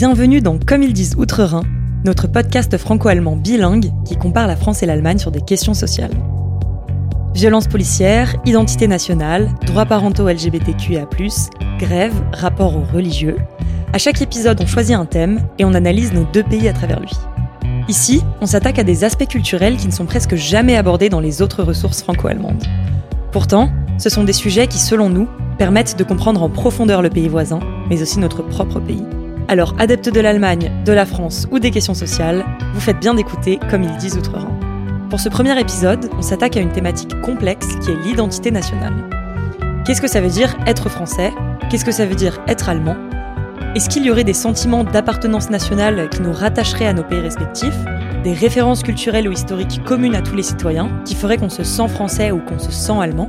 Bienvenue 0.00 0.40
dans 0.40 0.58
Comme 0.58 0.82
ils 0.82 0.94
disent 0.94 1.14
Outre-Rhin, 1.18 1.60
notre 2.06 2.26
podcast 2.26 2.74
franco-allemand 2.78 3.36
bilingue 3.36 3.92
qui 4.06 4.16
compare 4.16 4.46
la 4.46 4.56
France 4.56 4.82
et 4.82 4.86
l'Allemagne 4.86 5.18
sur 5.18 5.30
des 5.30 5.42
questions 5.42 5.74
sociales. 5.74 6.14
Violence 7.34 7.68
policière, 7.68 8.34
identité 8.46 8.88
nationale, 8.88 9.50
droits 9.66 9.84
parentaux 9.84 10.26
LGBTQIA+, 10.26 11.06
grève, 11.78 12.14
rapport 12.32 12.78
aux 12.78 12.94
religieux. 12.94 13.36
À 13.92 13.98
chaque 13.98 14.22
épisode, 14.22 14.58
on 14.62 14.66
choisit 14.66 14.96
un 14.96 15.04
thème 15.04 15.42
et 15.58 15.66
on 15.66 15.74
analyse 15.74 16.14
nos 16.14 16.24
deux 16.32 16.44
pays 16.44 16.66
à 16.66 16.72
travers 16.72 17.00
lui. 17.00 17.12
Ici, 17.86 18.22
on 18.40 18.46
s'attaque 18.46 18.78
à 18.78 18.84
des 18.84 19.04
aspects 19.04 19.28
culturels 19.28 19.76
qui 19.76 19.86
ne 19.86 19.92
sont 19.92 20.06
presque 20.06 20.34
jamais 20.34 20.76
abordés 20.76 21.10
dans 21.10 21.20
les 21.20 21.42
autres 21.42 21.62
ressources 21.62 22.00
franco-allemandes. 22.00 22.64
Pourtant, 23.32 23.70
ce 23.98 24.08
sont 24.08 24.24
des 24.24 24.32
sujets 24.32 24.66
qui, 24.66 24.78
selon 24.78 25.10
nous, 25.10 25.28
permettent 25.58 25.98
de 25.98 26.04
comprendre 26.04 26.42
en 26.42 26.48
profondeur 26.48 27.02
le 27.02 27.10
pays 27.10 27.28
voisin, 27.28 27.60
mais 27.90 28.00
aussi 28.00 28.18
notre 28.18 28.40
propre 28.40 28.80
pays. 28.80 29.04
Alors, 29.50 29.74
adeptes 29.80 30.08
de 30.08 30.20
l'Allemagne, 30.20 30.70
de 30.84 30.92
la 30.92 31.04
France 31.04 31.48
ou 31.50 31.58
des 31.58 31.72
questions 31.72 31.92
sociales, 31.92 32.44
vous 32.72 32.78
faites 32.78 33.00
bien 33.00 33.14
d'écouter 33.14 33.58
comme 33.68 33.82
ils 33.82 33.96
disent 33.96 34.16
outre-Rhin. 34.16 34.56
Pour 35.10 35.18
ce 35.18 35.28
premier 35.28 35.58
épisode, 35.58 36.08
on 36.16 36.22
s'attaque 36.22 36.56
à 36.56 36.60
une 36.60 36.70
thématique 36.70 37.20
complexe 37.20 37.66
qui 37.82 37.90
est 37.90 37.96
l'identité 38.04 38.52
nationale. 38.52 38.94
Qu'est-ce 39.84 40.00
que 40.00 40.06
ça 40.06 40.20
veut 40.20 40.28
dire 40.28 40.56
être 40.68 40.88
français? 40.88 41.32
Qu'est-ce 41.68 41.84
que 41.84 41.90
ça 41.90 42.06
veut 42.06 42.14
dire 42.14 42.40
être 42.46 42.68
allemand? 42.68 42.94
Est-ce 43.74 43.88
qu'il 43.88 44.04
y 44.04 44.12
aurait 44.12 44.22
des 44.22 44.34
sentiments 44.34 44.84
d'appartenance 44.84 45.50
nationale 45.50 46.08
qui 46.10 46.22
nous 46.22 46.32
rattacheraient 46.32 46.86
à 46.86 46.92
nos 46.92 47.02
pays 47.02 47.18
respectifs? 47.18 47.76
Des 48.22 48.34
références 48.34 48.84
culturelles 48.84 49.28
ou 49.28 49.32
historiques 49.32 49.82
communes 49.84 50.14
à 50.14 50.22
tous 50.22 50.36
les 50.36 50.44
citoyens 50.44 50.90
qui 51.04 51.16
feraient 51.16 51.38
qu'on 51.38 51.48
se 51.48 51.64
sent 51.64 51.88
français 51.88 52.30
ou 52.30 52.38
qu'on 52.38 52.60
se 52.60 52.70
sent 52.70 53.00
allemand? 53.00 53.28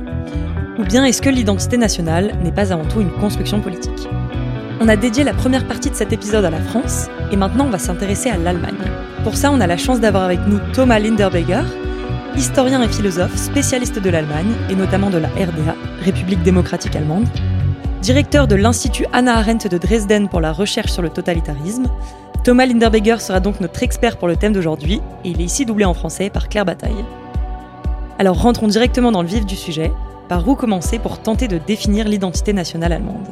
Ou 0.78 0.84
bien 0.84 1.04
est-ce 1.04 1.20
que 1.20 1.30
l'identité 1.30 1.78
nationale 1.78 2.38
n'est 2.44 2.52
pas 2.52 2.72
avant 2.72 2.84
tout 2.84 3.00
une 3.00 3.10
construction 3.10 3.60
politique? 3.60 4.08
On 4.82 4.88
a 4.88 4.96
dédié 4.96 5.22
la 5.22 5.32
première 5.32 5.64
partie 5.68 5.90
de 5.90 5.94
cet 5.94 6.12
épisode 6.12 6.44
à 6.44 6.50
la 6.50 6.60
France 6.60 7.06
et 7.30 7.36
maintenant 7.36 7.66
on 7.66 7.70
va 7.70 7.78
s'intéresser 7.78 8.30
à 8.30 8.36
l'Allemagne. 8.36 8.74
Pour 9.22 9.36
ça, 9.36 9.52
on 9.52 9.60
a 9.60 9.68
la 9.68 9.76
chance 9.76 10.00
d'avoir 10.00 10.24
avec 10.24 10.40
nous 10.48 10.58
Thomas 10.72 10.98
Linderberger, 10.98 11.62
historien 12.36 12.82
et 12.82 12.88
philosophe 12.88 13.36
spécialiste 13.36 14.00
de 14.00 14.10
l'Allemagne 14.10 14.52
et 14.70 14.74
notamment 14.74 15.08
de 15.08 15.18
la 15.18 15.28
RDA, 15.28 15.76
République 16.04 16.42
démocratique 16.42 16.96
allemande, 16.96 17.28
directeur 18.00 18.48
de 18.48 18.56
l'Institut 18.56 19.06
Anna 19.12 19.36
Arendt 19.36 19.68
de 19.68 19.78
Dresden 19.78 20.28
pour 20.28 20.40
la 20.40 20.52
recherche 20.52 20.90
sur 20.90 21.02
le 21.02 21.10
totalitarisme. 21.10 21.86
Thomas 22.42 22.66
Linderberger 22.66 23.20
sera 23.20 23.38
donc 23.38 23.60
notre 23.60 23.84
expert 23.84 24.16
pour 24.16 24.26
le 24.26 24.34
thème 24.34 24.52
d'aujourd'hui 24.52 25.00
et 25.24 25.28
il 25.28 25.40
est 25.40 25.44
ici 25.44 25.64
doublé 25.64 25.84
en 25.84 25.94
français 25.94 26.28
par 26.28 26.48
Claire 26.48 26.64
Bataille. 26.64 27.04
Alors 28.18 28.42
rentrons 28.42 28.66
directement 28.66 29.12
dans 29.12 29.22
le 29.22 29.28
vif 29.28 29.46
du 29.46 29.54
sujet. 29.54 29.92
Par 30.28 30.48
où 30.48 30.56
commencer 30.56 30.98
pour 30.98 31.20
tenter 31.20 31.46
de 31.46 31.58
définir 31.58 32.08
l'identité 32.08 32.52
nationale 32.52 32.94
allemande? 32.94 33.28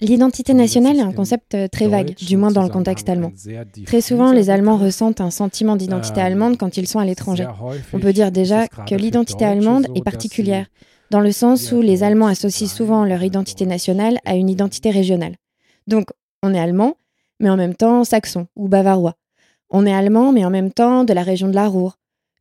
L'identité 0.00 0.54
nationale 0.54 0.96
est 0.98 1.02
un 1.02 1.12
concept 1.12 1.54
euh, 1.54 1.66
très 1.66 1.88
vague, 1.88 2.14
du 2.14 2.36
moins 2.36 2.52
dans 2.52 2.62
le 2.62 2.68
contexte 2.68 3.08
allemand. 3.08 3.32
Très 3.84 4.00
souvent, 4.00 4.32
les 4.32 4.48
Allemands 4.48 4.76
ressentent 4.76 5.20
un 5.20 5.30
sentiment 5.30 5.74
d'identité 5.76 6.20
allemande 6.20 6.56
quand 6.56 6.76
ils 6.76 6.86
sont 6.86 7.00
à 7.00 7.04
l'étranger. 7.04 7.46
On 7.92 7.98
peut 7.98 8.12
dire 8.12 8.30
déjà 8.30 8.68
que 8.68 8.94
l'identité 8.94 9.44
allemande 9.44 9.86
est 9.96 10.04
particulière, 10.04 10.66
dans 11.10 11.20
le 11.20 11.32
sens 11.32 11.72
où 11.72 11.80
les 11.80 12.04
Allemands 12.04 12.26
associent 12.26 12.68
souvent 12.68 13.04
leur 13.04 13.22
identité 13.22 13.66
nationale 13.66 14.18
à 14.24 14.36
une 14.36 14.48
identité 14.48 14.90
régionale. 14.90 15.34
Donc, 15.86 16.10
on 16.42 16.54
est 16.54 16.60
allemand, 16.60 16.94
mais 17.40 17.50
en 17.50 17.56
même 17.56 17.74
temps 17.74 18.04
saxon 18.04 18.46
ou 18.56 18.68
bavarois. 18.68 19.14
On 19.70 19.84
est 19.84 19.92
allemand, 19.92 20.32
mais 20.32 20.44
en 20.44 20.50
même 20.50 20.72
temps 20.72 21.04
de 21.04 21.12
la 21.12 21.22
région 21.22 21.48
de 21.48 21.54
la 21.54 21.68
Ruhr, 21.68 21.98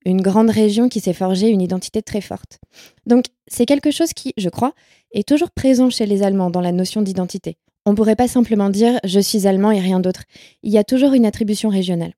une 0.08 0.22
grande 0.22 0.50
région 0.50 0.88
qui 0.88 1.02
s'est 1.02 1.14
forgée 1.14 1.50
une 1.50 1.62
identité 1.62 2.02
très 2.02 2.22
forte. 2.22 2.60
Donc 3.06 3.26
c'est 3.48 3.66
quelque 3.66 3.92
chose 3.92 4.14
qui, 4.14 4.34
je 4.38 4.50
crois, 4.50 4.74
est 5.12 5.28
toujours 5.28 5.52
présent 5.52 5.90
chez 5.90 6.06
les 6.06 6.24
Allemands 6.24 6.50
dans 6.50 6.62
la 6.62 6.72
notion 6.72 7.02
d'identité. 7.02 7.58
On 7.86 7.92
ne 7.92 7.96
pourrait 7.96 8.16
pas 8.16 8.28
simplement 8.28 8.70
dire 8.70 9.00
je 9.04 9.20
suis 9.20 9.48
allemand 9.48 9.72
et 9.72 9.80
rien 9.80 10.00
d'autre. 10.00 10.24
Il 10.64 10.72
y 10.72 10.78
a 10.78 10.84
toujours 10.84 11.14
une 11.14 11.26
attribution 11.26 11.70
régionale. 11.70 12.14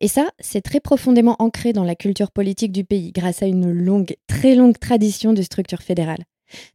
Et 0.00 0.08
ça, 0.08 0.28
c'est 0.38 0.60
très 0.60 0.80
profondément 0.80 1.36
ancré 1.38 1.72
dans 1.72 1.84
la 1.84 1.94
culture 1.94 2.30
politique 2.30 2.72
du 2.72 2.84
pays 2.84 3.12
grâce 3.12 3.42
à 3.42 3.46
une 3.46 3.70
longue, 3.70 4.16
très 4.26 4.54
longue 4.54 4.78
tradition 4.78 5.32
de 5.32 5.42
structure 5.42 5.82
fédérale. 5.82 6.24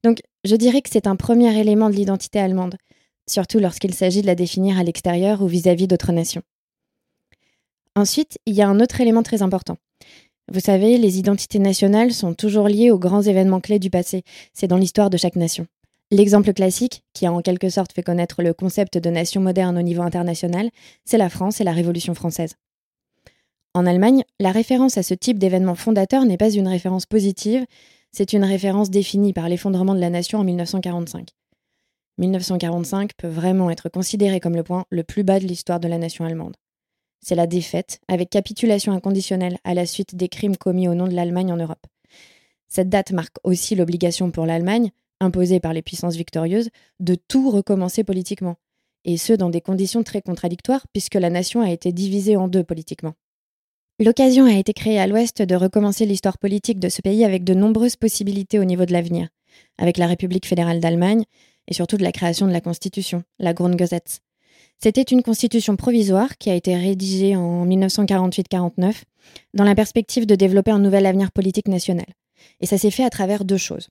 Donc 0.04 0.22
je 0.46 0.56
dirais 0.56 0.82
que 0.82 0.90
c'est 0.92 1.08
un 1.08 1.16
premier 1.16 1.60
élément 1.60 1.90
de 1.90 1.96
l'identité 1.96 2.40
allemande, 2.40 2.76
surtout 3.30 3.60
lorsqu'il 3.60 3.94
s'agit 3.94 4.22
de 4.22 4.28
la 4.28 4.36
définir 4.36 4.80
à 4.80 4.84
l'extérieur 4.84 5.42
ou 5.42 5.48
vis-à-vis 5.48 5.88
d'autres 5.88 6.12
nations. 6.12 6.44
Ensuite, 7.96 8.40
il 8.46 8.56
y 8.56 8.62
a 8.62 8.68
un 8.68 8.80
autre 8.80 9.00
élément 9.00 9.24
très 9.24 9.42
important. 9.42 9.78
Vous 10.52 10.60
savez, 10.60 10.98
les 11.00 11.18
identités 11.18 11.58
nationales 11.58 12.14
sont 12.14 12.36
toujours 12.36 12.68
liées 12.68 12.92
aux 12.92 13.00
grands 13.00 13.24
événements 13.24 13.62
clés 13.62 13.80
du 13.80 13.90
passé. 13.90 14.24
C'est 14.54 14.68
dans 14.68 14.78
l'histoire 14.78 15.10
de 15.10 15.18
chaque 15.18 15.36
nation. 15.36 15.66
L'exemple 16.12 16.54
classique, 16.54 17.04
qui 17.14 17.26
a 17.26 17.34
en 17.34 17.42
quelque 17.42 17.70
sorte 17.70 17.94
fait 17.94 18.04
connaître 18.04 18.44
le 18.44 18.54
concept 18.54 19.00
de 19.00 19.10
nation 19.10 19.42
moderne 19.42 19.78
au 19.78 19.82
niveau 19.82 20.04
international, 20.04 20.70
c'est 21.04 21.18
la 21.18 21.30
France 21.30 21.62
et 21.62 21.64
la 21.64 21.72
Révolution 21.72 22.14
française. 22.14 22.56
En 23.74 23.88
Allemagne, 23.88 24.24
la 24.40 24.52
référence 24.52 25.00
à 25.00 25.04
ce 25.04 25.16
type 25.16 25.40
d'événement 25.40 25.74
fondateur 25.74 26.24
n'est 26.26 26.38
pas 26.38 26.52
une 26.52 26.68
référence 26.68 27.08
positive, 27.08 27.66
c'est 28.12 28.34
une 28.34 28.44
référence 28.44 28.92
définie 28.92 29.34
par 29.34 29.50
l'effondrement 29.50 29.96
de 29.96 30.00
la 30.00 30.12
nation 30.12 30.40
en 30.40 30.44
1945. 30.44 31.30
1945 32.20 33.12
peut 33.18 33.28
vraiment 33.28 33.72
être 33.72 33.90
considéré 33.90 34.40
comme 34.40 34.56
le 34.56 34.64
point 34.64 34.86
le 34.92 35.04
plus 35.04 35.24
bas 35.24 35.40
de 35.40 35.46
l'histoire 35.46 35.80
de 35.80 35.88
la 35.88 35.98
nation 35.98 36.24
allemande 36.24 36.56
c'est 37.26 37.34
la 37.34 37.48
défaite, 37.48 38.02
avec 38.08 38.30
capitulation 38.30 38.92
inconditionnelle 38.92 39.58
à 39.64 39.74
la 39.74 39.88
suite 39.88 40.16
des 40.16 40.30
crimes 40.30 40.58
commis 40.58 40.88
au 40.88 40.94
nom 40.94 41.08
de 41.08 41.16
l'Allemagne 41.16 41.52
en 41.52 41.58
Europe. 41.58 41.88
Cette 42.68 42.88
date 42.88 43.14
marque 43.14 43.38
aussi 43.44 43.74
l'obligation 43.74 44.30
pour 44.30 44.46
l'Allemagne, 44.46 44.92
imposée 45.20 45.60
par 45.60 45.74
les 45.74 45.82
puissances 45.82 46.18
victorieuses, 46.18 46.70
de 47.00 47.16
tout 47.16 47.50
recommencer 47.50 48.04
politiquement, 48.04 48.58
et 49.06 49.18
ce 49.18 49.34
dans 49.34 49.50
des 49.50 49.60
conditions 49.60 50.04
très 50.04 50.22
contradictoires 50.22 50.86
puisque 50.94 51.16
la 51.16 51.32
nation 51.32 51.62
a 51.62 51.72
été 51.72 51.92
divisée 51.92 52.38
en 52.38 52.48
deux 52.48 52.64
politiquement. 52.64 53.16
L'occasion 54.00 54.46
a 54.46 54.54
été 54.54 54.74
créée 54.74 55.00
à 55.00 55.08
l'Ouest 55.08 55.42
de 55.42 55.56
recommencer 55.56 56.06
l'histoire 56.06 56.38
politique 56.38 56.80
de 56.80 56.90
ce 56.90 57.02
pays 57.02 57.26
avec 57.26 57.44
de 57.44 57.56
nombreuses 57.56 57.96
possibilités 57.96 58.60
au 58.60 58.66
niveau 58.66 58.86
de 58.86 58.94
l'avenir, 58.94 59.30
avec 59.80 59.98
la 59.98 60.06
République 60.06 60.46
fédérale 60.46 60.80
d'Allemagne 60.80 61.24
et 61.68 61.74
surtout 61.74 61.98
de 61.98 62.04
la 62.04 62.12
création 62.12 62.46
de 62.46 62.52
la 62.52 62.62
Constitution, 62.62 63.24
la 63.40 63.54
Grundgesetz, 63.54 64.20
c'était 64.82 65.02
une 65.02 65.24
constitution 65.24 65.76
provisoire 65.76 66.38
qui 66.38 66.50
a 66.50 66.56
été 66.56 66.76
rédigée 66.76 67.36
en 67.36 67.66
1948-49 67.66 69.04
dans 69.54 69.64
la 69.64 69.76
perspective 69.76 70.26
de 70.26 70.36
développer 70.36 70.72
un 70.72 70.80
nouvel 70.80 71.06
avenir 71.06 71.32
politique 71.32 71.68
national. 71.68 72.06
Et 72.62 72.66
ça 72.66 72.78
s'est 72.78 72.92
fait 72.92 73.04
à 73.04 73.10
travers 73.10 73.46
deux 73.46 73.58
choses. 73.58 73.90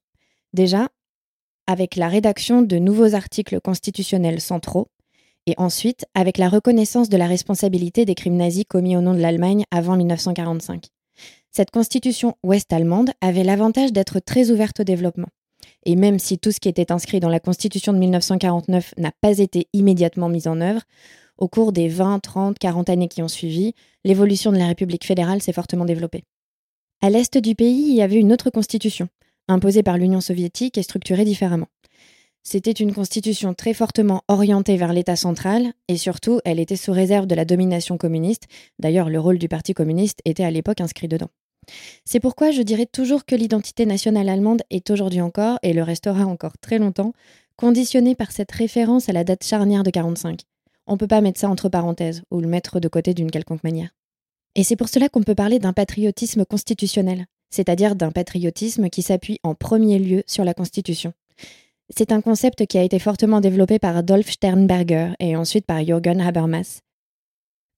Déjà, 0.53 0.89
avec 1.67 1.97
la 1.97 2.09
rédaction 2.09 2.63
de 2.63 2.77
nouveaux 2.77 3.15
articles 3.15 3.61
constitutionnels 3.61 4.41
centraux, 4.41 4.89
et 5.47 5.55
ensuite 5.59 6.07
avec 6.15 6.39
la 6.39 6.49
reconnaissance 6.49 7.09
de 7.09 7.17
la 7.17 7.27
responsabilité 7.27 8.05
des 8.05 8.15
crimes 8.15 8.37
nazis 8.37 8.65
commis 8.67 8.97
au 8.97 9.01
nom 9.01 9.15
de 9.15 9.21
l'Allemagne 9.21 9.65
avant 9.71 9.97
1945. 9.97 10.87
Cette 11.51 11.71
constitution 11.71 12.37
ouest-allemande 12.43 13.11
avait 13.21 13.45
l'avantage 13.45 13.93
d'être 13.93 14.21
très 14.21 14.51
ouverte 14.51 14.81
au 14.81 14.85
développement. 14.85 15.29
Et 15.85 15.97
même 15.97 16.19
si 16.19 16.39
tout 16.39 16.51
ce 16.51 16.61
qui 16.61 16.69
était 16.69 16.93
inscrit 16.93 17.21
dans 17.21 17.29
la 17.29 17.41
Constitution 17.41 17.93
de 17.93 17.99
1949 17.99 18.95
n'a 18.99 19.13
pas 19.21 19.39
été 19.39 19.69
immédiatement 19.73 20.29
mis 20.29 20.49
en 20.49 20.61
œuvre, 20.61 20.83
au 21.37 21.49
cours 21.49 21.73
des 21.73 21.89
20, 21.89 22.21
30, 22.21 22.59
40 22.59 22.89
années 22.91 23.09
qui 23.09 23.23
ont 23.23 23.29
suivi, 23.29 23.75
l'évolution 24.05 24.53
de 24.53 24.59
la 24.59 24.67
République 24.67 25.05
fédérale 25.05 25.43
s'est 25.43 25.53
fortement 25.53 25.85
développée. 25.85 26.25
À 27.03 27.11
l'est 27.11 27.37
du 27.37 27.55
pays, 27.55 27.87
il 27.89 27.95
y 27.95 28.03
avait 28.03 28.21
une 28.21 28.33
autre 28.33 28.51
constitution, 28.51 29.09
imposée 29.49 29.83
par 29.83 29.99
l'Union 29.99 30.21
soviétique 30.21 30.79
et 30.79 30.83
structurée 30.83 31.25
différemment. 31.25 31.69
C'était 32.47 32.73
une 32.73 32.93
constitution 32.93 33.55
très 33.55 33.73
fortement 33.73 34.23
orientée 34.29 34.77
vers 34.77 34.93
l'État 34.93 35.17
central, 35.17 35.73
et 35.89 35.97
surtout, 35.97 36.41
elle 36.45 36.61
était 36.61 36.77
sous 36.77 36.93
réserve 36.93 37.27
de 37.27 37.35
la 37.35 37.47
domination 37.47 37.97
communiste. 37.97 38.45
D'ailleurs, 38.79 39.09
le 39.09 39.19
rôle 39.19 39.39
du 39.39 39.49
Parti 39.49 39.73
communiste 39.73 40.21
était 40.27 40.45
à 40.45 40.51
l'époque 40.51 40.83
inscrit 40.83 41.09
dedans. 41.09 41.31
C'est 42.05 42.21
pourquoi 42.21 42.51
je 42.51 42.63
dirais 42.63 42.87
toujours 42.87 43.25
que 43.25 43.35
l'identité 43.35 43.87
nationale 43.87 44.29
allemande 44.29 44.63
est 44.71 44.91
aujourd'hui 44.91 45.21
encore, 45.21 45.59
et 45.63 45.73
le 45.73 45.83
restera 45.83 46.27
encore 46.27 46.59
très 46.59 46.79
longtemps, 46.79 47.13
conditionnée 47.57 48.15
par 48.15 48.33
cette 48.33 48.53
référence 48.53 49.09
à 49.09 49.13
la 49.13 49.25
date 49.25 49.45
charnière 49.45 49.83
de 49.83 49.91
45. 49.91 50.41
On 50.87 50.95
ne 50.95 50.99
peut 50.99 51.07
pas 51.07 51.21
mettre 51.21 51.41
ça 51.41 51.49
entre 51.49 51.69
parenthèses 51.69 52.23
ou 52.31 52.41
le 52.41 52.49
mettre 52.49 52.81
de 52.81 52.89
côté 52.89 53.15
d'une 53.15 53.31
quelconque 53.31 53.65
manière. 53.65 53.91
Et 54.55 54.65
c'est 54.65 54.77
pour 54.77 54.89
cela 54.89 55.09
qu'on 55.09 55.23
peut 55.23 55.35
parler 55.35 55.59
d'un 55.59 55.73
patriotisme 55.73 56.45
constitutionnel, 56.45 57.27
c'est-à-dire 57.51 57.97
d'un 57.97 58.13
patriotisme 58.13 58.89
qui 58.89 59.03
s'appuie 59.03 59.41
en 59.43 59.55
premier 59.55 59.99
lieu 59.99 60.23
sur 60.27 60.45
la 60.45 60.55
Constitution. 60.55 61.13
C'est 61.91 62.13
un 62.13 62.21
concept 62.21 62.67
qui 62.67 62.79
a 62.79 62.83
été 62.83 62.99
fortement 62.99 63.41
développé 63.41 63.79
par 63.79 63.97
Adolf 63.97 64.31
Sternberger 64.31 65.13
et 65.21 65.37
ensuite 65.37 65.67
par 65.67 65.85
Jürgen 65.85 66.21
Habermas, 66.21 66.81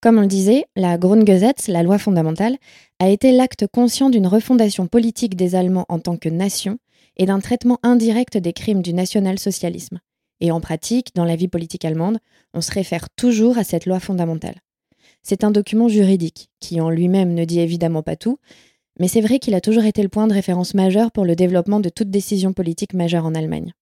comme 0.00 0.18
on 0.18 0.22
le 0.22 0.26
disait, 0.26 0.66
la 0.76 0.98
Grundgesetz, 0.98 1.68
la 1.68 1.82
loi 1.82 1.98
fondamentale, 1.98 2.56
a 2.98 3.08
été 3.08 3.32
l'acte 3.32 3.66
conscient 3.66 4.10
d'une 4.10 4.26
refondation 4.26 4.86
politique 4.86 5.36
des 5.36 5.54
Allemands 5.54 5.86
en 5.88 5.98
tant 5.98 6.16
que 6.16 6.28
nation 6.28 6.78
et 7.16 7.26
d'un 7.26 7.40
traitement 7.40 7.78
indirect 7.82 8.36
des 8.36 8.52
crimes 8.52 8.82
du 8.82 8.92
national-socialisme. 8.92 10.00
Et 10.40 10.50
en 10.50 10.60
pratique, 10.60 11.14
dans 11.14 11.24
la 11.24 11.36
vie 11.36 11.48
politique 11.48 11.84
allemande, 11.84 12.18
on 12.52 12.60
se 12.60 12.72
réfère 12.72 13.08
toujours 13.16 13.58
à 13.58 13.64
cette 13.64 13.86
loi 13.86 14.00
fondamentale. 14.00 14.56
C'est 15.22 15.44
un 15.44 15.50
document 15.50 15.88
juridique, 15.88 16.50
qui 16.60 16.80
en 16.80 16.90
lui-même 16.90 17.34
ne 17.34 17.44
dit 17.44 17.60
évidemment 17.60 18.02
pas 18.02 18.16
tout, 18.16 18.38
mais 19.00 19.08
c'est 19.08 19.20
vrai 19.20 19.38
qu'il 19.38 19.54
a 19.54 19.60
toujours 19.60 19.84
été 19.84 20.02
le 20.02 20.08
point 20.08 20.26
de 20.26 20.32
référence 20.32 20.74
majeur 20.74 21.10
pour 21.10 21.24
le 21.24 21.36
développement 21.36 21.80
de 21.80 21.88
toute 21.88 22.10
décision 22.10 22.52
politique 22.52 22.94
majeure 22.94 23.26
en 23.26 23.34
Allemagne. 23.34 23.72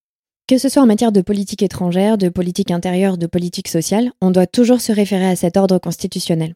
Que 0.46 0.58
ce 0.58 0.68
soit 0.68 0.82
en 0.82 0.86
matière 0.86 1.10
de 1.10 1.22
politique 1.22 1.62
étrangère, 1.62 2.18
de 2.18 2.28
politique 2.28 2.70
intérieure, 2.70 3.16
de 3.16 3.26
politique 3.26 3.68
sociale, 3.68 4.12
on 4.20 4.30
doit 4.30 4.46
toujours 4.46 4.82
se 4.82 4.92
référer 4.92 5.26
à 5.26 5.36
cet 5.36 5.56
ordre 5.56 5.78
constitutionnel. 5.78 6.54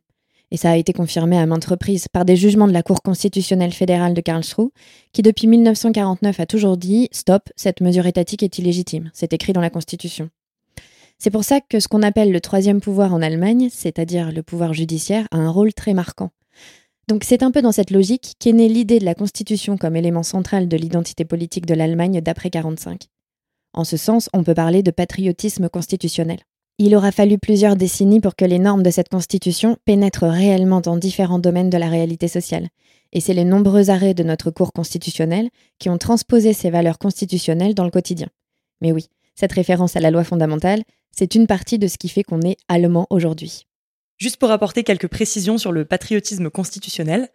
Et 0.50 0.58
ça 0.58 0.72
a 0.72 0.76
été 0.76 0.92
confirmé 0.92 1.38
à 1.38 1.46
maintes 1.46 1.64
reprises 1.64 2.06
par 2.06 2.26
des 2.26 2.36
jugements 2.36 2.68
de 2.68 2.74
la 2.74 2.82
Cour 2.82 3.00
constitutionnelle 3.00 3.72
fédérale 3.72 4.12
de 4.12 4.20
Karlsruhe, 4.20 4.68
qui 5.14 5.22
depuis 5.22 5.46
1949 5.46 6.38
a 6.38 6.44
toujours 6.44 6.76
dit 6.76 7.08
Stop, 7.12 7.48
cette 7.56 7.80
mesure 7.80 8.04
étatique 8.04 8.42
est 8.42 8.58
illégitime. 8.58 9.10
C'est 9.14 9.32
écrit 9.32 9.54
dans 9.54 9.62
la 9.62 9.70
Constitution. 9.70 10.28
C'est 11.18 11.30
pour 11.30 11.44
ça 11.44 11.62
que 11.62 11.80
ce 11.80 11.88
qu'on 11.88 12.02
appelle 12.02 12.30
le 12.30 12.42
troisième 12.42 12.82
pouvoir 12.82 13.14
en 13.14 13.22
Allemagne, 13.22 13.70
c'est-à-dire 13.72 14.32
le 14.32 14.42
pouvoir 14.42 14.74
judiciaire, 14.74 15.26
a 15.30 15.38
un 15.38 15.50
rôle 15.50 15.72
très 15.72 15.94
marquant. 15.94 16.28
Donc 17.08 17.24
c'est 17.24 17.42
un 17.42 17.50
peu 17.50 17.62
dans 17.62 17.72
cette 17.72 17.90
logique 17.90 18.34
qu'est 18.38 18.52
née 18.52 18.68
l'idée 18.68 18.98
de 18.98 19.06
la 19.06 19.14
Constitution 19.14 19.78
comme 19.78 19.96
élément 19.96 20.22
central 20.22 20.68
de 20.68 20.76
l'identité 20.76 21.24
politique 21.24 21.64
de 21.64 21.72
l'Allemagne 21.72 22.20
d'après 22.20 22.50
1945. 22.50 23.08
En 23.78 23.84
ce 23.84 23.96
sens, 23.96 24.28
on 24.32 24.42
peut 24.42 24.54
parler 24.54 24.82
de 24.82 24.90
patriotisme 24.90 25.68
constitutionnel. 25.68 26.40
Il 26.78 26.96
aura 26.96 27.12
fallu 27.12 27.38
plusieurs 27.38 27.76
décennies 27.76 28.18
pour 28.18 28.34
que 28.34 28.44
les 28.44 28.58
normes 28.58 28.82
de 28.82 28.90
cette 28.90 29.08
Constitution 29.08 29.76
pénètrent 29.84 30.26
réellement 30.26 30.80
dans 30.80 30.96
différents 30.96 31.38
domaines 31.38 31.70
de 31.70 31.78
la 31.78 31.88
réalité 31.88 32.26
sociale. 32.26 32.70
Et 33.12 33.20
c'est 33.20 33.34
les 33.34 33.44
nombreux 33.44 33.88
arrêts 33.88 34.14
de 34.14 34.24
notre 34.24 34.50
Cour 34.50 34.72
constitutionnelle 34.72 35.48
qui 35.78 35.90
ont 35.90 35.96
transposé 35.96 36.54
ces 36.54 36.70
valeurs 36.70 36.98
constitutionnelles 36.98 37.76
dans 37.76 37.84
le 37.84 37.92
quotidien. 37.92 38.26
Mais 38.80 38.90
oui, 38.90 39.06
cette 39.36 39.52
référence 39.52 39.94
à 39.94 40.00
la 40.00 40.10
loi 40.10 40.24
fondamentale, 40.24 40.82
c'est 41.16 41.36
une 41.36 41.46
partie 41.46 41.78
de 41.78 41.86
ce 41.86 41.98
qui 41.98 42.08
fait 42.08 42.24
qu'on 42.24 42.40
est 42.40 42.56
allemand 42.66 43.06
aujourd'hui. 43.10 43.62
Juste 44.16 44.38
pour 44.38 44.50
apporter 44.50 44.82
quelques 44.82 45.06
précisions 45.06 45.56
sur 45.56 45.70
le 45.70 45.84
patriotisme 45.84 46.50
constitutionnel, 46.50 47.28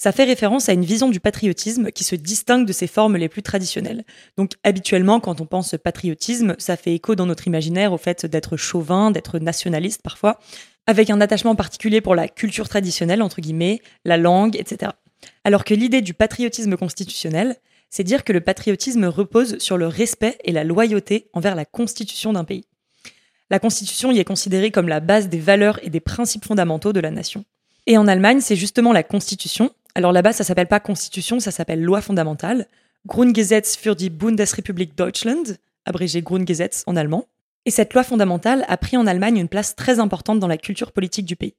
ça 0.00 0.12
fait 0.12 0.24
référence 0.24 0.70
à 0.70 0.72
une 0.72 0.86
vision 0.86 1.10
du 1.10 1.20
patriotisme 1.20 1.90
qui 1.90 2.04
se 2.04 2.14
distingue 2.14 2.64
de 2.64 2.72
ses 2.72 2.86
formes 2.86 3.18
les 3.18 3.28
plus 3.28 3.42
traditionnelles. 3.42 4.04
Donc 4.38 4.52
habituellement, 4.64 5.20
quand 5.20 5.42
on 5.42 5.44
pense 5.44 5.74
patriotisme, 5.76 6.54
ça 6.56 6.78
fait 6.78 6.94
écho 6.94 7.14
dans 7.14 7.26
notre 7.26 7.46
imaginaire 7.46 7.92
au 7.92 7.98
fait 7.98 8.24
d'être 8.24 8.56
chauvin, 8.56 9.10
d'être 9.10 9.38
nationaliste 9.38 10.00
parfois, 10.00 10.40
avec 10.86 11.10
un 11.10 11.20
attachement 11.20 11.54
particulier 11.54 12.00
pour 12.00 12.14
la 12.14 12.28
culture 12.28 12.66
traditionnelle, 12.66 13.20
entre 13.20 13.42
guillemets, 13.42 13.82
la 14.06 14.16
langue, 14.16 14.56
etc. 14.56 14.92
Alors 15.44 15.64
que 15.64 15.74
l'idée 15.74 16.00
du 16.00 16.14
patriotisme 16.14 16.78
constitutionnel, 16.78 17.56
c'est 17.90 18.02
dire 18.02 18.24
que 18.24 18.32
le 18.32 18.40
patriotisme 18.40 19.04
repose 19.04 19.58
sur 19.58 19.76
le 19.76 19.86
respect 19.86 20.38
et 20.44 20.52
la 20.52 20.64
loyauté 20.64 21.28
envers 21.34 21.54
la 21.54 21.66
constitution 21.66 22.32
d'un 22.32 22.44
pays. 22.44 22.64
La 23.50 23.58
Constitution 23.58 24.12
y 24.12 24.18
est 24.18 24.24
considérée 24.24 24.70
comme 24.70 24.88
la 24.88 25.00
base 25.00 25.28
des 25.28 25.40
valeurs 25.40 25.78
et 25.82 25.90
des 25.90 26.00
principes 26.00 26.46
fondamentaux 26.46 26.94
de 26.94 27.00
la 27.00 27.10
nation. 27.10 27.44
Et 27.86 27.98
en 27.98 28.08
Allemagne, 28.08 28.40
c'est 28.40 28.56
justement 28.56 28.92
la 28.92 29.02
Constitution. 29.02 29.70
Alors 29.94 30.12
là-bas, 30.12 30.32
ça 30.32 30.44
s'appelle 30.44 30.68
pas 30.68 30.80
Constitution, 30.80 31.40
ça 31.40 31.50
s'appelle 31.50 31.82
loi 31.82 32.00
fondamentale. 32.00 32.66
Grundgesetz 33.06 33.76
für 33.76 33.94
die 33.94 34.10
Bundesrepublik 34.10 34.96
Deutschland, 34.96 35.56
abrégé 35.84 36.22
Grundgesetz 36.22 36.84
en 36.86 36.96
allemand. 36.96 37.26
Et 37.66 37.70
cette 37.70 37.92
loi 37.94 38.02
fondamentale 38.02 38.64
a 38.68 38.76
pris 38.76 38.96
en 38.96 39.06
Allemagne 39.06 39.38
une 39.38 39.48
place 39.48 39.74
très 39.74 39.98
importante 39.98 40.38
dans 40.38 40.46
la 40.46 40.58
culture 40.58 40.92
politique 40.92 41.26
du 41.26 41.36
pays. 41.36 41.54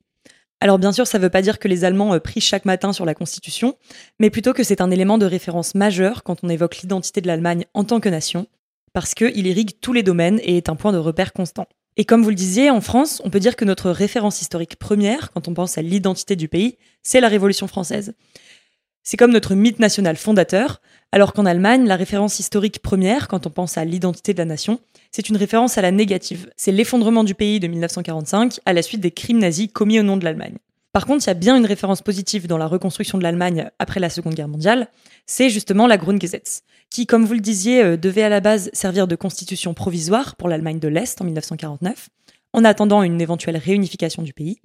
Alors 0.59 0.77
bien 0.77 0.91
sûr, 0.91 1.07
ça 1.07 1.17
ne 1.17 1.23
veut 1.23 1.29
pas 1.29 1.41
dire 1.41 1.57
que 1.57 1.67
les 1.67 1.83
Allemands 1.83 2.13
euh, 2.13 2.19
prient 2.19 2.41
chaque 2.41 2.65
matin 2.65 2.93
sur 2.93 3.05
la 3.05 3.15
Constitution, 3.15 3.75
mais 4.19 4.29
plutôt 4.29 4.53
que 4.53 4.63
c'est 4.63 4.81
un 4.81 4.91
élément 4.91 5.17
de 5.17 5.25
référence 5.25 5.73
majeur 5.73 6.23
quand 6.23 6.43
on 6.43 6.49
évoque 6.49 6.77
l'identité 6.77 7.19
de 7.19 7.27
l'Allemagne 7.27 7.65
en 7.73 7.83
tant 7.83 7.99
que 7.99 8.09
nation, 8.09 8.47
parce 8.93 9.15
qu'il 9.15 9.47
irrigue 9.47 9.79
tous 9.81 9.93
les 9.93 10.03
domaines 10.03 10.39
et 10.43 10.57
est 10.57 10.69
un 10.69 10.75
point 10.75 10.91
de 10.91 10.99
repère 10.99 11.33
constant. 11.33 11.67
Et 12.01 12.03
comme 12.03 12.23
vous 12.23 12.29
le 12.29 12.35
disiez, 12.35 12.71
en 12.71 12.81
France, 12.81 13.21
on 13.25 13.29
peut 13.29 13.39
dire 13.39 13.55
que 13.55 13.63
notre 13.63 13.91
référence 13.91 14.41
historique 14.41 14.77
première, 14.77 15.31
quand 15.31 15.47
on 15.47 15.53
pense 15.53 15.77
à 15.77 15.83
l'identité 15.83 16.35
du 16.35 16.47
pays, 16.47 16.79
c'est 17.03 17.19
la 17.19 17.27
Révolution 17.27 17.67
française. 17.67 18.15
C'est 19.03 19.17
comme 19.17 19.31
notre 19.31 19.53
mythe 19.53 19.77
national 19.77 20.17
fondateur, 20.17 20.81
alors 21.11 21.31
qu'en 21.31 21.45
Allemagne, 21.45 21.85
la 21.85 21.95
référence 21.95 22.39
historique 22.39 22.79
première, 22.79 23.27
quand 23.27 23.45
on 23.45 23.51
pense 23.51 23.77
à 23.77 23.85
l'identité 23.85 24.33
de 24.33 24.39
la 24.39 24.45
nation, 24.45 24.79
c'est 25.11 25.29
une 25.29 25.37
référence 25.37 25.77
à 25.77 25.83
la 25.83 25.91
négative. 25.91 26.49
C'est 26.57 26.71
l'effondrement 26.71 27.23
du 27.23 27.35
pays 27.35 27.59
de 27.59 27.67
1945 27.67 28.61
à 28.65 28.73
la 28.73 28.81
suite 28.81 29.01
des 29.01 29.11
crimes 29.11 29.37
nazis 29.37 29.69
commis 29.71 29.99
au 29.99 30.03
nom 30.03 30.17
de 30.17 30.23
l'Allemagne. 30.23 30.57
Par 30.93 31.05
contre, 31.05 31.25
il 31.25 31.27
y 31.27 31.31
a 31.31 31.35
bien 31.35 31.55
une 31.55 31.65
référence 31.65 32.01
positive 32.01 32.47
dans 32.47 32.57
la 32.57 32.67
reconstruction 32.67 33.17
de 33.17 33.23
l'Allemagne 33.23 33.69
après 33.79 33.99
la 33.99 34.09
Seconde 34.09 34.35
Guerre 34.35 34.49
mondiale, 34.49 34.89
c'est 35.25 35.49
justement 35.49 35.87
la 35.87 35.97
Grundgesetz, 35.97 36.63
qui, 36.89 37.05
comme 37.05 37.25
vous 37.25 37.33
le 37.33 37.39
disiez, 37.39 37.81
euh, 37.81 37.97
devait 37.97 38.23
à 38.23 38.29
la 38.29 38.41
base 38.41 38.69
servir 38.73 39.07
de 39.07 39.15
constitution 39.15 39.73
provisoire 39.73 40.35
pour 40.35 40.49
l'Allemagne 40.49 40.79
de 40.79 40.89
l'Est 40.89 41.21
en 41.21 41.25
1949, 41.25 42.09
en 42.53 42.65
attendant 42.65 43.03
une 43.03 43.21
éventuelle 43.21 43.55
réunification 43.55 44.21
du 44.21 44.33
pays, 44.33 44.59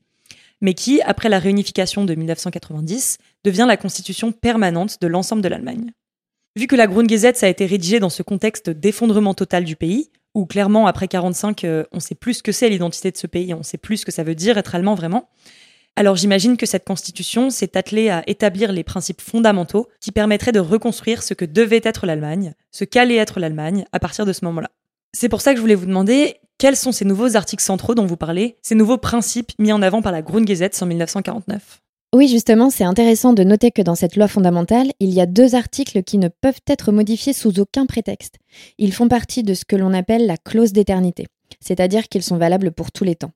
mais 0.60 0.74
qui, 0.74 1.00
après 1.02 1.28
la 1.28 1.38
réunification 1.38 2.04
de 2.04 2.14
1990, 2.14 3.18
devient 3.44 3.66
la 3.68 3.76
constitution 3.76 4.32
permanente 4.32 5.00
de 5.00 5.06
l'ensemble 5.06 5.42
de 5.42 5.48
l'Allemagne. 5.48 5.92
Vu 6.56 6.66
que 6.66 6.74
la 6.74 6.88
Grundgesetz 6.88 7.44
a 7.44 7.48
été 7.48 7.66
rédigée 7.66 8.00
dans 8.00 8.10
ce 8.10 8.24
contexte 8.24 8.70
d'effondrement 8.70 9.34
total 9.34 9.64
du 9.64 9.76
pays, 9.76 10.10
où 10.34 10.46
clairement 10.46 10.86
après 10.86 11.06
45, 11.06 11.64
euh, 11.64 11.84
on 11.92 12.00
sait 12.00 12.14
plus 12.14 12.34
ce 12.34 12.42
que 12.42 12.52
c'est 12.52 12.68
l'identité 12.68 13.12
de 13.12 13.16
ce 13.16 13.26
pays, 13.26 13.54
on 13.54 13.62
sait 13.62 13.78
plus 13.78 13.98
ce 13.98 14.06
que 14.06 14.12
ça 14.12 14.24
veut 14.24 14.34
dire 14.34 14.58
être 14.58 14.74
allemand 14.74 14.94
vraiment, 14.94 15.28
alors 15.96 16.16
j'imagine 16.16 16.58
que 16.58 16.66
cette 16.66 16.84
constitution 16.84 17.48
s'est 17.48 17.76
attelée 17.76 18.10
à 18.10 18.22
établir 18.26 18.70
les 18.70 18.84
principes 18.84 19.22
fondamentaux 19.22 19.88
qui 19.98 20.12
permettraient 20.12 20.52
de 20.52 20.60
reconstruire 20.60 21.22
ce 21.22 21.32
que 21.32 21.46
devait 21.46 21.80
être 21.82 22.04
l'Allemagne, 22.04 22.52
ce 22.70 22.84
qu'allait 22.84 23.16
être 23.16 23.40
l'Allemagne 23.40 23.86
à 23.92 23.98
partir 23.98 24.26
de 24.26 24.34
ce 24.34 24.44
moment-là. 24.44 24.70
C'est 25.14 25.30
pour 25.30 25.40
ça 25.40 25.52
que 25.52 25.56
je 25.56 25.62
voulais 25.62 25.74
vous 25.74 25.86
demander 25.86 26.36
quels 26.58 26.76
sont 26.76 26.92
ces 26.92 27.06
nouveaux 27.06 27.36
articles 27.36 27.62
centraux 27.62 27.94
dont 27.94 28.04
vous 28.04 28.18
parlez, 28.18 28.58
ces 28.60 28.74
nouveaux 28.74 28.98
principes 28.98 29.52
mis 29.58 29.72
en 29.72 29.80
avant 29.80 30.02
par 30.02 30.12
la 30.12 30.20
Grundgesetz 30.20 30.82
en 30.82 30.86
1949. 30.86 31.80
Oui, 32.14 32.28
justement, 32.28 32.70
c'est 32.70 32.84
intéressant 32.84 33.32
de 33.32 33.42
noter 33.42 33.70
que 33.70 33.82
dans 33.82 33.94
cette 33.94 34.16
loi 34.16 34.28
fondamentale, 34.28 34.92
il 35.00 35.12
y 35.12 35.20
a 35.20 35.26
deux 35.26 35.54
articles 35.54 36.02
qui 36.02 36.18
ne 36.18 36.28
peuvent 36.28 36.60
être 36.66 36.92
modifiés 36.92 37.32
sous 37.32 37.58
aucun 37.58 37.86
prétexte. 37.86 38.36
Ils 38.78 38.92
font 38.92 39.08
partie 39.08 39.42
de 39.42 39.54
ce 39.54 39.64
que 39.64 39.76
l'on 39.76 39.92
appelle 39.92 40.26
la 40.26 40.36
clause 40.36 40.72
d'éternité, 40.72 41.26
c'est-à-dire 41.60 42.08
qu'ils 42.08 42.22
sont 42.22 42.36
valables 42.36 42.72
pour 42.72 42.92
tous 42.92 43.04
les 43.04 43.16
temps. 43.16 43.32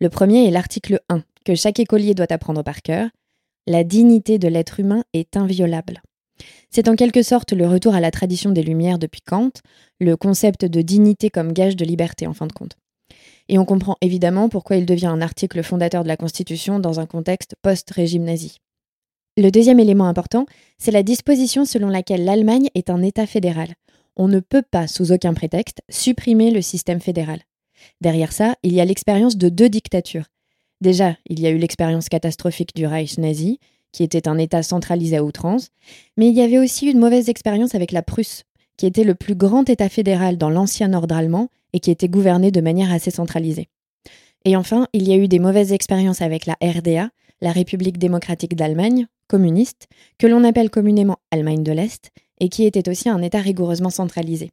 Le 0.00 0.08
premier 0.08 0.46
est 0.46 0.52
l'article 0.52 1.00
1, 1.08 1.24
que 1.44 1.56
chaque 1.56 1.80
écolier 1.80 2.14
doit 2.14 2.32
apprendre 2.32 2.62
par 2.62 2.82
cœur, 2.82 3.08
la 3.66 3.82
dignité 3.82 4.38
de 4.38 4.46
l'être 4.46 4.78
humain 4.78 5.02
est 5.12 5.36
inviolable. 5.36 6.02
C'est 6.70 6.88
en 6.88 6.94
quelque 6.94 7.22
sorte 7.22 7.52
le 7.52 7.66
retour 7.66 7.94
à 7.94 8.00
la 8.00 8.12
tradition 8.12 8.52
des 8.52 8.62
Lumières 8.62 9.00
depuis 9.00 9.22
Kant, 9.22 9.50
le 9.98 10.16
concept 10.16 10.64
de 10.64 10.82
dignité 10.82 11.30
comme 11.30 11.52
gage 11.52 11.74
de 11.74 11.84
liberté 11.84 12.28
en 12.28 12.32
fin 12.32 12.46
de 12.46 12.52
compte. 12.52 12.76
Et 13.48 13.58
on 13.58 13.64
comprend 13.64 13.96
évidemment 14.00 14.48
pourquoi 14.48 14.76
il 14.76 14.86
devient 14.86 15.06
un 15.06 15.20
article 15.20 15.64
fondateur 15.64 16.04
de 16.04 16.08
la 16.08 16.16
Constitution 16.16 16.78
dans 16.78 17.00
un 17.00 17.06
contexte 17.06 17.56
post-régime 17.62 18.24
nazi. 18.24 18.58
Le 19.36 19.50
deuxième 19.50 19.80
élément 19.80 20.06
important, 20.06 20.46
c'est 20.78 20.92
la 20.92 21.02
disposition 21.02 21.64
selon 21.64 21.88
laquelle 21.88 22.24
l'Allemagne 22.24 22.68
est 22.76 22.90
un 22.90 23.02
État 23.02 23.26
fédéral. 23.26 23.74
On 24.16 24.28
ne 24.28 24.40
peut 24.40 24.64
pas, 24.68 24.86
sous 24.86 25.10
aucun 25.10 25.34
prétexte, 25.34 25.80
supprimer 25.88 26.52
le 26.52 26.62
système 26.62 27.00
fédéral. 27.00 27.40
Derrière 28.00 28.32
ça, 28.32 28.56
il 28.62 28.72
y 28.72 28.80
a 28.80 28.84
l'expérience 28.84 29.36
de 29.36 29.48
deux 29.48 29.68
dictatures, 29.68 30.26
Déjà, 30.80 31.16
il 31.26 31.40
y 31.40 31.46
a 31.46 31.50
eu 31.50 31.58
l'expérience 31.58 32.08
catastrophique 32.08 32.74
du 32.74 32.86
Reich 32.86 33.18
nazi, 33.18 33.58
qui 33.90 34.04
était 34.04 34.28
un 34.28 34.38
État 34.38 34.62
centralisé 34.62 35.16
à 35.16 35.24
outrance, 35.24 35.70
mais 36.16 36.28
il 36.28 36.34
y 36.34 36.42
avait 36.42 36.58
aussi 36.58 36.86
une 36.86 37.00
mauvaise 37.00 37.28
expérience 37.28 37.74
avec 37.74 37.90
la 37.90 38.02
Prusse, 38.02 38.44
qui 38.76 38.86
était 38.86 39.04
le 39.04 39.14
plus 39.14 39.34
grand 39.34 39.68
État 39.68 39.88
fédéral 39.88 40.36
dans 40.36 40.50
l'ancien 40.50 40.92
ordre 40.92 41.16
allemand 41.16 41.48
et 41.72 41.80
qui 41.80 41.90
était 41.90 42.08
gouverné 42.08 42.50
de 42.50 42.60
manière 42.60 42.92
assez 42.92 43.10
centralisée. 43.10 43.68
Et 44.44 44.56
enfin, 44.56 44.86
il 44.92 45.08
y 45.08 45.12
a 45.12 45.16
eu 45.16 45.26
des 45.26 45.40
mauvaises 45.40 45.72
expériences 45.72 46.22
avec 46.22 46.46
la 46.46 46.56
RDA, 46.62 47.10
la 47.40 47.52
République 47.52 47.98
démocratique 47.98 48.54
d'Allemagne, 48.54 49.06
communiste, 49.26 49.88
que 50.18 50.26
l'on 50.26 50.44
appelle 50.44 50.70
communément 50.70 51.18
Allemagne 51.32 51.64
de 51.64 51.72
l'Est, 51.72 52.10
et 52.40 52.48
qui 52.48 52.64
était 52.64 52.88
aussi 52.88 53.08
un 53.08 53.20
État 53.20 53.40
rigoureusement 53.40 53.90
centralisé. 53.90 54.52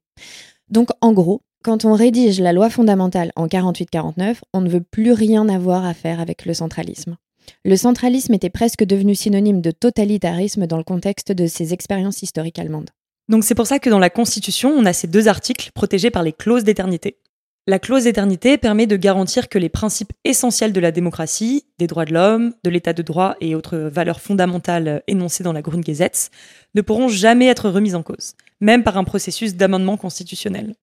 Donc 0.69 0.89
en 1.01 1.13
gros, 1.13 1.43
quand 1.65 1.83
on 1.83 1.93
rédige 1.93 2.39
la 2.39 2.53
loi 2.53 2.69
fondamentale 2.69 3.31
en 3.35 3.47
48-49, 3.47 4.35
on 4.53 4.61
ne 4.61 4.69
veut 4.69 4.83
plus 4.83 5.13
rien 5.13 5.49
avoir 5.49 5.83
à 5.83 5.95
faire 5.95 6.19
avec 6.19 6.45
le 6.45 6.53
centralisme. 6.53 7.17
Le 7.63 7.75
centralisme 7.75 8.35
était 8.35 8.51
presque 8.51 8.83
devenu 8.83 9.15
synonyme 9.15 9.61
de 9.61 9.71
totalitarisme 9.71 10.67
dans 10.67 10.77
le 10.77 10.83
contexte 10.83 11.31
de 11.31 11.47
ces 11.47 11.73
expériences 11.73 12.21
historiques 12.21 12.59
allemandes. 12.59 12.91
Donc 13.29 13.43
c'est 13.43 13.55
pour 13.55 13.65
ça 13.65 13.79
que 13.79 13.89
dans 13.89 13.97
la 13.97 14.11
Constitution, 14.11 14.69
on 14.69 14.85
a 14.85 14.93
ces 14.93 15.07
deux 15.07 15.27
articles 15.27 15.71
protégés 15.73 16.11
par 16.11 16.21
les 16.21 16.33
clauses 16.33 16.63
d'éternité. 16.63 17.17
La 17.65 17.79
clause 17.79 18.03
d'éternité 18.03 18.59
permet 18.59 18.85
de 18.85 18.95
garantir 18.95 19.49
que 19.49 19.57
les 19.57 19.69
principes 19.69 20.13
essentiels 20.23 20.71
de 20.71 20.79
la 20.79 20.91
démocratie, 20.91 21.65
des 21.79 21.87
droits 21.87 22.05
de 22.05 22.13
l'homme, 22.13 22.53
de 22.63 22.69
l'état 22.69 22.93
de 22.93 23.01
droit 23.01 23.37
et 23.41 23.55
autres 23.55 23.77
valeurs 23.77 24.21
fondamentales 24.21 25.01
énoncées 25.07 25.43
dans 25.43 25.53
la 25.53 25.63
Grundgesetz 25.63 26.29
ne 26.75 26.81
pourront 26.81 27.07
jamais 27.07 27.47
être 27.47 27.71
remises 27.71 27.95
en 27.95 28.03
cause, 28.03 28.35
même 28.61 28.83
par 28.83 28.97
un 28.97 29.03
processus 29.03 29.55
d'amendement 29.55 29.97
constitutionnel. 29.97 30.75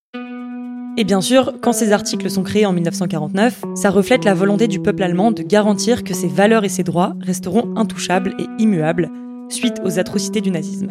Et 0.95 1.05
bien 1.05 1.21
sûr, 1.21 1.53
quand 1.61 1.73
ces 1.73 1.91
articles 1.91 2.29
sont 2.29 2.43
créés 2.43 2.67
en 2.67 2.73
1949, 2.73 3.63
ça 3.73 3.89
reflète 3.89 4.25
la 4.25 4.35
volonté 4.35 4.67
du 4.67 4.79
peuple 4.79 5.01
allemand 5.01 5.31
de 5.31 5.41
garantir 5.41 6.03
que 6.03 6.13
ses 6.13 6.27
valeurs 6.27 6.65
et 6.65 6.69
ses 6.69 6.83
droits 6.83 7.15
resteront 7.19 7.73
intouchables 7.75 8.35
et 8.37 8.45
immuables 8.61 9.09
suite 9.49 9.81
aux 9.83 9.97
atrocités 9.97 10.39
du 10.39 10.51
nazisme. 10.51 10.89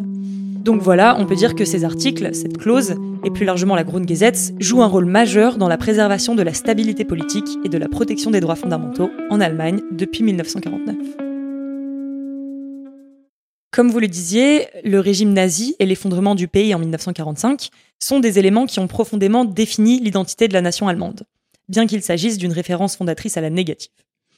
Donc 0.63 0.81
voilà, 0.81 1.15
on 1.19 1.25
peut 1.25 1.35
dire 1.35 1.55
que 1.55 1.63
ces 1.63 1.85
articles, 1.85 2.35
cette 2.35 2.57
clause, 2.57 2.95
et 3.23 3.31
plus 3.31 3.45
largement 3.45 3.75
la 3.75 3.85
Grundgesetz, 3.85 4.53
jouent 4.59 4.83
un 4.83 4.87
rôle 4.87 5.05
majeur 5.05 5.57
dans 5.57 5.69
la 5.69 5.77
préservation 5.77 6.35
de 6.35 6.43
la 6.43 6.53
stabilité 6.53 7.05
politique 7.05 7.57
et 7.63 7.69
de 7.69 7.77
la 7.77 7.87
protection 7.87 8.29
des 8.29 8.41
droits 8.41 8.55
fondamentaux 8.55 9.09
en 9.29 9.39
Allemagne 9.39 9.81
depuis 9.91 10.23
1949. 10.23 11.32
Comme 13.73 13.89
vous 13.89 13.99
le 13.99 14.07
disiez, 14.07 14.67
le 14.83 14.99
régime 14.99 15.33
nazi 15.33 15.75
et 15.79 15.87
l'effondrement 15.87 16.35
du 16.35 16.47
pays 16.47 16.75
en 16.75 16.79
1945 16.79 17.71
sont 17.97 18.19
des 18.19 18.37
éléments 18.37 18.67
qui 18.67 18.79
ont 18.79 18.85
profondément 18.85 19.45
défini 19.45 19.99
l'identité 19.99 20.47
de 20.47 20.53
la 20.53 20.61
nation 20.61 20.87
allemande, 20.87 21.23
bien 21.69 21.87
qu'il 21.87 22.03
s'agisse 22.03 22.37
d'une 22.37 22.51
référence 22.51 22.95
fondatrice 22.95 23.35
à 23.35 23.41
la 23.41 23.49
négative. 23.49 23.89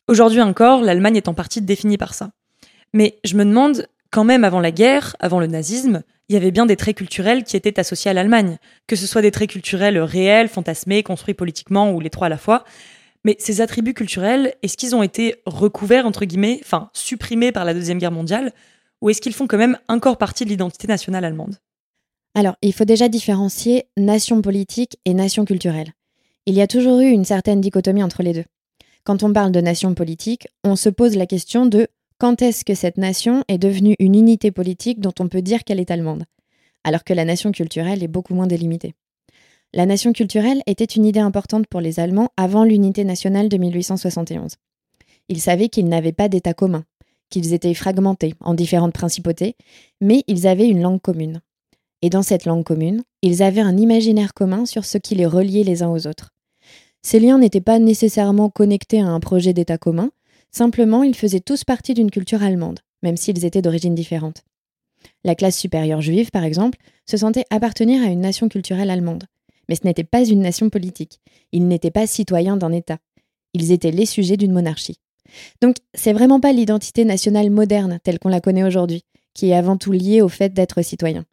Aujourd'hui 0.07 0.41
encore, 0.41 0.83
l'Allemagne 0.83 1.17
est 1.17 1.27
en 1.27 1.33
partie 1.33 1.61
définie 1.61 1.97
par 1.97 2.13
ça. 2.13 2.31
Mais 2.93 3.19
je 3.25 3.35
me 3.35 3.43
demande, 3.43 3.87
quand 4.09 4.23
même 4.23 4.45
avant 4.45 4.61
la 4.61 4.71
guerre, 4.71 5.17
avant 5.19 5.41
le 5.41 5.47
nazisme, 5.47 6.03
il 6.29 6.33
y 6.33 6.37
avait 6.37 6.51
bien 6.51 6.65
des 6.65 6.77
traits 6.77 6.95
culturels 6.95 7.43
qui 7.43 7.57
étaient 7.57 7.77
associés 7.77 8.11
à 8.11 8.13
l'Allemagne, 8.13 8.57
que 8.87 8.95
ce 8.95 9.05
soit 9.05 9.21
des 9.21 9.31
traits 9.31 9.49
culturels 9.49 9.99
réels, 9.99 10.47
fantasmés, 10.47 11.03
construits 11.03 11.33
politiquement 11.33 11.91
ou 11.91 11.99
les 11.99 12.09
trois 12.09 12.27
à 12.27 12.29
la 12.29 12.37
fois. 12.37 12.63
Mais 13.25 13.35
ces 13.39 13.59
attributs 13.59 13.95
culturels, 13.95 14.53
est-ce 14.63 14.77
qu'ils 14.77 14.95
ont 14.95 15.03
été 15.03 15.35
recouverts, 15.45 16.05
entre 16.05 16.23
guillemets, 16.23 16.61
enfin 16.63 16.89
supprimés 16.93 17.51
par 17.51 17.65
la 17.65 17.73
Deuxième 17.73 17.97
Guerre 17.97 18.11
mondiale, 18.13 18.53
ou 19.01 19.09
est-ce 19.09 19.21
qu'ils 19.21 19.33
font 19.33 19.47
quand 19.47 19.57
même 19.57 19.77
encore 19.87 20.17
partie 20.17 20.45
de 20.45 20.49
l'identité 20.49 20.87
nationale 20.87 21.25
allemande? 21.25 21.57
Alors, 22.33 22.55
il 22.61 22.73
faut 22.73 22.85
déjà 22.85 23.07
différencier 23.07 23.85
nation 23.97 24.41
politique 24.41 24.97
et 25.05 25.13
nation 25.13 25.45
culturelle. 25.45 25.93
Il 26.45 26.53
y 26.53 26.61
a 26.61 26.67
toujours 26.67 26.99
eu 26.99 27.09
une 27.09 27.25
certaine 27.25 27.61
dichotomie 27.61 28.03
entre 28.03 28.23
les 28.23 28.33
deux. 28.33 28.45
Quand 29.03 29.23
on 29.23 29.31
parle 29.31 29.51
de 29.51 29.61
nation 29.61 29.93
politique, 29.93 30.47
on 30.63 30.75
se 30.75 30.89
pose 30.89 31.15
la 31.15 31.27
question 31.27 31.65
de 31.65 31.87
quand 32.17 32.41
est-ce 32.41 32.65
que 32.65 32.75
cette 32.75 32.97
nation 32.97 33.43
est 33.47 33.57
devenue 33.57 33.95
une 33.99 34.15
unité 34.15 34.51
politique 34.51 34.99
dont 34.99 35.13
on 35.19 35.27
peut 35.27 35.41
dire 35.41 35.63
qu'elle 35.63 35.79
est 35.79 35.91
allemande, 35.91 36.25
alors 36.83 37.03
que 37.03 37.13
la 37.13 37.25
nation 37.25 37.51
culturelle 37.51 38.03
est 38.03 38.07
beaucoup 38.07 38.33
moins 38.33 38.47
délimitée. 38.47 38.95
La 39.73 39.85
nation 39.85 40.13
culturelle 40.13 40.61
était 40.67 40.85
une 40.85 41.05
idée 41.05 41.19
importante 41.19 41.67
pour 41.67 41.81
les 41.81 41.99
Allemands 41.99 42.31
avant 42.37 42.63
l'unité 42.63 43.03
nationale 43.03 43.49
de 43.49 43.57
1871. 43.57 44.55
Ils 45.27 45.41
savaient 45.41 45.69
qu'ils 45.69 45.89
n'avaient 45.89 46.13
pas 46.13 46.29
d'État 46.29 46.53
commun, 46.53 46.85
qu'ils 47.29 47.53
étaient 47.53 47.73
fragmentés 47.73 48.33
en 48.39 48.53
différentes 48.53 48.93
principautés, 48.93 49.55
mais 50.01 50.23
ils 50.27 50.47
avaient 50.47 50.67
une 50.67 50.81
langue 50.81 51.01
commune. 51.01 51.41
Et 52.01 52.09
dans 52.09 52.23
cette 52.23 52.45
langue 52.45 52.63
commune, 52.63 53.03
ils 53.21 53.41
avaient 53.41 53.61
un 53.61 53.77
imaginaire 53.77 54.33
commun 54.33 54.65
sur 54.65 54.85
ce 54.85 54.97
qui 54.97 55.15
les 55.15 55.25
reliait 55.25 55.63
les 55.63 55.83
uns 55.83 55.89
aux 55.89 56.07
autres. 56.07 56.31
Ces 57.01 57.19
liens 57.19 57.37
n'étaient 57.37 57.61
pas 57.61 57.79
nécessairement 57.79 58.49
connectés 58.49 59.01
à 59.01 59.07
un 59.07 59.19
projet 59.19 59.53
d'État 59.53 59.77
commun, 59.77 60.11
simplement 60.51 61.03
ils 61.03 61.15
faisaient 61.15 61.39
tous 61.39 61.63
partie 61.63 61.93
d'une 61.93 62.11
culture 62.11 62.43
allemande, 62.43 62.79
même 63.03 63.17
s'ils 63.17 63.45
étaient 63.45 63.61
d'origine 63.61 63.95
différente. 63.95 64.43
La 65.23 65.35
classe 65.35 65.57
supérieure 65.57 66.01
juive, 66.01 66.31
par 66.31 66.43
exemple, 66.43 66.77
se 67.05 67.17
sentait 67.17 67.45
appartenir 67.49 68.03
à 68.03 68.07
une 68.07 68.21
nation 68.21 68.49
culturelle 68.49 68.89
allemande. 68.89 69.25
Mais 69.69 69.75
ce 69.75 69.85
n'était 69.85 70.03
pas 70.03 70.23
une 70.23 70.41
nation 70.41 70.69
politique. 70.69 71.19
Ils 71.51 71.67
n'étaient 71.67 71.91
pas 71.91 72.07
citoyens 72.07 72.57
d'un 72.57 72.71
État. 72.71 72.97
Ils 73.53 73.71
étaient 73.71 73.91
les 73.91 74.05
sujets 74.05 74.37
d'une 74.37 74.51
monarchie. 74.51 74.99
Donc, 75.61 75.77
c'est 75.93 76.13
vraiment 76.13 76.39
pas 76.39 76.53
l'identité 76.53 77.05
nationale 77.05 77.49
moderne 77.49 77.99
telle 78.03 78.19
qu'on 78.19 78.29
la 78.29 78.41
connaît 78.41 78.63
aujourd'hui, 78.63 79.03
qui 79.33 79.49
est 79.49 79.55
avant 79.55 79.77
tout 79.77 79.91
liée 79.91 80.21
au 80.21 80.29
fait 80.29 80.53
d'être 80.53 80.81
citoyen. 80.81 81.25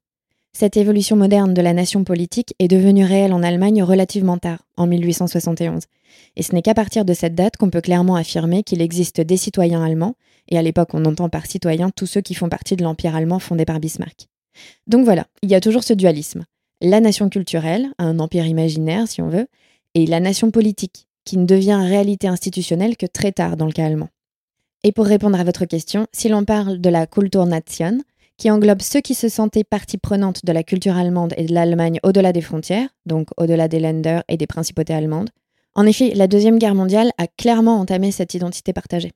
Cette 0.55 0.77
évolution 0.77 1.17
moderne 1.17 1.55
de 1.55 1.63
la 1.63 1.73
nation 1.73 2.05
politique 2.05 2.55
est 2.59 2.69
devenue 2.69 3.05
réelle 3.05 3.33
en 3.33 3.43
Allemagne 3.43 3.83
relativement 3.83 4.37
tard, 4.37 4.67
en 4.77 4.87
1871. 4.87 5.85
Et 6.37 6.43
ce 6.43 6.55
n'est 6.55 6.61
qu'à 6.61 6.75
partir 6.75 7.07
de 7.07 7.15
cette 7.15 7.35
date 7.35 7.57
qu'on 7.57 7.71
peut 7.71 7.81
clairement 7.81 8.17
affirmer 8.17 8.63
qu'il 8.63 8.83
existe 8.83 9.23
des 9.23 9.39
citoyens 9.39 9.83
allemands, 9.83 10.15
et 10.49 10.59
à 10.59 10.63
l'époque 10.63 10.91
on 10.93 11.07
entend 11.07 11.31
par 11.31 11.47
citoyens 11.47 11.91
tous 11.91 12.07
ceux 12.07 12.21
qui 12.21 12.35
font 12.35 12.51
partie 12.51 12.77
de 12.77 12.83
l'Empire 12.83 13.17
allemand 13.17 13.39
fondé 13.39 13.65
par 13.65 13.81
Bismarck. 13.81 14.29
Donc 14.87 15.07
voilà, 15.07 15.27
il 15.43 15.51
y 15.51 15.55
a 15.55 15.61
toujours 15.61 15.85
ce 15.85 15.95
dualisme. 15.95 16.45
La 16.83 17.01
nation 17.01 17.31
culturelle, 17.31 17.89
un 17.99 18.19
empire 18.19 18.47
imaginaire 18.47 19.09
si 19.09 19.23
on 19.23 19.29
veut, 19.29 19.47
et 19.95 20.07
la 20.07 20.21
nation 20.21 20.51
politique, 20.51 21.07
qui 21.25 21.37
ne 21.39 21.47
devient 21.47 21.81
réalité 21.81 22.29
institutionnelle 22.29 22.97
que 22.97 23.07
très 23.07 23.33
tard 23.33 23.57
dans 23.57 23.67
le 23.67 23.73
cas 23.73 23.87
allemand. 23.87 24.09
Et 24.85 24.93
pour 24.93 25.07
répondre 25.07 25.39
à 25.39 25.45
votre 25.45 25.65
question, 25.65 26.07
si 26.13 26.29
l'on 26.29 26.45
parle 26.45 26.81
de 26.81 26.89
la 26.89 27.07
Kulturnation, 27.07 27.99
qui 28.37 28.51
englobe 28.51 28.83
ceux 28.83 29.01
qui 29.01 29.15
se 29.15 29.29
sentaient 29.29 29.63
partie 29.63 29.99
prenante 29.99 30.45
de 30.45 30.53
la 30.53 30.65
culture 30.65 30.97
allemande 30.97 31.35
et 31.37 31.45
de 31.45 31.55
l'Allemagne 31.55 32.01
au-delà 32.03 32.33
des 32.33 32.41
frontières, 32.41 32.89
donc 33.07 33.29
au-delà 33.37 33.69
des 33.69 33.79
Länder 33.79 34.21
et 34.29 34.37
des 34.37 34.49
principautés 34.49 34.95
allemandes, 34.95 35.31
en 35.75 35.87
effet, 35.87 36.13
la 36.15 36.27
Deuxième 36.27 36.59
Guerre 36.59 36.75
mondiale 36.75 37.13
a 37.17 37.27
clairement 37.27 37.81
entamé 37.81 38.11
cette 38.13 38.35
identité 38.35 38.73
partagée. 38.73 39.13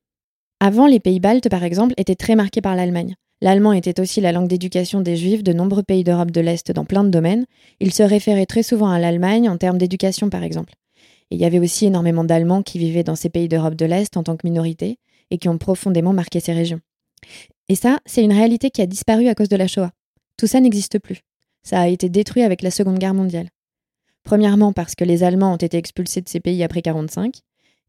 Avant, 0.59 0.87
les 0.87 1.01
pays 1.01 1.21
baltes, 1.21 1.51
par 1.51 1.65
exemple, 1.65 1.93
étaient 1.99 2.15
très 2.15 2.35
marqués 2.35 2.63
par 2.63 2.75
l'Allemagne. 2.75 3.15
L'allemand 3.43 3.75
était 3.75 4.01
aussi 4.01 4.23
la 4.23 4.33
langue 4.33 4.49
d'éducation 4.49 5.03
des 5.03 5.17
juifs 5.17 5.43
de 5.43 5.53
nombreux 5.53 5.83
pays 5.83 6.03
d'Europe 6.03 6.31
de 6.31 6.41
l'Est 6.41 6.73
dans 6.73 6.87
plein 6.87 7.05
de 7.05 7.11
domaines. 7.11 7.45
Ils 7.81 7.93
se 7.93 8.03
référaient 8.03 8.47
très 8.47 8.63
souvent 8.63 8.89
à 8.89 8.99
l'Allemagne 8.99 9.51
en 9.51 9.59
termes 9.59 9.77
d'éducation, 9.77 10.31
par 10.31 10.43
exemple 10.43 10.73
il 11.31 11.39
y 11.39 11.45
avait 11.45 11.59
aussi 11.59 11.87
énormément 11.87 12.25
d'Allemands 12.25 12.63
qui 12.63 12.79
vivaient 12.79 13.03
dans 13.03 13.17
ces 13.17 13.29
pays 13.29 13.49
d'Europe 13.49 13.75
de 13.75 13.85
l'Est 13.85 14.17
en 14.17 14.23
tant 14.23 14.37
que 14.37 14.47
minorité 14.47 14.99
et 15.31 15.39
qui 15.39 15.49
ont 15.49 15.59
profondément 15.59 16.13
marqué 16.13 16.41
ces 16.41 16.53
régions. 16.53 16.81
Et 17.69 17.75
ça, 17.75 17.99
c'est 18.07 18.23
une 18.23 18.33
réalité 18.33 18.71
qui 18.71 18.83
a 18.83 18.87
disparu 18.87 19.29
à 19.29 19.35
cause 19.35 19.49
de 19.49 19.57
la 19.57 19.67
Shoah. 19.67 19.91
Tout 20.37 20.47
ça 20.47 20.61
n'existe 20.61 20.99
plus. 20.99 21.23
Ça 21.63 21.81
a 21.81 21.89
été 21.89 22.09
détruit 22.09 22.43
avec 22.43 22.63
la 22.63 22.71
Seconde 22.71 22.99
Guerre 22.99 23.15
mondiale. 23.15 23.49
Premièrement 24.23 24.73
parce 24.73 24.95
que 24.95 25.05
les 25.05 25.25
Allemands 25.25 25.53
ont 25.53 25.57
été 25.57 25.77
expulsés 25.77 26.21
de 26.21 26.29
ces 26.29 26.41
pays 26.41 26.63
après 26.63 26.81
1945, 26.81 27.41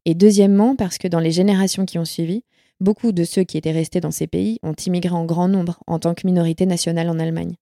et 0.04 0.14
deuxièmement 0.14 0.74
parce 0.74 0.98
que 0.98 1.08
dans 1.08 1.20
les 1.20 1.30
générations 1.30 1.84
qui 1.84 1.98
ont 1.98 2.04
suivi, 2.04 2.44
beaucoup 2.80 3.12
de 3.12 3.24
ceux 3.24 3.44
qui 3.44 3.58
étaient 3.58 3.72
restés 3.72 4.00
dans 4.00 4.10
ces 4.10 4.26
pays 4.26 4.58
ont 4.62 4.74
immigré 4.86 5.14
en 5.14 5.24
grand 5.24 5.48
nombre 5.48 5.80
en 5.86 5.98
tant 5.98 6.14
que 6.14 6.26
minorité 6.26 6.66
nationale 6.66 7.08
en 7.08 7.18
Allemagne. 7.18 7.54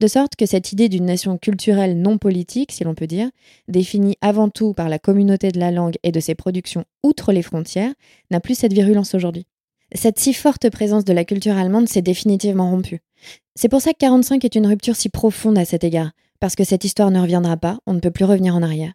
De 0.00 0.06
sorte 0.06 0.36
que 0.36 0.46
cette 0.46 0.72
idée 0.72 0.88
d'une 0.88 1.06
nation 1.06 1.38
culturelle 1.38 2.00
non 2.00 2.18
politique, 2.18 2.72
si 2.72 2.84
l'on 2.84 2.94
peut 2.94 3.06
dire, 3.06 3.30
définie 3.68 4.16
avant 4.20 4.48
tout 4.48 4.74
par 4.74 4.88
la 4.88 4.98
communauté 4.98 5.50
de 5.50 5.58
la 5.58 5.70
langue 5.70 5.96
et 6.02 6.12
de 6.12 6.20
ses 6.20 6.34
productions 6.34 6.84
outre 7.02 7.32
les 7.32 7.42
frontières, 7.42 7.92
n'a 8.30 8.40
plus 8.40 8.54
cette 8.54 8.72
virulence 8.72 9.14
aujourd'hui. 9.14 9.46
Cette 9.94 10.18
si 10.18 10.34
forte 10.34 10.68
présence 10.70 11.04
de 11.04 11.12
la 11.12 11.24
culture 11.24 11.56
allemande 11.56 11.88
s'est 11.88 12.02
définitivement 12.02 12.70
rompue. 12.70 13.00
C'est 13.54 13.68
pour 13.68 13.80
ça 13.80 13.92
que 13.92 13.98
45 13.98 14.44
est 14.44 14.54
une 14.54 14.66
rupture 14.66 14.96
si 14.96 15.08
profonde 15.08 15.58
à 15.58 15.64
cet 15.64 15.84
égard, 15.84 16.10
parce 16.40 16.56
que 16.56 16.64
cette 16.64 16.84
histoire 16.84 17.10
ne 17.10 17.20
reviendra 17.20 17.56
pas, 17.56 17.78
on 17.86 17.94
ne 17.94 18.00
peut 18.00 18.10
plus 18.10 18.24
revenir 18.24 18.54
en 18.54 18.62
arrière. 18.62 18.92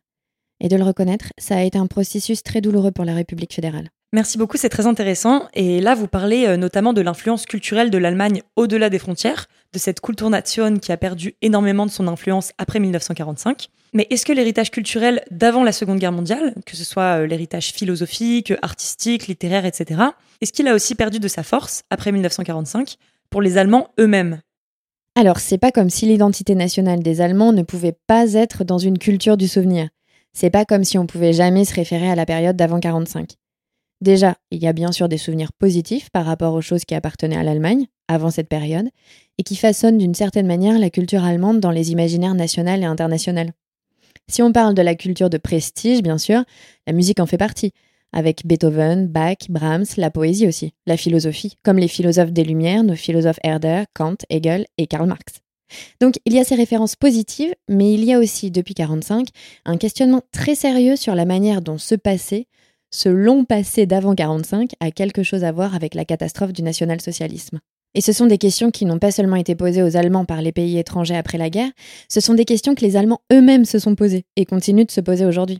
Et 0.60 0.68
de 0.68 0.76
le 0.76 0.84
reconnaître, 0.84 1.34
ça 1.40 1.58
a 1.58 1.64
été 1.64 1.78
un 1.78 1.88
processus 1.88 2.44
très 2.44 2.62
douloureux 2.62 2.92
pour 2.92 3.06
la 3.06 3.16
République 3.16 3.54
fédérale. 3.54 3.90
Merci 4.14 4.38
beaucoup, 4.38 4.58
c'est 4.58 4.70
très 4.70 4.88
intéressant. 4.88 5.48
Et 5.54 5.80
là, 5.80 5.96
vous 5.96 6.08
parlez 6.08 6.46
euh, 6.46 6.58
notamment 6.58 6.92
de 6.92 7.00
l'influence 7.00 7.46
culturelle 7.46 7.90
de 7.90 7.98
l'Allemagne 7.98 8.42
au-delà 8.58 8.90
des 8.90 9.00
frontières, 9.00 9.48
de 9.74 9.80
cette 9.80 10.02
Kulturnation 10.02 10.78
qui 10.78 10.92
a 10.92 10.98
perdu 10.98 11.36
énormément 11.42 11.86
de 11.86 11.92
son 11.92 12.08
influence 12.08 12.52
après 12.58 12.80
1945. 12.80 13.70
Mais 13.94 14.08
est-ce 14.10 14.26
que 14.26 14.34
l'héritage 14.34 14.72
culturel 14.72 15.24
d'avant 15.32 15.64
la 15.64 15.72
Seconde 15.72 16.00
Guerre 16.00 16.12
mondiale, 16.12 16.56
que 16.66 16.78
ce 16.78 16.84
soit 16.84 17.22
euh, 17.22 17.28
l'héritage 17.28 17.72
philosophique, 17.72 18.54
artistique, 18.62 19.28
littéraire, 19.28 19.66
etc., 19.66 20.02
est-ce 20.42 20.54
qu'il 20.54 20.68
a 20.68 20.74
aussi 20.74 20.96
perdu 20.96 21.20
de 21.20 21.28
sa 21.28 21.44
force 21.44 21.84
après 21.90 22.12
1945 22.12 22.96
pour 23.30 23.42
les 23.42 23.58
Allemands 23.58 23.90
eux-mêmes? 24.00 24.42
Alors, 25.16 25.40
c'est 25.40 25.58
pas 25.58 25.72
comme 25.72 25.90
si 25.90 26.06
l'identité 26.06 26.56
nationale 26.56 27.04
des 27.04 27.20
Allemands 27.20 27.52
ne 27.52 27.64
pouvait 27.64 27.98
pas 28.08 28.34
être 28.34 28.64
dans 28.64 28.78
une 28.78 28.98
culture 28.98 29.36
du 29.36 29.48
souvenir. 29.48 29.90
C'est 30.32 30.50
pas 30.50 30.64
comme 30.64 30.86
si 30.86 30.98
on 30.98 31.06
pouvait 31.06 31.34
jamais 31.34 31.66
se 31.66 31.76
référer 31.76 32.10
à 32.10 32.16
la 32.16 32.26
période 32.26 32.56
d'avant 32.56 32.80
45. 32.80 33.32
Déjà, 34.00 34.36
il 34.50 34.60
y 34.60 34.68
a 34.68 34.74
bien 34.74 34.92
sûr 34.92 35.10
des 35.10 35.18
souvenirs 35.18 35.52
positifs 35.54 36.10
par 36.10 36.26
rapport 36.26 36.54
aux 36.54 36.62
choses 36.62 36.86
qui 36.86 36.96
appartenaient 36.96 37.38
à 37.38 37.44
l'Allemagne 37.44 37.88
avant 38.12 38.32
cette 38.32 38.48
période 38.50 38.90
et 39.38 39.44
qui 39.44 39.56
façonnent 39.56 39.98
d'une 39.98 40.14
certaine 40.14 40.48
manière 40.48 40.78
la 40.78 40.90
culture 40.90 41.24
allemande 41.24 41.60
dans 41.60 41.72
les 41.72 41.92
imaginaires 41.92 42.36
national 42.36 42.82
et 42.82 42.86
international. 42.86 43.54
Si 44.28 44.42
on 44.42 44.52
parle 44.52 44.74
de 44.74 44.82
la 44.82 44.96
culture 44.96 45.30
de 45.30 45.38
prestige, 45.38 46.04
bien 46.04 46.18
sûr, 46.18 46.44
la 46.88 46.94
musique 46.94 47.20
en 47.20 47.26
fait 47.26 47.38
partie, 47.38 47.72
avec 48.14 48.46
Beethoven, 48.46 49.08
Bach, 49.08 49.50
Brahms, 49.50 49.86
la 49.98 50.12
poésie 50.12 50.48
aussi, 50.48 50.74
la 50.86 50.98
philosophie, 50.98 51.56
comme 51.64 51.78
les 51.78 51.88
philosophes 51.88 52.32
des 52.32 52.44
Lumières, 52.44 52.84
nos 52.84 52.96
philosophes 52.96 53.40
Herder, 53.44 53.84
Kant, 53.94 54.18
Hegel 54.30 54.66
et 54.78 54.88
Karl 54.88 55.08
Marx. 55.08 55.42
Donc 56.02 56.16
il 56.26 56.34
y 56.34 56.40
a 56.40 56.44
ces 56.44 56.56
références 56.56 56.98
positives, 56.98 57.54
mais 57.70 57.94
il 57.94 58.04
y 58.04 58.14
a 58.14 58.20
aussi, 58.20 58.52
depuis 58.52 58.76
1945, 58.78 59.30
un 59.66 59.78
questionnement 59.78 60.22
très 60.32 60.56
sérieux 60.56 60.98
sur 60.98 61.16
la 61.16 61.26
manière 61.26 61.62
dont 61.62 61.78
ce 61.78 61.96
passé 61.96 62.48
ce 62.94 63.08
long 63.08 63.46
passé 63.46 63.86
d'avant 63.86 64.16
45 64.16 64.72
a 64.82 64.92
quelque 64.92 65.24
chose 65.24 65.46
à 65.46 65.52
voir 65.54 65.76
avec 65.76 65.96
la 65.96 66.04
catastrophe 66.04 66.52
du 66.52 66.62
national-socialisme. 66.62 67.60
Et 67.94 68.02
ce 68.02 68.14
sont 68.14 68.26
des 68.26 68.38
questions 68.38 68.72
qui 68.72 68.86
n'ont 68.86 69.00
pas 69.00 69.12
seulement 69.12 69.36
été 69.36 69.56
posées 69.56 69.84
aux 69.84 69.98
Allemands 69.98 70.26
par 70.26 70.42
les 70.42 70.52
pays 70.52 70.78
étrangers 70.78 71.18
après 71.18 71.38
la 71.38 71.50
guerre, 71.50 71.72
ce 72.08 72.22
sont 72.22 72.34
des 72.34 72.46
questions 72.46 72.74
que 72.74 72.86
les 72.86 72.96
Allemands 72.96 73.22
eux-mêmes 73.34 73.66
se 73.66 73.80
sont 73.80 73.96
posées 73.96 74.26
et 74.36 74.46
continuent 74.46 74.86
de 74.86 74.92
se 74.92 75.02
poser 75.02 75.26
aujourd'hui. 75.26 75.60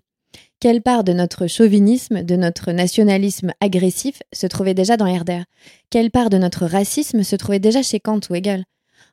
Quelle 0.62 0.82
part 0.82 1.04
de 1.04 1.12
notre 1.12 1.48
chauvinisme, 1.48 2.24
de 2.24 2.36
notre 2.36 2.72
nationalisme 2.72 3.52
agressif 3.60 4.22
se 4.32 4.48
trouvait 4.48 4.74
déjà 4.74 4.96
dans 4.96 5.08
Herder? 5.08 5.42
Quelle 5.90 6.12
part 6.12 6.30
de 6.30 6.38
notre 6.38 6.66
racisme 6.66 7.24
se 7.24 7.36
trouvait 7.36 7.60
déjà 7.60 7.82
chez 7.82 8.00
Kant 8.00 8.20
ou 8.30 8.36
Hegel? 8.36 8.64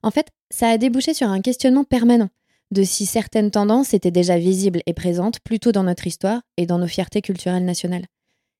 En 0.02 0.10
fait, 0.10 0.28
ça 0.50 0.68
a 0.68 0.78
débouché 0.78 1.14
sur 1.14 1.28
un 1.28 1.40
questionnement 1.40 1.84
permanent 1.84 2.28
de 2.70 2.82
si 2.82 3.06
certaines 3.06 3.50
tendances 3.50 3.94
étaient 3.94 4.10
déjà 4.10 4.38
visibles 4.38 4.82
et 4.86 4.92
présentes 4.92 5.40
plutôt 5.40 5.72
dans 5.72 5.84
notre 5.84 6.06
histoire 6.06 6.42
et 6.56 6.66
dans 6.66 6.78
nos 6.78 6.86
fiertés 6.86 7.22
culturelles 7.22 7.64
nationales. 7.64 8.04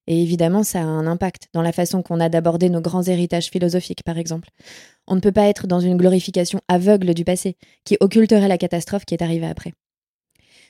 Et 0.09 0.23
évidemment, 0.23 0.63
ça 0.63 0.79
a 0.79 0.85
un 0.85 1.05
impact 1.05 1.49
dans 1.53 1.61
la 1.61 1.71
façon 1.71 2.01
qu'on 2.01 2.19
a 2.19 2.29
d'aborder 2.29 2.69
nos 2.69 2.81
grands 2.81 3.03
héritages 3.03 3.51
philosophiques, 3.51 4.03
par 4.03 4.17
exemple. 4.17 4.49
On 5.07 5.13
ne 5.13 5.19
peut 5.19 5.31
pas 5.31 5.47
être 5.47 5.67
dans 5.67 5.79
une 5.79 5.97
glorification 5.97 6.59
aveugle 6.67 7.13
du 7.13 7.23
passé, 7.23 7.57
qui 7.85 7.95
occulterait 7.99 8.47
la 8.47 8.57
catastrophe 8.57 9.05
qui 9.05 9.13
est 9.13 9.21
arrivée 9.21 9.45
après. 9.45 9.71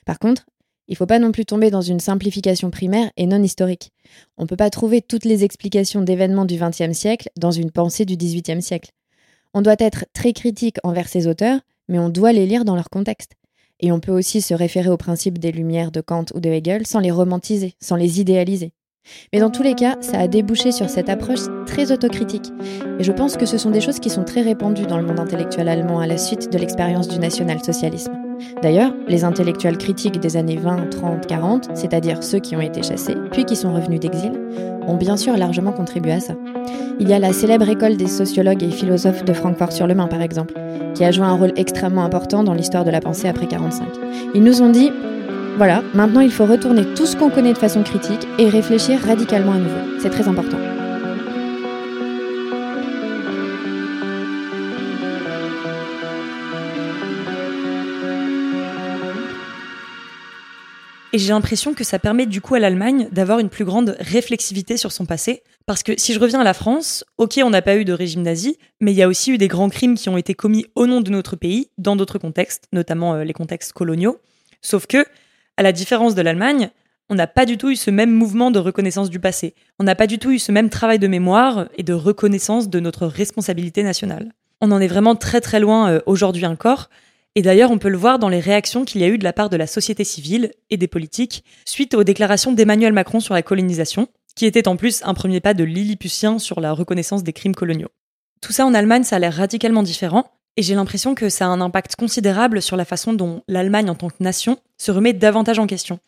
Par 0.04 0.18
contre, 0.18 0.44
il 0.88 0.92
ne 0.92 0.96
faut 0.96 1.06
pas 1.06 1.18
non 1.18 1.32
plus 1.32 1.46
tomber 1.46 1.70
dans 1.70 1.80
une 1.80 2.00
simplification 2.00 2.70
primaire 2.70 3.10
et 3.16 3.26
non 3.26 3.42
historique. 3.42 3.92
On 4.36 4.42
ne 4.42 4.46
peut 4.46 4.56
pas 4.56 4.68
trouver 4.68 5.00
toutes 5.00 5.24
les 5.24 5.42
explications 5.42 6.02
d'événements 6.02 6.44
du 6.44 6.58
XXe 6.58 6.92
siècle 6.92 7.30
dans 7.38 7.50
une 7.50 7.70
pensée 7.70 8.04
du 8.04 8.16
XVIIIe 8.16 8.60
siècle. 8.60 8.90
On 9.54 9.62
doit 9.62 9.76
être 9.78 10.04
très 10.12 10.34
critique 10.34 10.76
envers 10.82 11.08
ces 11.08 11.26
auteurs, 11.26 11.60
mais 11.88 11.98
on 11.98 12.10
doit 12.10 12.32
les 12.32 12.44
lire 12.44 12.66
dans 12.66 12.76
leur 12.76 12.90
contexte. 12.90 13.32
Et 13.78 13.90
on 13.90 14.00
peut 14.00 14.12
aussi 14.12 14.42
se 14.42 14.52
référer 14.52 14.90
aux 14.90 14.98
principes 14.98 15.38
des 15.38 15.50
Lumières 15.50 15.92
de 15.92 16.02
Kant 16.02 16.26
ou 16.34 16.40
de 16.40 16.50
Hegel 16.50 16.86
sans 16.86 17.00
les 17.00 17.10
romantiser, 17.10 17.74
sans 17.80 17.96
les 17.96 18.20
idéaliser. 18.20 18.74
Mais 19.32 19.40
dans 19.40 19.50
tous 19.50 19.62
les 19.62 19.74
cas, 19.74 19.96
ça 20.00 20.18
a 20.18 20.28
débouché 20.28 20.72
sur 20.72 20.88
cette 20.88 21.08
approche 21.08 21.40
très 21.66 21.92
autocritique. 21.92 22.52
Et 22.98 23.04
je 23.04 23.12
pense 23.12 23.36
que 23.36 23.46
ce 23.46 23.58
sont 23.58 23.70
des 23.70 23.80
choses 23.80 24.00
qui 24.00 24.10
sont 24.10 24.24
très 24.24 24.42
répandues 24.42 24.86
dans 24.86 24.98
le 24.98 25.04
monde 25.04 25.20
intellectuel 25.20 25.68
allemand 25.68 26.00
à 26.00 26.06
la 26.06 26.18
suite 26.18 26.52
de 26.52 26.58
l'expérience 26.58 27.08
du 27.08 27.18
national-socialisme. 27.18 28.12
D'ailleurs, 28.62 28.94
les 29.08 29.24
intellectuels 29.24 29.78
critiques 29.78 30.18
des 30.18 30.36
années 30.36 30.56
20, 30.56 30.90
30, 30.90 31.26
40, 31.26 31.68
c'est-à-dire 31.74 32.22
ceux 32.22 32.38
qui 32.38 32.56
ont 32.56 32.60
été 32.60 32.82
chassés, 32.82 33.16
puis 33.32 33.44
qui 33.44 33.56
sont 33.56 33.72
revenus 33.72 34.00
d'exil, 34.00 34.32
ont 34.86 34.96
bien 34.96 35.16
sûr 35.16 35.36
largement 35.36 35.72
contribué 35.72 36.12
à 36.12 36.20
ça. 36.20 36.34
Il 36.98 37.08
y 37.08 37.12
a 37.12 37.18
la 37.18 37.32
célèbre 37.32 37.68
école 37.68 37.96
des 37.96 38.06
sociologues 38.06 38.62
et 38.62 38.70
philosophes 38.70 39.24
de 39.24 39.32
Francfort-sur-le-Main, 39.32 40.06
par 40.06 40.22
exemple, 40.22 40.54
qui 40.94 41.04
a 41.04 41.10
joué 41.10 41.24
un 41.24 41.36
rôle 41.36 41.52
extrêmement 41.56 42.04
important 42.04 42.44
dans 42.44 42.54
l'histoire 42.54 42.84
de 42.84 42.90
la 42.90 43.00
pensée 43.00 43.28
après 43.28 43.46
45. 43.46 43.86
Ils 44.34 44.42
nous 44.42 44.62
ont 44.62 44.70
dit 44.70 44.90
voilà, 45.60 45.82
maintenant 45.92 46.22
il 46.22 46.32
faut 46.32 46.46
retourner 46.46 46.86
tout 46.94 47.04
ce 47.04 47.14
qu'on 47.14 47.28
connaît 47.28 47.52
de 47.52 47.58
façon 47.58 47.82
critique 47.82 48.26
et 48.38 48.48
réfléchir 48.48 48.98
radicalement 48.98 49.52
à 49.52 49.58
nouveau. 49.58 50.00
C'est 50.00 50.08
très 50.08 50.26
important. 50.26 50.56
Et 61.12 61.18
j'ai 61.18 61.28
l'impression 61.28 61.74
que 61.74 61.84
ça 61.84 61.98
permet 61.98 62.24
du 62.24 62.40
coup 62.40 62.54
à 62.54 62.58
l'Allemagne 62.58 63.10
d'avoir 63.12 63.38
une 63.38 63.50
plus 63.50 63.66
grande 63.66 63.96
réflexivité 64.00 64.78
sur 64.78 64.92
son 64.92 65.04
passé. 65.04 65.42
Parce 65.66 65.82
que 65.82 65.92
si 65.98 66.14
je 66.14 66.20
reviens 66.20 66.40
à 66.40 66.44
la 66.44 66.54
France, 66.54 67.04
ok, 67.18 67.38
on 67.44 67.50
n'a 67.50 67.60
pas 67.60 67.76
eu 67.76 67.84
de 67.84 67.92
régime 67.92 68.22
nazi, 68.22 68.56
mais 68.80 68.92
il 68.92 68.96
y 68.96 69.02
a 69.02 69.08
aussi 69.08 69.30
eu 69.30 69.36
des 69.36 69.48
grands 69.48 69.68
crimes 69.68 69.96
qui 69.96 70.08
ont 70.08 70.16
été 70.16 70.32
commis 70.32 70.64
au 70.74 70.86
nom 70.86 71.02
de 71.02 71.10
notre 71.10 71.36
pays, 71.36 71.68
dans 71.76 71.96
d'autres 71.96 72.18
contextes, 72.18 72.64
notamment 72.72 73.16
euh, 73.16 73.24
les 73.24 73.34
contextes 73.34 73.74
coloniaux. 73.74 74.22
Sauf 74.62 74.86
que, 74.86 75.04
à 75.60 75.62
la 75.62 75.72
différence 75.72 76.14
de 76.14 76.22
l'Allemagne, 76.22 76.70
on 77.10 77.14
n'a 77.14 77.26
pas 77.26 77.44
du 77.44 77.58
tout 77.58 77.68
eu 77.68 77.76
ce 77.76 77.90
même 77.90 78.10
mouvement 78.10 78.50
de 78.50 78.58
reconnaissance 78.58 79.10
du 79.10 79.20
passé. 79.20 79.54
On 79.78 79.84
n'a 79.84 79.94
pas 79.94 80.06
du 80.06 80.18
tout 80.18 80.30
eu 80.30 80.38
ce 80.38 80.52
même 80.52 80.70
travail 80.70 80.98
de 80.98 81.06
mémoire 81.06 81.68
et 81.76 81.82
de 81.82 81.92
reconnaissance 81.92 82.70
de 82.70 82.80
notre 82.80 83.06
responsabilité 83.06 83.82
nationale. 83.82 84.32
On 84.62 84.72
en 84.72 84.80
est 84.80 84.88
vraiment 84.88 85.16
très 85.16 85.42
très 85.42 85.60
loin 85.60 85.90
euh, 85.90 86.00
aujourd'hui 86.06 86.46
encore, 86.46 86.88
et 87.34 87.42
d'ailleurs, 87.42 87.70
on 87.70 87.76
peut 87.76 87.90
le 87.90 87.98
voir 87.98 88.18
dans 88.18 88.30
les 88.30 88.40
réactions 88.40 88.86
qu'il 88.86 89.02
y 89.02 89.04
a 89.04 89.08
eu 89.08 89.18
de 89.18 89.22
la 89.24 89.34
part 89.34 89.50
de 89.50 89.58
la 89.58 89.66
société 89.66 90.02
civile 90.02 90.50
et 90.70 90.78
des 90.78 90.88
politiques 90.88 91.44
suite 91.66 91.92
aux 91.92 92.04
déclarations 92.04 92.52
d'Emmanuel 92.52 92.94
Macron 92.94 93.20
sur 93.20 93.34
la 93.34 93.42
colonisation, 93.42 94.08
qui 94.34 94.46
était 94.46 94.66
en 94.66 94.76
plus 94.76 95.02
un 95.04 95.12
premier 95.12 95.40
pas 95.40 95.52
de 95.52 95.62
Lilliputien 95.62 96.38
sur 96.38 96.60
la 96.60 96.72
reconnaissance 96.72 97.22
des 97.22 97.34
crimes 97.34 97.54
coloniaux. 97.54 97.90
Tout 98.40 98.52
ça 98.52 98.64
en 98.64 98.72
Allemagne, 98.72 99.04
ça 99.04 99.16
a 99.16 99.18
l'air 99.18 99.34
radicalement 99.34 99.82
différent, 99.82 100.32
et 100.56 100.62
j'ai 100.62 100.74
l'impression 100.74 101.14
que 101.14 101.28
ça 101.28 101.46
a 101.46 101.48
un 101.48 101.60
impact 101.60 101.96
considérable 101.96 102.62
sur 102.62 102.76
la 102.76 102.84
façon 102.84 103.12
dont 103.12 103.42
l'Allemagne 103.48 103.90
en 103.90 103.94
tant 103.94 104.08
que 104.08 104.22
nation 104.22 104.58
se 104.78 104.90
remet 104.90 105.12
davantage 105.12 105.58
en 105.58 105.66
question, 105.66 105.98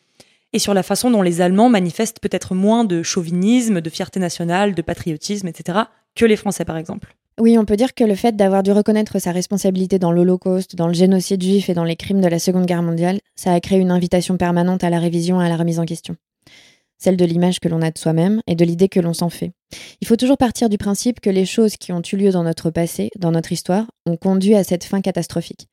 et 0.53 0.59
sur 0.59 0.73
la 0.73 0.83
façon 0.83 1.09
dont 1.11 1.21
les 1.21 1.41
Allemands 1.41 1.69
manifestent 1.69 2.19
peut-être 2.19 2.55
moins 2.55 2.83
de 2.83 3.03
chauvinisme, 3.03 3.81
de 3.81 3.89
fierté 3.89 4.19
nationale, 4.19 4.75
de 4.75 4.81
patriotisme, 4.81 5.47
etc., 5.47 5.79
que 6.15 6.25
les 6.25 6.35
Français 6.35 6.65
par 6.65 6.77
exemple. 6.77 7.15
Oui, 7.39 7.57
on 7.57 7.65
peut 7.65 7.75
dire 7.75 7.95
que 7.95 8.03
le 8.03 8.13
fait 8.13 8.35
d'avoir 8.35 8.61
dû 8.61 8.71
reconnaître 8.71 9.17
sa 9.17 9.31
responsabilité 9.31 9.97
dans 9.97 10.11
l'Holocauste, 10.11 10.75
dans 10.75 10.87
le 10.87 10.93
génocide 10.93 11.41
juif 11.41 11.67
et 11.67 11.73
dans 11.73 11.83
les 11.83 11.95
crimes 11.95 12.21
de 12.21 12.27
la 12.27 12.37
Seconde 12.37 12.67
Guerre 12.67 12.83
mondiale, 12.83 13.19
ça 13.35 13.51
a 13.51 13.59
créé 13.59 13.79
une 13.79 13.89
invitation 13.89 14.37
permanente 14.37 14.83
à 14.83 14.91
la 14.91 14.99
révision 14.99 15.41
et 15.41 15.45
à 15.45 15.49
la 15.49 15.57
remise 15.57 15.79
en 15.79 15.85
question. 15.85 16.15
Celle 17.03 17.17
de 17.17 17.25
l'image 17.25 17.59
que 17.59 17.67
l'on 17.67 17.81
a 17.81 17.91
de 17.91 17.97
soi-même 17.97 18.41
et 18.47 18.55
de 18.55 18.63
l'idée 18.63 18.87
que 18.87 19.01
l'on 19.01 19.13
s'en 19.13 19.27
fait. 19.27 19.51
Il 19.99 20.07
faut 20.07 20.15
toujours 20.15 20.37
partir 20.37 20.69
du 20.69 20.77
principe 20.77 21.19
que 21.19 21.29
les 21.29 21.43
choses 21.43 21.75
qui 21.75 21.91
ont 21.91 22.01
eu 22.01 22.15
lieu 22.15 22.31
dans 22.31 22.43
notre 22.43 22.69
passé, 22.69 23.09
dans 23.19 23.31
notre 23.31 23.51
histoire, 23.51 23.87
ont 24.05 24.15
conduit 24.15 24.55
à 24.55 24.63
cette 24.63 24.85
fin 24.85 25.01
catastrophique. 25.01 25.67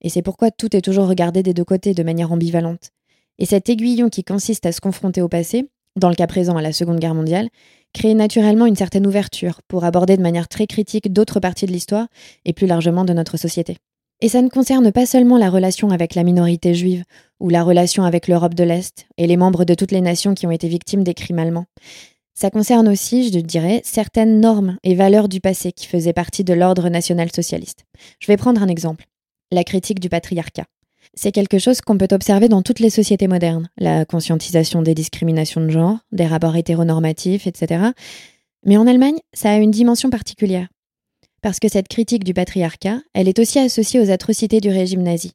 Et 0.00 0.08
c'est 0.08 0.20
pourquoi 0.20 0.50
tout 0.50 0.74
est 0.74 0.80
toujours 0.80 1.06
regardé 1.06 1.44
des 1.44 1.54
deux 1.54 1.62
côtés 1.62 1.94
de 1.94 2.02
manière 2.02 2.32
ambivalente. 2.32 2.90
Et 3.38 3.46
cet 3.46 3.68
aiguillon 3.68 4.08
qui 4.08 4.24
consiste 4.24 4.66
à 4.66 4.72
se 4.72 4.80
confronter 4.80 5.22
au 5.22 5.28
passé, 5.28 5.68
dans 5.94 6.08
le 6.08 6.16
cas 6.16 6.26
présent 6.26 6.56
à 6.56 6.62
la 6.62 6.72
Seconde 6.72 6.98
Guerre 6.98 7.14
mondiale, 7.14 7.50
crée 7.92 8.14
naturellement 8.14 8.66
une 8.66 8.74
certaine 8.74 9.06
ouverture 9.06 9.60
pour 9.68 9.84
aborder 9.84 10.16
de 10.16 10.22
manière 10.22 10.48
très 10.48 10.66
critique 10.66 11.12
d'autres 11.12 11.38
parties 11.38 11.66
de 11.66 11.72
l'histoire 11.72 12.08
et 12.44 12.52
plus 12.52 12.66
largement 12.66 13.04
de 13.04 13.12
notre 13.12 13.36
société. 13.36 13.76
Et 14.20 14.28
ça 14.28 14.42
ne 14.42 14.48
concerne 14.48 14.90
pas 14.92 15.06
seulement 15.06 15.38
la 15.38 15.50
relation 15.50 15.90
avec 15.90 16.14
la 16.14 16.22
minorité 16.22 16.74
juive 16.74 17.04
ou 17.40 17.48
la 17.48 17.62
relation 17.62 18.04
avec 18.04 18.28
l'Europe 18.28 18.54
de 18.54 18.64
l'Est 18.64 19.06
et 19.18 19.26
les 19.26 19.36
membres 19.36 19.64
de 19.64 19.74
toutes 19.74 19.92
les 19.92 20.00
nations 20.00 20.34
qui 20.34 20.46
ont 20.46 20.50
été 20.50 20.68
victimes 20.68 21.04
des 21.04 21.14
crimes 21.14 21.38
allemands. 21.38 21.66
Ça 22.34 22.50
concerne 22.50 22.88
aussi, 22.88 23.30
je 23.30 23.38
dirais, 23.38 23.82
certaines 23.84 24.40
normes 24.40 24.76
et 24.82 24.94
valeurs 24.94 25.28
du 25.28 25.40
passé 25.40 25.72
qui 25.72 25.86
faisaient 25.86 26.12
partie 26.12 26.42
de 26.42 26.54
l'ordre 26.54 26.88
national-socialiste. 26.88 27.84
Je 28.18 28.26
vais 28.26 28.36
prendre 28.36 28.62
un 28.62 28.68
exemple. 28.68 29.04
La 29.52 29.62
critique 29.62 30.00
du 30.00 30.08
patriarcat 30.08 30.64
c'est 31.14 31.32
quelque 31.32 31.58
chose 31.58 31.80
qu'on 31.80 31.98
peut 31.98 32.08
observer 32.10 32.48
dans 32.48 32.62
toutes 32.62 32.80
les 32.80 32.90
sociétés 32.90 33.28
modernes. 33.28 33.68
La 33.78 34.04
conscientisation 34.04 34.82
des 34.82 34.94
discriminations 34.94 35.60
de 35.60 35.70
genre, 35.70 35.98
des 36.12 36.26
rapports 36.26 36.56
hétéronormatifs, 36.56 37.46
etc. 37.46 37.86
Mais 38.64 38.76
en 38.76 38.86
Allemagne, 38.86 39.18
ça 39.32 39.50
a 39.50 39.56
une 39.56 39.70
dimension 39.70 40.10
particulière. 40.10 40.68
Parce 41.44 41.60
que 41.60 41.68
cette 41.68 41.88
critique 41.88 42.24
du 42.24 42.32
patriarcat, 42.32 43.02
elle 43.12 43.28
est 43.28 43.38
aussi 43.38 43.58
associée 43.58 44.00
aux 44.00 44.10
atrocités 44.10 44.62
du 44.62 44.70
régime 44.70 45.02
nazi. 45.02 45.32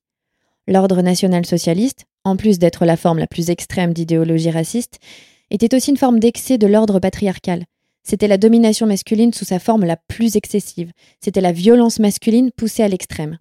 L'ordre 0.68 1.04
national-socialiste, 1.04 2.06
en 2.24 2.36
plus 2.36 2.58
d'être 2.58 2.84
la 2.84 2.98
forme 2.98 3.20
la 3.20 3.28
plus 3.28 3.52
extrême 3.52 3.94
d'idéologie 3.94 4.50
raciste, 4.50 4.98
était 5.52 5.76
aussi 5.76 5.92
une 5.92 5.98
forme 5.98 6.20
d'excès 6.20 6.58
de 6.58 6.66
l'ordre 6.66 7.00
patriarcal. 7.00 7.66
C'était 8.02 8.28
la 8.28 8.40
domination 8.40 8.88
masculine 8.88 9.34
sous 9.34 9.46
sa 9.46 9.60
forme 9.60 9.86
la 9.86 9.98
plus 9.98 10.36
excessive. 10.36 10.92
C'était 11.24 11.42
la 11.42 11.52
violence 11.52 12.00
masculine 12.00 12.50
poussée 12.58 12.82
à 12.82 12.88
l'extrême. 12.88 13.38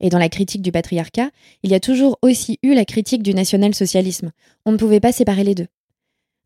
Et 0.00 0.08
dans 0.08 0.18
la 0.18 0.28
critique 0.28 0.62
du 0.62 0.72
patriarcat, 0.72 1.30
il 1.62 1.70
y 1.70 1.74
a 1.76 1.80
toujours 1.80 2.18
aussi 2.20 2.58
eu 2.64 2.74
la 2.74 2.84
critique 2.84 3.22
du 3.22 3.32
national-socialisme. 3.32 4.32
On 4.66 4.72
ne 4.72 4.76
pouvait 4.76 4.98
pas 4.98 5.12
séparer 5.12 5.44
les 5.44 5.54
deux. 5.54 5.68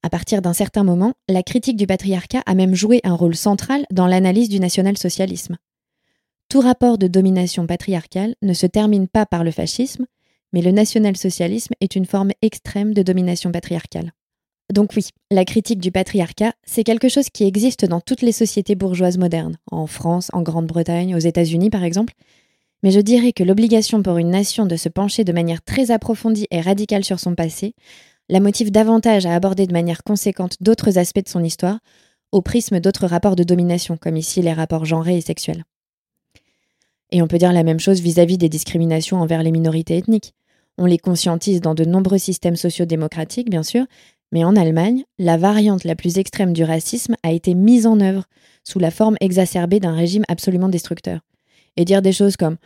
À 0.07 0.09
partir 0.09 0.40
d'un 0.40 0.53
certain 0.53 0.85
moment, 0.85 1.14
la 1.29 1.42
critique 1.42 1.77
du 1.77 1.88
patriarcat 1.88 2.40
a 2.47 2.55
même 2.55 2.77
joué 2.77 3.01
un 3.03 3.14
rôle 3.14 3.35
central 3.35 3.87
dans 3.90 4.07
l'analyse 4.07 4.49
du 4.49 4.61
national-socialisme. 4.61 5.57
Tout 6.49 6.61
rapport 6.61 6.97
de 6.97 7.09
domination 7.09 7.66
patriarcale 7.66 8.37
ne 8.40 8.53
se 8.53 8.66
termine 8.66 9.09
pas 9.09 9.27
par 9.27 9.42
le 9.42 9.51
fascisme, 9.51 10.07
mais 10.53 10.62
le 10.62 10.71
national-socialisme 10.71 11.75
est 11.81 11.97
une 11.97 12.07
forme 12.07 12.31
extrême 12.40 12.95
de 12.95 13.03
domination 13.03 13.51
patriarcale. 13.51 14.12
Donc 14.73 14.92
oui, 14.95 15.09
la 15.33 15.45
critique 15.45 15.81
du 15.81 15.90
patriarcat, 15.90 16.53
c'est 16.64 16.85
quelque 16.85 17.09
chose 17.09 17.29
qui 17.29 17.42
existe 17.42 17.85
dans 17.85 18.01
toutes 18.01 18.23
les 18.23 18.31
sociétés 18.31 18.77
bourgeoises 18.77 19.19
modernes, 19.19 19.59
en 19.73 19.88
France, 19.88 20.31
en 20.33 20.42
Grande-Bretagne, 20.42 21.16
aux 21.16 21.19
États-Unis 21.19 21.71
par 21.71 21.83
exemple, 21.83 22.14
mais 22.85 22.92
je 22.92 23.01
dirais 23.01 23.33
que 23.33 23.42
l'obligation 23.42 24.05
pour 24.05 24.19
une 24.19 24.31
nation 24.31 24.66
de 24.66 24.77
se 24.77 24.88
pencher 24.88 25.25
de 25.25 25.33
manière 25.33 25.62
très 25.62 25.90
approfondie 25.90 26.47
et 26.53 26.61
radicale 26.61 27.03
sur 27.03 27.19
son 27.19 27.35
passé 27.35 27.75
la 28.29 28.41
motive 28.41 28.71
davantage 28.71 29.27
à 29.27 29.35
aborder 29.35 29.67
de 29.67 29.73
manière 29.73 30.03
conséquente 30.03 30.57
d'autres 30.61 30.99
aspects 30.99 31.25
de 31.25 31.29
son 31.29 31.45
histoire, 31.45 31.79
au 32.33 32.43
prisme 32.43 32.81
d'autres 32.81 33.07
rapports 33.07 33.37
de 33.37 33.45
domination, 33.45 33.97
comme 33.97 34.17
ici 34.17 34.43
les 34.43 34.53
rapports 34.53 34.85
genrés 34.85 35.17
et 35.17 35.21
sexuels. 35.21 35.65
Et 37.12 37.23
on 37.23 37.29
peut 37.29 37.39
dire 37.39 37.53
la 37.53 37.62
même 37.62 37.79
chose 37.79 38.01
vis-à-vis 38.01 38.39
des 38.39 38.49
discriminations 38.49 39.21
envers 39.21 39.43
les 39.43 39.53
minorités 39.53 39.97
ethniques. 39.97 40.35
On 40.77 40.87
les 40.87 40.99
conscientise 40.99 41.61
dans 41.61 41.75
de 41.75 41.85
nombreux 41.85 42.19
systèmes 42.19 42.57
sociaux-démocratiques, 42.57 43.49
bien 43.49 43.62
sûr, 43.62 43.87
mais 44.33 44.45
en 44.45 44.57
Allemagne, 44.57 45.05
la 45.19 45.37
variante 45.37 45.85
la 45.85 45.95
plus 45.95 46.19
extrême 46.19 46.53
du 46.53 46.65
racisme 46.65 47.15
a 47.23 47.33
été 47.33 47.55
mise 47.55 47.87
en 47.87 48.01
œuvre 48.01 48.25
sous 48.65 48.81
la 48.81 48.91
forme 48.91 49.17
exacerbée 49.21 49.79
d'un 49.79 49.95
régime 49.95 50.25
absolument 50.29 50.69
destructeur 50.69 51.21
et 51.77 51.85
dire 51.85 52.03
des 52.03 52.12
choses 52.12 52.37
comme 52.37 52.57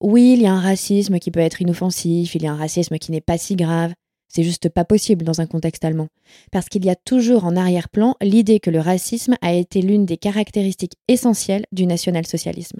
oui, 0.00 0.32
il 0.36 0.42
y 0.42 0.46
a 0.46 0.52
un 0.52 0.60
racisme 0.60 1.18
qui 1.18 1.30
peut 1.30 1.40
être 1.40 1.62
inoffensif, 1.62 2.34
il 2.34 2.42
y 2.42 2.46
a 2.46 2.52
un 2.52 2.56
racisme 2.56 2.98
qui 2.98 3.12
n'est 3.12 3.20
pas 3.20 3.38
si 3.38 3.54
grave. 3.54 3.92
C'est 4.34 4.44
juste 4.44 4.70
pas 4.70 4.86
possible 4.86 5.24
dans 5.24 5.42
un 5.42 5.46
contexte 5.46 5.84
allemand. 5.84 6.08
Parce 6.50 6.70
qu'il 6.70 6.84
y 6.84 6.90
a 6.90 6.96
toujours 6.96 7.44
en 7.44 7.54
arrière-plan 7.54 8.16
l'idée 8.22 8.60
que 8.60 8.70
le 8.70 8.80
racisme 8.80 9.36
a 9.42 9.52
été 9.52 9.82
l'une 9.82 10.06
des 10.06 10.16
caractéristiques 10.16 10.96
essentielles 11.06 11.66
du 11.70 11.84
national-socialisme. 11.84 12.78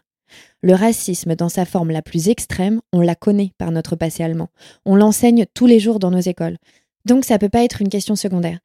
Le 0.63 0.75
racisme, 0.75 1.35
dans 1.35 1.51
sa 1.51 1.67
forme 1.67 1.91
la 1.91 2.01
plus 2.01 2.31
extrême, 2.31 2.81
on 2.95 3.03
la 3.03 3.15
connaît 3.15 3.53
par 3.59 3.71
notre 3.71 3.97
passé 3.97 4.23
allemand. 4.23 4.49
On 4.87 4.97
l'enseigne 4.97 5.45
tous 5.53 5.67
les 5.67 5.79
jours 5.79 5.99
dans 5.99 6.11
nos 6.11 6.21
écoles. 6.21 6.57
Donc 7.05 7.27
ça 7.27 7.39
peut 7.39 7.51
pas 7.51 7.65
être 7.65 7.83
une 7.83 7.91
question 7.91 8.17
secondaire. 8.17 8.59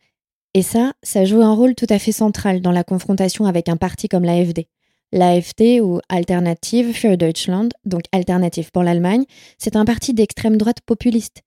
Et 0.54 0.62
ça, 0.62 0.94
ça 1.04 1.26
joue 1.26 1.42
un 1.42 1.54
rôle 1.54 1.76
tout 1.76 1.88
à 1.90 2.00
fait 2.00 2.14
central 2.14 2.62
dans 2.62 2.72
la 2.72 2.86
confrontation 2.86 3.46
avec 3.46 3.68
un 3.68 3.76
parti 3.76 4.08
comme 4.08 4.24
l'AFD. 4.24 4.68
L'AFD 5.12 5.82
ou 5.82 6.00
Alternative 6.08 6.94
für 6.94 7.18
Deutschland, 7.18 7.70
donc 7.86 8.04
Alternative 8.14 8.72
pour 8.72 8.84
l'Allemagne, 8.84 9.26
c'est 9.58 9.76
un 9.76 9.84
parti 9.84 10.14
d'extrême 10.14 10.58
droite 10.58 10.82
populiste. 10.86 11.44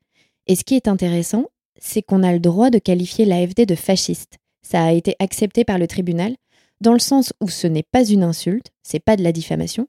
Et 0.51 0.57
ce 0.57 0.65
qui 0.65 0.75
est 0.75 0.89
intéressant, 0.89 1.45
c'est 1.79 2.03
qu'on 2.03 2.25
a 2.25 2.33
le 2.33 2.41
droit 2.41 2.71
de 2.71 2.81
qualifier 2.81 3.25
l'AFD 3.25 3.67
de 3.67 3.77
fasciste. 3.77 4.39
Ça 4.63 4.83
a 4.83 4.91
été 4.91 5.15
accepté 5.21 5.63
par 5.65 5.79
le 5.79 5.87
tribunal, 5.87 6.35
dans 6.81 6.93
le 6.93 6.99
sens 6.99 7.33
où 7.41 7.49
ce 7.49 7.69
n'est 7.69 7.85
pas 7.85 8.05
une 8.05 8.25
insulte, 8.25 8.73
c'est 8.83 8.99
pas 8.99 9.15
de 9.15 9.23
la 9.23 9.31
diffamation, 9.31 9.87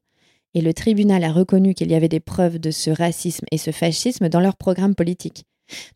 et 0.54 0.62
le 0.62 0.76
tribunal 0.76 1.24
a 1.24 1.32
reconnu 1.32 1.74
qu'il 1.74 1.90
y 1.90 1.96
avait 1.96 2.10
des 2.10 2.20
preuves 2.20 2.60
de 2.60 2.70
ce 2.70 2.92
racisme 2.92 3.48
et 3.50 3.58
ce 3.58 3.72
fascisme 3.72 4.30
dans 4.30 4.40
leur 4.40 4.56
programme 4.56 4.94
politique. 4.94 5.46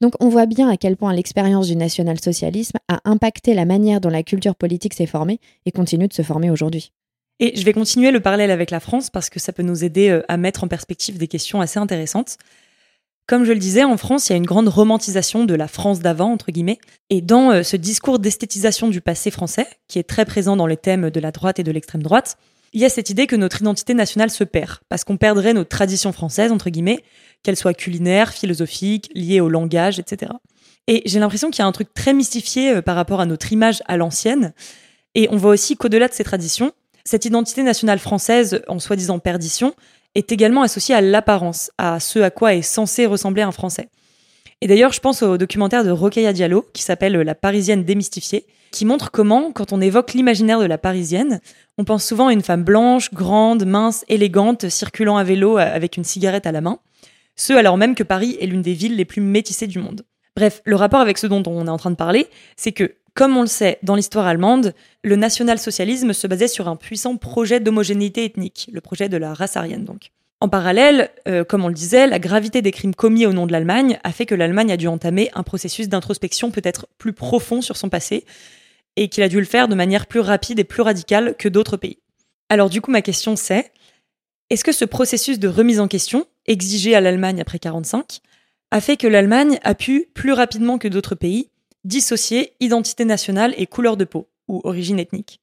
Donc 0.02 0.14
on 0.20 0.30
voit 0.30 0.48
bien 0.48 0.68
à 0.68 0.78
quel 0.78 0.98
point 0.98 1.14
l'expérience 1.14 1.68
du 1.68 1.76
national-socialisme 1.76 2.80
a 2.88 3.02
impacté 3.06 3.54
la 3.54 3.66
manière 3.66 4.02
dont 4.02 4.10
la 4.10 4.24
culture 4.24 4.56
politique 4.56 4.96
s'est 4.96 5.06
formée 5.06 5.40
et 5.68 5.72
continue 5.72 6.08
de 6.08 6.14
se 6.14 6.24
former 6.24 6.50
aujourd'hui. 6.50 6.92
Et 7.40 7.56
je 7.56 7.66
vais 7.66 7.74
continuer 7.74 8.10
le 8.10 8.20
parallèle 8.20 8.50
avec 8.50 8.72
la 8.72 8.80
France 8.80 9.12
parce 9.12 9.30
que 9.30 9.40
ça 9.40 9.54
peut 9.54 9.62
nous 9.62 9.84
aider 9.84 10.10
euh, 10.10 10.24
à 10.28 10.38
mettre 10.38 10.64
en 10.64 10.68
perspective 10.68 11.20
des 11.20 11.28
questions 11.28 11.62
assez 11.62 11.78
intéressantes. 11.78 12.38
Comme 13.28 13.44
je 13.44 13.54
le 13.54 13.60
disais, 13.60 13.84
en 13.84 13.98
France, 13.98 14.30
il 14.30 14.34
y 14.34 14.36
a 14.36 14.38
une 14.38 14.46
grande 14.46 14.68
romantisation 14.68 15.46
de 15.46 15.56
la 15.56 15.68
France 15.68 16.00
d'avant, 16.00 16.32
entre 16.32 16.52
guillemets. 16.52 16.78
Et 17.10 17.22
dans 17.22 17.52
euh, 17.52 17.64
ce 17.64 17.76
discours 17.76 18.20
d'esthétisation 18.20 18.88
du 18.88 19.02
passé 19.02 19.32
français, 19.32 19.68
qui 19.88 19.98
est 19.98 20.04
très 20.04 20.26
présent 20.26 20.56
dans 20.56 20.68
les 20.68 20.78
thèmes 20.78 21.10
de 21.10 21.20
la 21.20 21.32
droite 21.32 21.58
et 21.58 21.64
de 21.64 21.72
l'extrême 21.72 22.04
droite, 22.04 22.38
il 22.74 22.82
y 22.82 22.86
a 22.86 22.90
cette 22.90 23.10
idée 23.10 23.26
que 23.26 23.36
notre 23.36 23.62
identité 23.62 23.94
nationale 23.96 24.30
se 24.30 24.44
perd, 24.44 24.80
parce 24.90 25.04
qu'on 25.04 25.18
perdrait 25.18 25.54
nos 25.54 25.64
traditions 25.64 26.12
françaises, 26.12 26.52
entre 26.52 26.70
guillemets, 26.70 27.04
qu'elles 27.42 27.56
soient 27.56 27.74
culinaires, 27.74 28.32
philosophiques, 28.32 29.10
liées 29.16 29.40
au 29.40 29.50
langage, 29.50 29.98
etc. 29.98 30.34
Et 30.88 31.02
j'ai 31.06 31.20
l'impression 31.20 31.50
qu'il 31.50 31.60
y 31.60 31.64
a 31.64 31.68
un 31.68 31.72
truc 31.72 31.94
très 31.96 32.14
mystifié 32.14 32.76
euh, 32.76 32.82
par 32.84 32.96
rapport 32.96 33.22
à 33.22 33.26
notre 33.26 33.52
image 33.52 33.82
à 33.88 33.98
l'ancienne. 33.98 34.54
Et 35.16 35.28
on 35.32 35.38
voit 35.38 35.52
aussi 35.52 35.78
qu'au-delà 35.78 36.10
de 36.10 36.14
ces 36.14 36.24
traditions, 36.24 36.74
cette 37.06 37.26
identité 37.26 37.64
nationale 37.64 38.00
française, 38.00 38.62
en 38.68 38.78
soi-disant 38.78 39.18
perdition, 39.18 39.74
est 40.16 40.32
également 40.32 40.62
associé 40.62 40.96
à 40.96 41.02
l'apparence, 41.02 41.72
à 41.78 42.00
ce 42.00 42.20
à 42.20 42.30
quoi 42.30 42.56
est 42.56 42.62
censé 42.62 43.06
ressembler 43.06 43.42
un 43.42 43.52
Français. 43.52 43.90
Et 44.62 44.68
d'ailleurs, 44.68 44.94
je 44.94 45.02
pense 45.02 45.22
au 45.22 45.38
documentaire 45.38 45.84
de 45.84 45.92
Rokhaya 45.92 46.34
Diallo, 46.34 46.66
qui 46.74 46.82
s'appelle 46.82 47.14
La 47.14 47.36
Parisienne 47.36 47.84
démystifiée, 47.84 48.46
qui 48.72 48.86
montre 48.86 49.12
comment, 49.12 49.52
quand 49.52 49.74
on 49.74 49.82
évoque 49.82 50.14
l'imaginaire 50.14 50.60
de 50.60 50.66
la 50.66 50.78
Parisienne, 50.78 51.40
on 51.78 51.84
pense 51.84 52.06
souvent 52.06 52.28
à 52.28 52.34
une 52.34 52.42
femme 52.42 52.64
blanche, 52.64 53.14
grande, 53.14 53.66
mince, 53.66 54.06
élégante, 54.08 54.70
circulant 54.70 55.18
à 55.18 55.24
vélo 55.24 55.58
euh, 55.58 55.76
avec 55.76 55.98
une 55.98 56.04
cigarette 56.04 56.48
à 56.48 56.52
la 56.52 56.62
main, 56.62 56.80
ce 57.36 57.54
alors 57.54 57.78
même 57.78 57.96
que 57.96 58.04
Paris 58.04 58.38
est 58.40 58.48
l'une 58.48 58.62
des 58.62 58.74
villes 58.74 58.96
les 58.96 59.06
plus 59.06 59.22
métissées 59.22 59.68
du 59.68 59.80
monde. 59.80 60.06
Bref, 60.36 60.62
le 60.66 60.76
rapport 60.76 61.00
avec 61.00 61.18
ce 61.18 61.28
dont 61.28 61.44
on 61.46 61.68
est 61.68 61.70
en 61.70 61.78
train 61.78 61.92
de 61.92 61.96
parler, 61.96 62.28
c'est 62.58 62.72
que, 62.72 62.96
comme 63.16 63.38
on 63.38 63.42
le 63.42 63.48
sait 63.48 63.80
dans 63.82 63.96
l'histoire 63.96 64.28
allemande, 64.28 64.76
le 65.04 65.16
national-socialisme 65.16 66.14
se 66.14 66.28
basait 66.28 66.50
sur 66.50 66.68
un 66.68 66.76
puissant 66.76 67.16
projet 67.16 67.60
d'homogénéité 67.60 68.26
ethnique, 68.26 68.70
le 68.72 68.82
projet 68.82 69.10
de 69.10 69.18
la 69.18 69.34
race 69.34 69.58
aryenne 69.58 69.86
donc. 69.86 70.12
En 70.42 70.50
parallèle, 70.50 71.10
euh, 71.28 71.46
comme 71.46 71.64
on 71.64 71.70
le 71.70 71.74
disait, 71.74 72.08
la 72.08 72.20
gravité 72.20 72.62
des 72.62 72.72
crimes 72.72 72.94
commis 72.94 73.26
au 73.26 73.32
nom 73.32 73.48
de 73.48 73.54
l'Allemagne 73.54 74.00
a 74.04 74.12
fait 74.12 74.26
que 74.26 74.36
l'Allemagne 74.36 74.72
a 74.72 74.78
dû 74.78 74.88
entamer 74.88 75.32
un 75.34 75.44
processus 75.44 75.88
d'introspection 75.88 76.52
peut-être 76.52 76.88
plus 76.98 77.14
profond 77.14 77.62
sur 77.62 77.78
son 77.78 77.90
passé, 77.90 78.26
et 78.98 79.08
qu'il 79.08 79.24
a 79.24 79.30
dû 79.30 79.40
le 79.40 79.46
faire 79.46 79.68
de 79.68 79.76
manière 79.76 80.08
plus 80.08 80.20
rapide 80.20 80.60
et 80.60 80.64
plus 80.64 80.82
radicale 80.82 81.36
que 81.38 81.50
d'autres 81.50 81.78
pays. 81.78 82.00
Alors 82.50 82.70
du 82.70 82.82
coup, 82.82 82.92
ma 82.92 83.02
question 83.02 83.36
c'est, 83.36 83.72
est-ce 84.50 84.64
que 84.64 84.72
ce 84.74 84.86
processus 84.86 85.40
de 85.40 85.48
remise 85.48 85.80
en 85.80 85.88
question, 85.88 86.28
exigé 86.46 86.96
à 86.96 87.02
l'Allemagne 87.02 87.42
après 87.42 87.58
1945, 87.58 88.20
a 88.72 88.82
fait 88.82 88.98
que 88.98 89.08
l'Allemagne 89.08 89.58
a 89.64 89.74
pu, 89.74 90.08
plus 90.14 90.34
rapidement 90.34 90.78
que 90.78 90.88
d'autres 90.88 91.16
pays, 91.16 91.50
dissocier 91.86 92.52
identité 92.60 93.06
nationale 93.06 93.54
et 93.58 93.68
couleur 93.68 93.96
de 93.96 94.04
peau, 94.04 94.28
ou 94.48 94.60
origine 94.66 95.00
ethnique. 95.00 95.40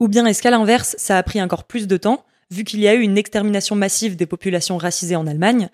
Ou 0.00 0.08
bien 0.08 0.26
est-ce 0.26 0.42
qu'à 0.42 0.50
l'inverse, 0.50 0.96
ça 0.98 1.16
a 1.16 1.22
pris 1.22 1.40
encore 1.40 1.64
plus 1.64 1.86
de 1.86 1.96
temps, 1.96 2.24
vu 2.50 2.64
qu'il 2.64 2.80
y 2.80 2.88
a 2.88 2.94
eu 2.94 3.00
une 3.00 3.16
extermination 3.16 3.76
massive 3.76 4.16
des 4.16 4.26
populations 4.26 4.76
racisées 4.76 5.16
en 5.16 5.26
Allemagne, 5.26 5.70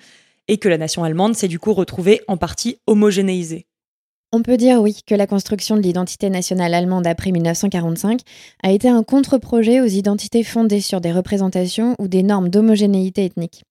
et 0.47 0.59
que 0.59 0.69
la 0.69 0.79
nation 0.79 1.05
allemande 1.05 1.35
s'est 1.35 1.49
du 1.49 1.59
coup 1.59 1.73
retrouvée 1.73 2.21
en 2.29 2.37
partie 2.37 2.79
homogénéisée? 2.87 3.67
On 4.33 4.43
peut 4.43 4.57
dire 4.57 4.81
oui 4.81 5.01
que 5.05 5.17
la 5.17 5.27
construction 5.27 5.77
de 5.77 5.81
l'identité 5.81 6.31
nationale 6.31 6.75
allemande 6.75 7.07
après 7.07 7.33
1945 7.33 8.21
a 8.63 8.71
été 8.71 8.89
un 8.89 9.03
contre-projet 9.03 9.81
aux 9.81 9.87
identités 9.87 10.45
fondées 10.45 10.81
sur 10.81 11.01
des 11.01 11.11
représentations 11.11 11.97
ou 11.99 12.07
des 12.07 12.23
normes 12.23 12.49
d'homogénéité 12.49 13.25
ethnique. 13.25 13.65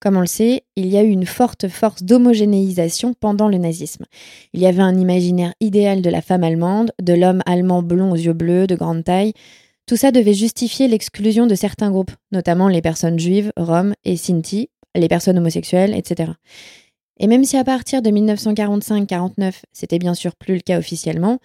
Comme 0.00 0.16
on 0.16 0.20
le 0.20 0.26
sait, 0.26 0.62
il 0.76 0.86
y 0.86 0.96
a 0.96 1.02
eu 1.02 1.08
une 1.08 1.26
forte 1.26 1.66
force 1.68 2.04
d'homogénéisation 2.04 3.14
pendant 3.14 3.48
le 3.48 3.58
nazisme. 3.58 4.04
Il 4.52 4.60
y 4.60 4.66
avait 4.66 4.82
un 4.82 4.96
imaginaire 4.96 5.54
idéal 5.60 6.02
de 6.02 6.10
la 6.10 6.22
femme 6.22 6.44
allemande, 6.44 6.92
de 7.02 7.14
l'homme 7.14 7.42
allemand 7.46 7.82
blond 7.82 8.12
aux 8.12 8.16
yeux 8.16 8.32
bleus, 8.32 8.66
de 8.66 8.76
grande 8.76 9.02
taille. 9.02 9.32
Tout 9.86 9.96
ça 9.96 10.12
devait 10.12 10.34
justifier 10.34 10.86
l'exclusion 10.86 11.46
de 11.46 11.54
certains 11.54 11.90
groupes, 11.90 12.12
notamment 12.30 12.68
les 12.68 12.82
personnes 12.82 13.18
juives, 13.18 13.52
roms 13.56 13.94
et 14.04 14.16
sinti, 14.16 14.68
les 14.94 15.08
personnes 15.08 15.38
homosexuelles, 15.38 15.94
etc. 15.94 16.32
Et 17.18 17.26
même 17.26 17.44
si 17.44 17.56
à 17.56 17.64
partir 17.64 18.00
de 18.00 18.10
1945-49, 18.10 19.62
c'était 19.72 19.98
bien 19.98 20.14
sûr 20.14 20.36
plus 20.36 20.54
le 20.54 20.60
cas 20.60 20.78
officiellement, 20.78 21.38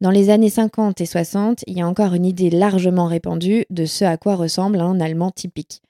dans 0.00 0.10
les 0.10 0.30
années 0.30 0.50
50 0.50 0.98
et 1.02 1.06
60, 1.06 1.62
il 1.66 1.76
y 1.76 1.82
a 1.82 1.86
encore 1.86 2.14
une 2.14 2.24
idée 2.24 2.48
largement 2.48 3.04
répandue 3.04 3.66
de 3.68 3.84
ce 3.84 4.06
à 4.06 4.16
quoi 4.16 4.34
ressemble 4.34 4.80
un 4.80 4.98
Allemand 4.98 5.30
typique. 5.30 5.82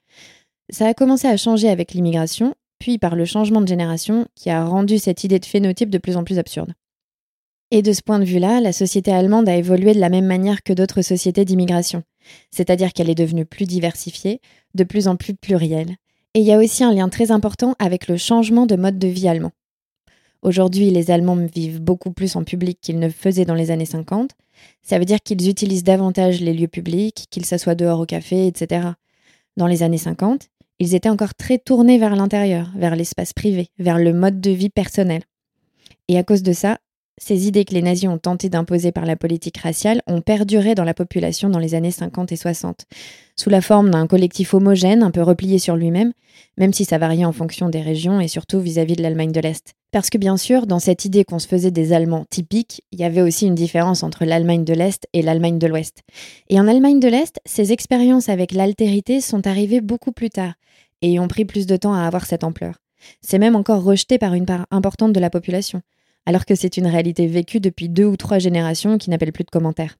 Ça 0.71 0.87
a 0.87 0.93
commencé 0.93 1.27
à 1.27 1.35
changer 1.35 1.69
avec 1.69 1.93
l'immigration, 1.93 2.55
puis 2.79 2.97
par 2.97 3.15
le 3.15 3.25
changement 3.25 3.59
de 3.59 3.67
génération 3.67 4.25
qui 4.35 4.49
a 4.49 4.63
rendu 4.63 4.99
cette 4.99 5.25
idée 5.25 5.37
de 5.37 5.45
phénotype 5.45 5.89
de 5.89 5.97
plus 5.97 6.15
en 6.15 6.23
plus 6.23 6.39
absurde. 6.39 6.73
Et 7.71 7.81
de 7.81 7.91
ce 7.91 8.01
point 8.01 8.19
de 8.19 8.25
vue-là, 8.25 8.61
la 8.61 8.71
société 8.71 9.11
allemande 9.11 9.49
a 9.49 9.55
évolué 9.55 9.93
de 9.93 9.99
la 9.99 10.09
même 10.09 10.25
manière 10.25 10.63
que 10.63 10.71
d'autres 10.71 11.01
sociétés 11.01 11.43
d'immigration, 11.43 12.03
c'est-à-dire 12.51 12.93
qu'elle 12.93 13.09
est 13.09 13.15
devenue 13.15 13.45
plus 13.45 13.65
diversifiée, 13.65 14.39
de 14.73 14.85
plus 14.85 15.09
en 15.09 15.17
plus 15.17 15.33
plurielle. 15.33 15.97
Et 16.33 16.39
il 16.39 16.45
y 16.45 16.53
a 16.53 16.57
aussi 16.57 16.85
un 16.85 16.93
lien 16.93 17.09
très 17.09 17.31
important 17.31 17.75
avec 17.77 18.07
le 18.07 18.15
changement 18.15 18.65
de 18.65 18.77
mode 18.77 18.97
de 18.97 19.07
vie 19.07 19.27
allemand. 19.27 19.51
Aujourd'hui, 20.41 20.89
les 20.89 21.11
Allemands 21.11 21.35
vivent 21.35 21.81
beaucoup 21.81 22.11
plus 22.11 22.37
en 22.37 22.43
public 22.43 22.79
qu'ils 22.81 22.99
ne 22.99 23.09
faisaient 23.09 23.45
dans 23.45 23.55
les 23.55 23.71
années 23.71 23.85
50. 23.85 24.31
Ça 24.83 24.99
veut 24.99 25.05
dire 25.05 25.19
qu'ils 25.21 25.49
utilisent 25.49 25.83
davantage 25.83 26.39
les 26.39 26.53
lieux 26.53 26.67
publics, 26.67 27.27
qu'ils 27.29 27.45
s'assoient 27.45 27.75
dehors 27.75 27.99
au 27.99 28.05
café, 28.05 28.47
etc. 28.47 28.87
Dans 29.57 29.67
les 29.67 29.83
années 29.83 29.97
50, 29.97 30.49
ils 30.81 30.95
étaient 30.95 31.09
encore 31.09 31.35
très 31.35 31.59
tournés 31.59 31.99
vers 31.99 32.15
l'intérieur, 32.15 32.71
vers 32.75 32.95
l'espace 32.95 33.33
privé, 33.33 33.67
vers 33.77 33.99
le 33.99 34.13
mode 34.13 34.41
de 34.41 34.49
vie 34.49 34.71
personnel. 34.71 35.21
Et 36.07 36.17
à 36.17 36.23
cause 36.23 36.41
de 36.41 36.53
ça, 36.53 36.79
ces 37.19 37.47
idées 37.47 37.65
que 37.65 37.75
les 37.75 37.83
nazis 37.83 38.09
ont 38.09 38.17
tenté 38.17 38.49
d'imposer 38.49 38.91
par 38.91 39.05
la 39.05 39.15
politique 39.15 39.59
raciale 39.59 40.01
ont 40.07 40.21
perduré 40.21 40.73
dans 40.73 40.83
la 40.83 40.95
population 40.95 41.49
dans 41.49 41.59
les 41.59 41.75
années 41.75 41.91
50 41.91 42.31
et 42.31 42.35
60, 42.35 42.85
sous 43.35 43.51
la 43.51 43.61
forme 43.61 43.91
d'un 43.91 44.07
collectif 44.07 44.55
homogène, 44.55 45.03
un 45.03 45.11
peu 45.11 45.21
replié 45.21 45.59
sur 45.59 45.75
lui-même, 45.75 46.13
même 46.57 46.73
si 46.73 46.83
ça 46.83 46.97
variait 46.97 47.25
en 47.25 47.31
fonction 47.31 47.69
des 47.69 47.81
régions 47.81 48.19
et 48.19 48.27
surtout 48.27 48.59
vis-à-vis 48.59 48.95
de 48.95 49.03
l'Allemagne 49.03 49.31
de 49.31 49.39
l'Est. 49.39 49.75
Parce 49.91 50.09
que 50.09 50.17
bien 50.17 50.35
sûr, 50.35 50.65
dans 50.65 50.79
cette 50.79 51.05
idée 51.05 51.25
qu'on 51.25 51.37
se 51.37 51.47
faisait 51.47 51.69
des 51.69 51.93
Allemands 51.93 52.25
typiques, 52.31 52.81
il 52.91 52.99
y 52.99 53.03
avait 53.03 53.21
aussi 53.21 53.45
une 53.45 53.53
différence 53.53 54.01
entre 54.01 54.25
l'Allemagne 54.25 54.65
de 54.65 54.73
l'Est 54.73 55.05
et 55.13 55.21
l'Allemagne 55.21 55.59
de 55.59 55.67
l'Ouest. 55.67 56.01
Et 56.49 56.59
en 56.59 56.67
Allemagne 56.67 56.99
de 56.99 57.07
l'Est, 57.07 57.39
ces 57.45 57.71
expériences 57.71 58.29
avec 58.29 58.51
l'altérité 58.51 59.21
sont 59.21 59.45
arrivées 59.45 59.81
beaucoup 59.81 60.11
plus 60.11 60.31
tard 60.31 60.53
et 61.01 61.19
ont 61.19 61.27
pris 61.27 61.45
plus 61.45 61.65
de 61.65 61.75
temps 61.75 61.93
à 61.93 62.03
avoir 62.03 62.25
cette 62.25 62.43
ampleur. 62.43 62.75
C'est 63.21 63.39
même 63.39 63.55
encore 63.55 63.83
rejeté 63.83 64.17
par 64.17 64.33
une 64.33 64.45
part 64.45 64.67
importante 64.71 65.13
de 65.13 65.19
la 65.19 65.29
population 65.29 65.81
alors 66.25 66.45
que 66.45 66.55
c'est 66.55 66.77
une 66.77 66.87
réalité 66.87 67.27
vécue 67.27 67.59
depuis 67.59 67.89
deux 67.89 68.05
ou 68.05 68.17
trois 68.17 68.39
générations 68.39 68.97
qui 68.97 69.09
n'appelle 69.09 69.31
plus 69.31 69.43
de 69.43 69.49
commentaires. 69.49 69.97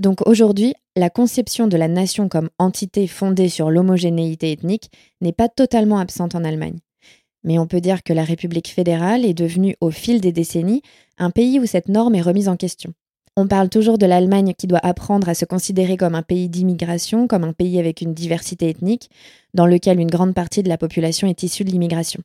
Donc 0.00 0.26
aujourd'hui, 0.26 0.74
la 0.96 1.10
conception 1.10 1.68
de 1.68 1.76
la 1.76 1.88
nation 1.88 2.28
comme 2.28 2.48
entité 2.58 3.06
fondée 3.06 3.48
sur 3.48 3.70
l'homogénéité 3.70 4.52
ethnique 4.52 4.90
n'est 5.20 5.32
pas 5.32 5.48
totalement 5.48 5.98
absente 5.98 6.34
en 6.34 6.44
Allemagne. 6.44 6.78
Mais 7.44 7.58
on 7.58 7.66
peut 7.66 7.80
dire 7.80 8.02
que 8.02 8.12
la 8.12 8.24
République 8.24 8.68
fédérale 8.68 9.24
est 9.24 9.34
devenue, 9.34 9.76
au 9.80 9.90
fil 9.90 10.20
des 10.20 10.32
décennies, 10.32 10.82
un 11.18 11.30
pays 11.30 11.60
où 11.60 11.66
cette 11.66 11.88
norme 11.88 12.14
est 12.14 12.22
remise 12.22 12.48
en 12.48 12.56
question. 12.56 12.94
On 13.34 13.48
parle 13.48 13.70
toujours 13.70 13.96
de 13.96 14.04
l'Allemagne 14.04 14.52
qui 14.52 14.66
doit 14.66 14.84
apprendre 14.84 15.26
à 15.26 15.34
se 15.34 15.46
considérer 15.46 15.96
comme 15.96 16.14
un 16.14 16.22
pays 16.22 16.50
d'immigration, 16.50 17.26
comme 17.26 17.44
un 17.44 17.54
pays 17.54 17.78
avec 17.78 18.02
une 18.02 18.12
diversité 18.12 18.68
ethnique, 18.68 19.08
dans 19.54 19.64
lequel 19.64 20.00
une 20.00 20.10
grande 20.10 20.34
partie 20.34 20.62
de 20.62 20.68
la 20.68 20.76
population 20.76 21.26
est 21.26 21.42
issue 21.42 21.64
de 21.64 21.70
l'immigration. 21.70 22.20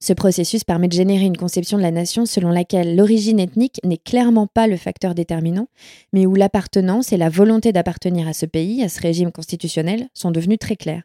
Ce 0.00 0.12
processus 0.12 0.64
permet 0.64 0.88
de 0.88 0.94
générer 0.94 1.24
une 1.24 1.36
conception 1.36 1.76
de 1.76 1.82
la 1.82 1.92
nation 1.92 2.26
selon 2.26 2.50
laquelle 2.50 2.96
l'origine 2.96 3.38
ethnique 3.38 3.80
n'est 3.84 3.96
clairement 3.96 4.48
pas 4.48 4.66
le 4.66 4.76
facteur 4.76 5.14
déterminant, 5.14 5.68
mais 6.12 6.26
où 6.26 6.34
l'appartenance 6.34 7.12
et 7.12 7.16
la 7.16 7.28
volonté 7.28 7.72
d'appartenir 7.72 8.26
à 8.26 8.32
ce 8.32 8.46
pays, 8.46 8.82
à 8.82 8.88
ce 8.88 9.00
régime 9.00 9.30
constitutionnel, 9.30 10.08
sont 10.14 10.32
devenues 10.32 10.58
très 10.58 10.76
claires. 10.76 11.04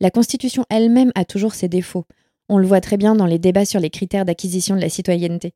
La 0.00 0.10
Constitution 0.10 0.64
elle-même 0.70 1.12
a 1.14 1.26
toujours 1.26 1.54
ses 1.54 1.68
défauts. 1.68 2.06
On 2.48 2.56
le 2.56 2.66
voit 2.66 2.80
très 2.80 2.96
bien 2.96 3.14
dans 3.14 3.26
les 3.26 3.38
débats 3.38 3.66
sur 3.66 3.80
les 3.80 3.90
critères 3.90 4.24
d'acquisition 4.24 4.76
de 4.76 4.80
la 4.80 4.88
citoyenneté. 4.88 5.52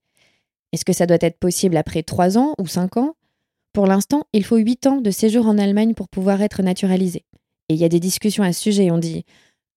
Est-ce 0.72 0.84
que 0.84 0.92
ça 0.92 1.06
doit 1.06 1.18
être 1.20 1.38
possible 1.38 1.76
après 1.76 2.02
trois 2.02 2.38
ans 2.38 2.54
ou 2.58 2.66
cinq 2.66 2.96
ans? 2.96 3.14
Pour 3.72 3.86
l'instant, 3.86 4.24
il 4.32 4.44
faut 4.44 4.56
huit 4.56 4.86
ans 4.86 5.00
de 5.00 5.10
séjour 5.10 5.46
en 5.46 5.58
Allemagne 5.58 5.94
pour 5.94 6.08
pouvoir 6.08 6.42
être 6.42 6.62
naturalisé. 6.62 7.24
Et 7.68 7.74
il 7.74 7.76
y 7.76 7.84
a 7.84 7.88
des 7.88 8.00
discussions 8.00 8.42
à 8.42 8.52
ce 8.52 8.60
sujet. 8.60 8.90
On 8.90 8.98
dit 8.98 9.24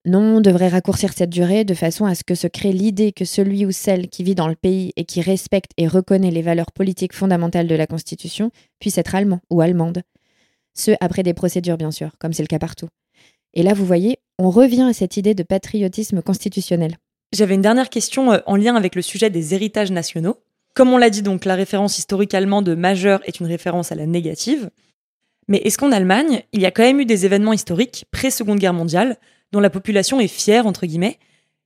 non, 0.06 0.36
on 0.36 0.40
devrait 0.42 0.68
raccourcir 0.68 1.14
cette 1.14 1.30
durée 1.30 1.64
de 1.64 1.72
façon 1.72 2.04
à 2.04 2.14
ce 2.14 2.24
que 2.24 2.34
se 2.34 2.46
crée 2.46 2.72
l'idée 2.72 3.12
que 3.12 3.24
celui 3.24 3.64
ou 3.64 3.72
celle 3.72 4.08
qui 4.08 4.22
vit 4.22 4.34
dans 4.34 4.48
le 4.48 4.54
pays 4.54 4.92
et 4.96 5.04
qui 5.06 5.22
respecte 5.22 5.70
et 5.78 5.88
reconnaît 5.88 6.30
les 6.30 6.42
valeurs 6.42 6.72
politiques 6.72 7.14
fondamentales 7.14 7.66
de 7.66 7.74
la 7.74 7.86
Constitution 7.86 8.50
puisse 8.80 8.98
être 8.98 9.14
allemand 9.14 9.40
ou 9.48 9.62
allemande. 9.62 10.02
Ce 10.74 10.90
après 11.00 11.22
des 11.22 11.32
procédures, 11.32 11.78
bien 11.78 11.90
sûr, 11.90 12.10
comme 12.18 12.34
c'est 12.34 12.42
le 12.42 12.48
cas 12.48 12.58
partout. 12.58 12.88
Et 13.54 13.62
là, 13.62 13.72
vous 13.72 13.86
voyez, 13.86 14.18
on 14.38 14.50
revient 14.50 14.82
à 14.82 14.92
cette 14.92 15.16
idée 15.16 15.34
de 15.34 15.42
patriotisme 15.42 16.20
constitutionnel. 16.20 16.98
J'avais 17.32 17.54
une 17.54 17.62
dernière 17.62 17.88
question 17.88 18.32
euh, 18.32 18.40
en 18.46 18.56
lien 18.56 18.74
avec 18.74 18.96
le 18.96 19.02
sujet 19.02 19.30
des 19.30 19.54
héritages 19.54 19.90
nationaux. 19.90 20.36
Comme 20.74 20.92
on 20.92 20.98
l'a 20.98 21.10
dit 21.10 21.22
donc, 21.22 21.44
la 21.44 21.54
référence 21.54 21.98
historique 21.98 22.34
allemande 22.34 22.74
majeure 22.74 23.20
est 23.24 23.38
une 23.38 23.46
référence 23.46 23.92
à 23.92 23.94
la 23.94 24.06
négative. 24.06 24.70
Mais 25.46 25.58
est-ce 25.58 25.78
qu'en 25.78 25.92
Allemagne, 25.92 26.42
il 26.52 26.60
y 26.60 26.66
a 26.66 26.72
quand 26.72 26.82
même 26.82 26.98
eu 26.98 27.06
des 27.06 27.26
événements 27.26 27.52
historiques 27.52 28.06
pré-seconde 28.10 28.58
guerre 28.58 28.74
mondiale 28.74 29.16
dont 29.52 29.60
la 29.60 29.70
population 29.70 30.18
est 30.18 30.26
fière, 30.26 30.66
entre 30.66 30.86
guillemets, 30.86 31.18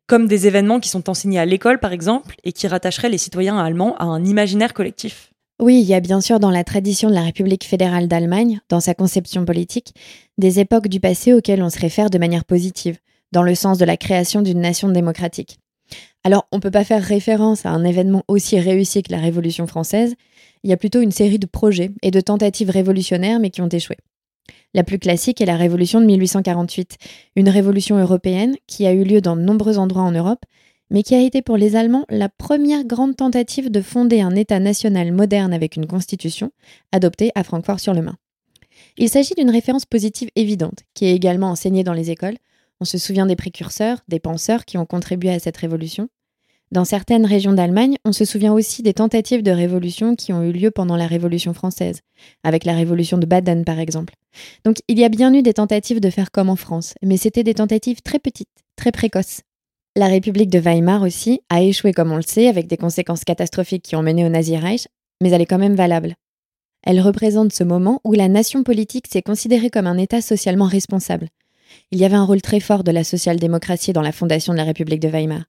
comme 0.07 0.27
des 0.27 0.47
événements 0.47 0.81
qui 0.81 0.91
sont 0.91 1.09
enseignés 1.09 1.39
à 1.39 1.47
l'école 1.47 1.79
par 1.79 1.93
exemple, 1.93 2.37
et 2.45 2.53
qui 2.53 2.67
rattacheraient 2.67 3.09
les 3.09 3.19
citoyens 3.19 3.59
allemands 3.59 3.97
à 3.97 4.05
un 4.05 4.25
imaginaire 4.25 4.75
collectif? 4.75 5.33
Oui, 5.61 5.81
il 5.81 5.87
y 5.87 5.95
a 5.95 6.01
bien 6.01 6.21
sûr 6.21 6.39
dans 6.39 6.51
la 6.51 6.65
tradition 6.65 7.09
de 7.09 7.15
la 7.15 7.23
République 7.23 7.65
fédérale 7.65 8.09
d'Allemagne, 8.09 8.61
dans 8.69 8.81
sa 8.81 8.95
conception 8.95 9.45
politique, 9.45 9.95
des 10.37 10.61
époques 10.61 10.89
du 10.89 11.01
passé 11.01 11.33
auxquelles 11.33 11.63
on 11.63 11.71
se 11.71 11.81
réfère 11.81 12.11
de 12.11 12.19
manière 12.19 12.45
positive, 12.45 12.99
dans 13.33 13.43
le 13.43 13.55
sens 13.55 13.79
de 13.79 13.85
la 13.85 13.97
création 13.97 14.43
d'une 14.43 14.61
nation 14.61 14.89
démocratique. 14.89 15.59
Alors, 16.25 16.47
on 16.53 16.57
ne 16.57 16.63
peut 16.63 16.71
pas 16.71 16.85
faire 16.85 17.03
référence 17.03 17.65
à 17.65 17.71
un 17.71 17.85
événement 17.85 18.25
aussi 18.29 18.59
réussi 18.59 19.03
que 19.03 19.13
la 19.13 19.21
Révolution 19.21 19.67
française, 19.67 20.15
il 20.63 20.71
y 20.71 20.73
a 20.73 20.77
plutôt 20.77 21.01
une 21.01 21.13
série 21.13 21.39
de 21.39 21.47
projets 21.47 21.91
et 22.03 22.11
de 22.11 22.21
tentatives 22.21 22.71
révolutionnaires 22.71 23.41
mais 23.41 23.51
qui 23.51 23.63
ont 23.63 23.69
échoué. 23.69 23.97
La 24.75 24.85
plus 24.85 24.99
classique 24.99 25.41
est 25.41 25.47
la 25.47 25.57
Révolution 25.57 26.01
de 26.01 26.07
1848, 26.07 26.97
une 27.37 27.49
révolution 27.49 27.99
européenne 27.99 28.57
qui 28.67 28.87
a 28.87 28.93
eu 28.93 29.05
lieu 29.05 29.21
dans 29.21 29.37
de 29.37 29.43
nombreux 29.43 29.79
endroits 29.79 30.03
en 30.03 30.13
Europe 30.13 30.45
mais 30.91 31.03
qui 31.03 31.15
a 31.15 31.21
été 31.21 31.43
pour 31.43 31.57
les 31.57 31.77
Allemands 31.77 32.07
la 32.09 32.29
première 32.29 32.85
grande 32.85 33.17
tentative 33.17 33.71
de 33.71 33.81
fonder 33.81 34.21
un 34.21 34.35
État 34.35 34.59
national 34.59 35.13
moderne 35.13 35.53
avec 35.53 35.77
une 35.77 35.87
constitution, 35.87 36.51
adoptée 36.93 37.31
à 37.35 37.45
Francfort-sur-le-Main. 37.45 38.17
Il 38.97 39.09
s'agit 39.09 39.35
d'une 39.35 39.51
référence 39.51 39.87
positive 39.87 40.31
évidente, 40.37 40.81
qui 40.95 41.07
est 41.07 41.15
également 41.15 41.51
enseignée 41.51 41.85
dans 41.85 41.93
les 41.93 42.11
écoles. 42.11 42.39
On 42.81 42.85
se 42.85 42.99
souvient 42.99 43.27
des 43.27 43.37
précurseurs, 43.37 43.99
des 44.09 44.21
penseurs 44.21 44.65
qui 44.65 44.79
ont 44.79 44.87
contribué 44.87 45.31
à 45.31 45.39
cette 45.39 45.57
révolution. 45.57 46.09
Dans 46.71 46.85
certaines 46.85 47.25
régions 47.25 47.55
d'Allemagne, 47.55 47.97
on 48.05 48.13
se 48.13 48.27
souvient 48.27 48.53
aussi 48.53 48.83
des 48.83 48.93
tentatives 48.93 49.43
de 49.43 49.51
révolution 49.51 50.15
qui 50.15 50.35
ont 50.35 50.43
eu 50.43 50.53
lieu 50.53 50.71
pendant 50.71 50.97
la 50.97 51.07
Révolution 51.07 51.55
française, 51.55 52.01
avec 52.45 52.65
la 52.65 52.75
Révolution 52.75 53.17
de 53.17 53.25
Baden 53.25 53.65
par 53.65 53.79
exemple. 53.79 54.15
Donc 54.65 54.77
il 54.87 54.99
y 54.99 55.05
a 55.05 55.09
bien 55.09 55.33
eu 55.33 55.43
des 55.43 55.55
tentatives 55.55 56.01
de 56.01 56.11
faire 56.11 56.31
comme 56.31 56.51
en 56.51 56.57
France, 56.57 56.95
mais 57.03 57.17
c'était 57.17 57.43
des 57.43 57.55
tentatives 57.55 58.03
très 58.03 58.19
petites, 58.19 58.49
très 58.77 58.93
précoces. 58.93 59.41
La 59.97 60.09
République 60.09 60.51
de 60.51 60.59
Weimar 60.59 61.03
aussi 61.03 61.41
a 61.49 61.63
échoué 61.63 61.93
comme 61.93 62.13
on 62.13 62.17
le 62.17 62.23
sait, 62.23 62.49
avec 62.49 62.67
des 62.67 62.77
conséquences 62.77 63.25
catastrophiques 63.25 63.83
qui 63.83 63.97
ont 63.97 64.03
mené 64.03 64.27
au 64.27 64.29
Nazi 64.29 64.57
Reich, 64.57 64.87
mais 65.23 65.31
elle 65.31 65.41
est 65.41 65.47
quand 65.47 65.59
même 65.59 65.75
valable. 65.75 66.15
Elle 66.85 67.01
représente 67.01 67.53
ce 67.53 67.65
moment 67.65 68.01
où 68.05 68.13
la 68.13 68.29
nation 68.29 68.63
politique 68.63 69.07
s'est 69.11 69.23
considérée 69.23 69.71
comme 69.71 69.87
un 69.87 69.99
État 69.99 70.21
socialement 70.21 70.67
responsable. 70.67 71.29
Il 71.91 71.99
y 71.99 72.05
avait 72.05 72.17
un 72.17 72.25
rôle 72.25 72.43
très 72.43 72.61
fort 72.61 72.85
de 72.85 72.91
la 72.91 73.05
social-démocratie 73.05 73.93
dans 73.93 74.03
la 74.03 74.13
fondation 74.13 74.53
de 74.53 74.59
la 74.59 74.65
République 74.65 75.01
de 75.01 75.09
Weimar. 75.09 75.45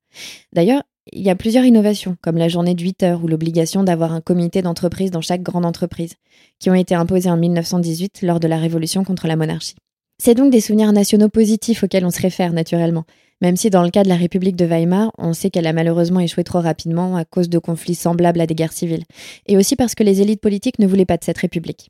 D'ailleurs, 0.53 0.83
il 1.11 1.23
y 1.23 1.29
a 1.29 1.35
plusieurs 1.35 1.65
innovations, 1.65 2.17
comme 2.21 2.37
la 2.37 2.49
journée 2.49 2.75
de 2.75 2.83
8 2.83 3.03
heures 3.03 3.23
ou 3.23 3.27
l'obligation 3.27 3.83
d'avoir 3.83 4.13
un 4.13 4.21
comité 4.21 4.61
d'entreprise 4.61 5.11
dans 5.11 5.21
chaque 5.21 5.41
grande 5.41 5.65
entreprise, 5.65 6.15
qui 6.59 6.69
ont 6.69 6.75
été 6.75 6.93
imposées 6.95 7.31
en 7.31 7.37
1918 7.37 8.21
lors 8.21 8.39
de 8.39 8.47
la 8.47 8.57
Révolution 8.57 9.03
contre 9.03 9.27
la 9.27 9.35
monarchie. 9.35 9.75
C'est 10.21 10.35
donc 10.35 10.51
des 10.51 10.61
souvenirs 10.61 10.91
nationaux 10.91 11.29
positifs 11.29 11.83
auxquels 11.83 12.05
on 12.05 12.11
se 12.11 12.21
réfère 12.21 12.53
naturellement, 12.53 13.05
même 13.41 13.55
si 13.55 13.69
dans 13.69 13.83
le 13.83 13.89
cas 13.89 14.03
de 14.03 14.09
la 14.09 14.17
République 14.17 14.57
de 14.57 14.65
Weimar, 14.65 15.11
on 15.17 15.33
sait 15.33 15.49
qu'elle 15.49 15.67
a 15.67 15.73
malheureusement 15.73 16.19
échoué 16.19 16.43
trop 16.43 16.59
rapidement 16.59 17.15
à 17.15 17.23
cause 17.23 17.49
de 17.49 17.57
conflits 17.57 17.95
semblables 17.95 18.41
à 18.41 18.45
des 18.45 18.55
guerres 18.55 18.73
civiles, 18.73 19.05
et 19.47 19.55
aussi 19.55 19.77
parce 19.77 19.95
que 19.95 20.03
les 20.03 20.21
élites 20.21 20.41
politiques 20.41 20.79
ne 20.79 20.87
voulaient 20.87 21.05
pas 21.05 21.17
de 21.17 21.23
cette 21.23 21.37
République. 21.37 21.89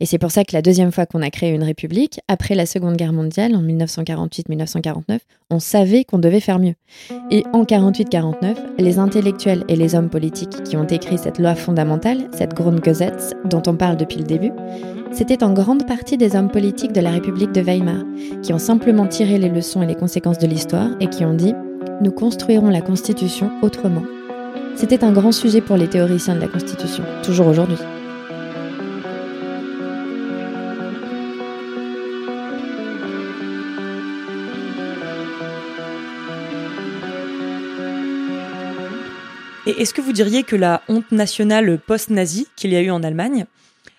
Et 0.00 0.06
c'est 0.06 0.18
pour 0.18 0.30
ça 0.30 0.44
que 0.44 0.52
la 0.52 0.62
deuxième 0.62 0.92
fois 0.92 1.06
qu'on 1.06 1.22
a 1.22 1.30
créé 1.30 1.50
une 1.50 1.62
république, 1.62 2.20
après 2.28 2.54
la 2.54 2.66
Seconde 2.66 2.96
Guerre 2.96 3.12
mondiale, 3.12 3.54
en 3.54 3.62
1948-1949, 3.62 5.18
on 5.50 5.58
savait 5.58 6.04
qu'on 6.04 6.18
devait 6.18 6.40
faire 6.40 6.58
mieux. 6.58 6.74
Et 7.30 7.44
en 7.52 7.64
48-49, 7.64 8.56
les 8.78 8.98
intellectuels 8.98 9.64
et 9.68 9.76
les 9.76 9.94
hommes 9.94 10.10
politiques 10.10 10.62
qui 10.64 10.76
ont 10.76 10.86
écrit 10.86 11.18
cette 11.18 11.38
loi 11.38 11.54
fondamentale, 11.54 12.28
cette 12.32 12.54
Grundgesetz 12.54 13.32
dont 13.44 13.62
on 13.66 13.74
parle 13.74 13.96
depuis 13.96 14.18
le 14.18 14.24
début, 14.24 14.52
c'était 15.12 15.42
en 15.42 15.52
grande 15.52 15.86
partie 15.86 16.16
des 16.16 16.36
hommes 16.36 16.50
politiques 16.50 16.92
de 16.92 17.00
la 17.00 17.10
République 17.10 17.52
de 17.52 17.60
Weimar, 17.60 18.04
qui 18.42 18.52
ont 18.52 18.58
simplement 18.58 19.06
tiré 19.06 19.38
les 19.38 19.48
leçons 19.48 19.82
et 19.82 19.86
les 19.86 19.94
conséquences 19.94 20.38
de 20.38 20.46
l'histoire 20.46 20.90
et 21.00 21.08
qui 21.08 21.24
ont 21.24 21.34
dit⁇ 21.34 21.52
Nous 22.02 22.12
construirons 22.12 22.68
la 22.68 22.82
Constitution 22.82 23.50
autrement⁇ 23.62 24.02
C'était 24.76 25.04
un 25.04 25.12
grand 25.12 25.32
sujet 25.32 25.60
pour 25.60 25.76
les 25.76 25.88
théoriciens 25.88 26.34
de 26.34 26.40
la 26.40 26.48
Constitution, 26.48 27.04
toujours 27.24 27.46
aujourd'hui. 27.46 27.78
Et 39.68 39.82
est-ce 39.82 39.92
que 39.92 40.00
vous 40.00 40.14
diriez 40.14 40.44
que 40.44 40.56
la 40.56 40.80
honte 40.88 41.12
nationale 41.12 41.78
post-nazie 41.78 42.46
qu'il 42.56 42.72
y 42.72 42.76
a 42.76 42.80
eu 42.80 42.90
en 42.90 43.02
Allemagne, 43.02 43.44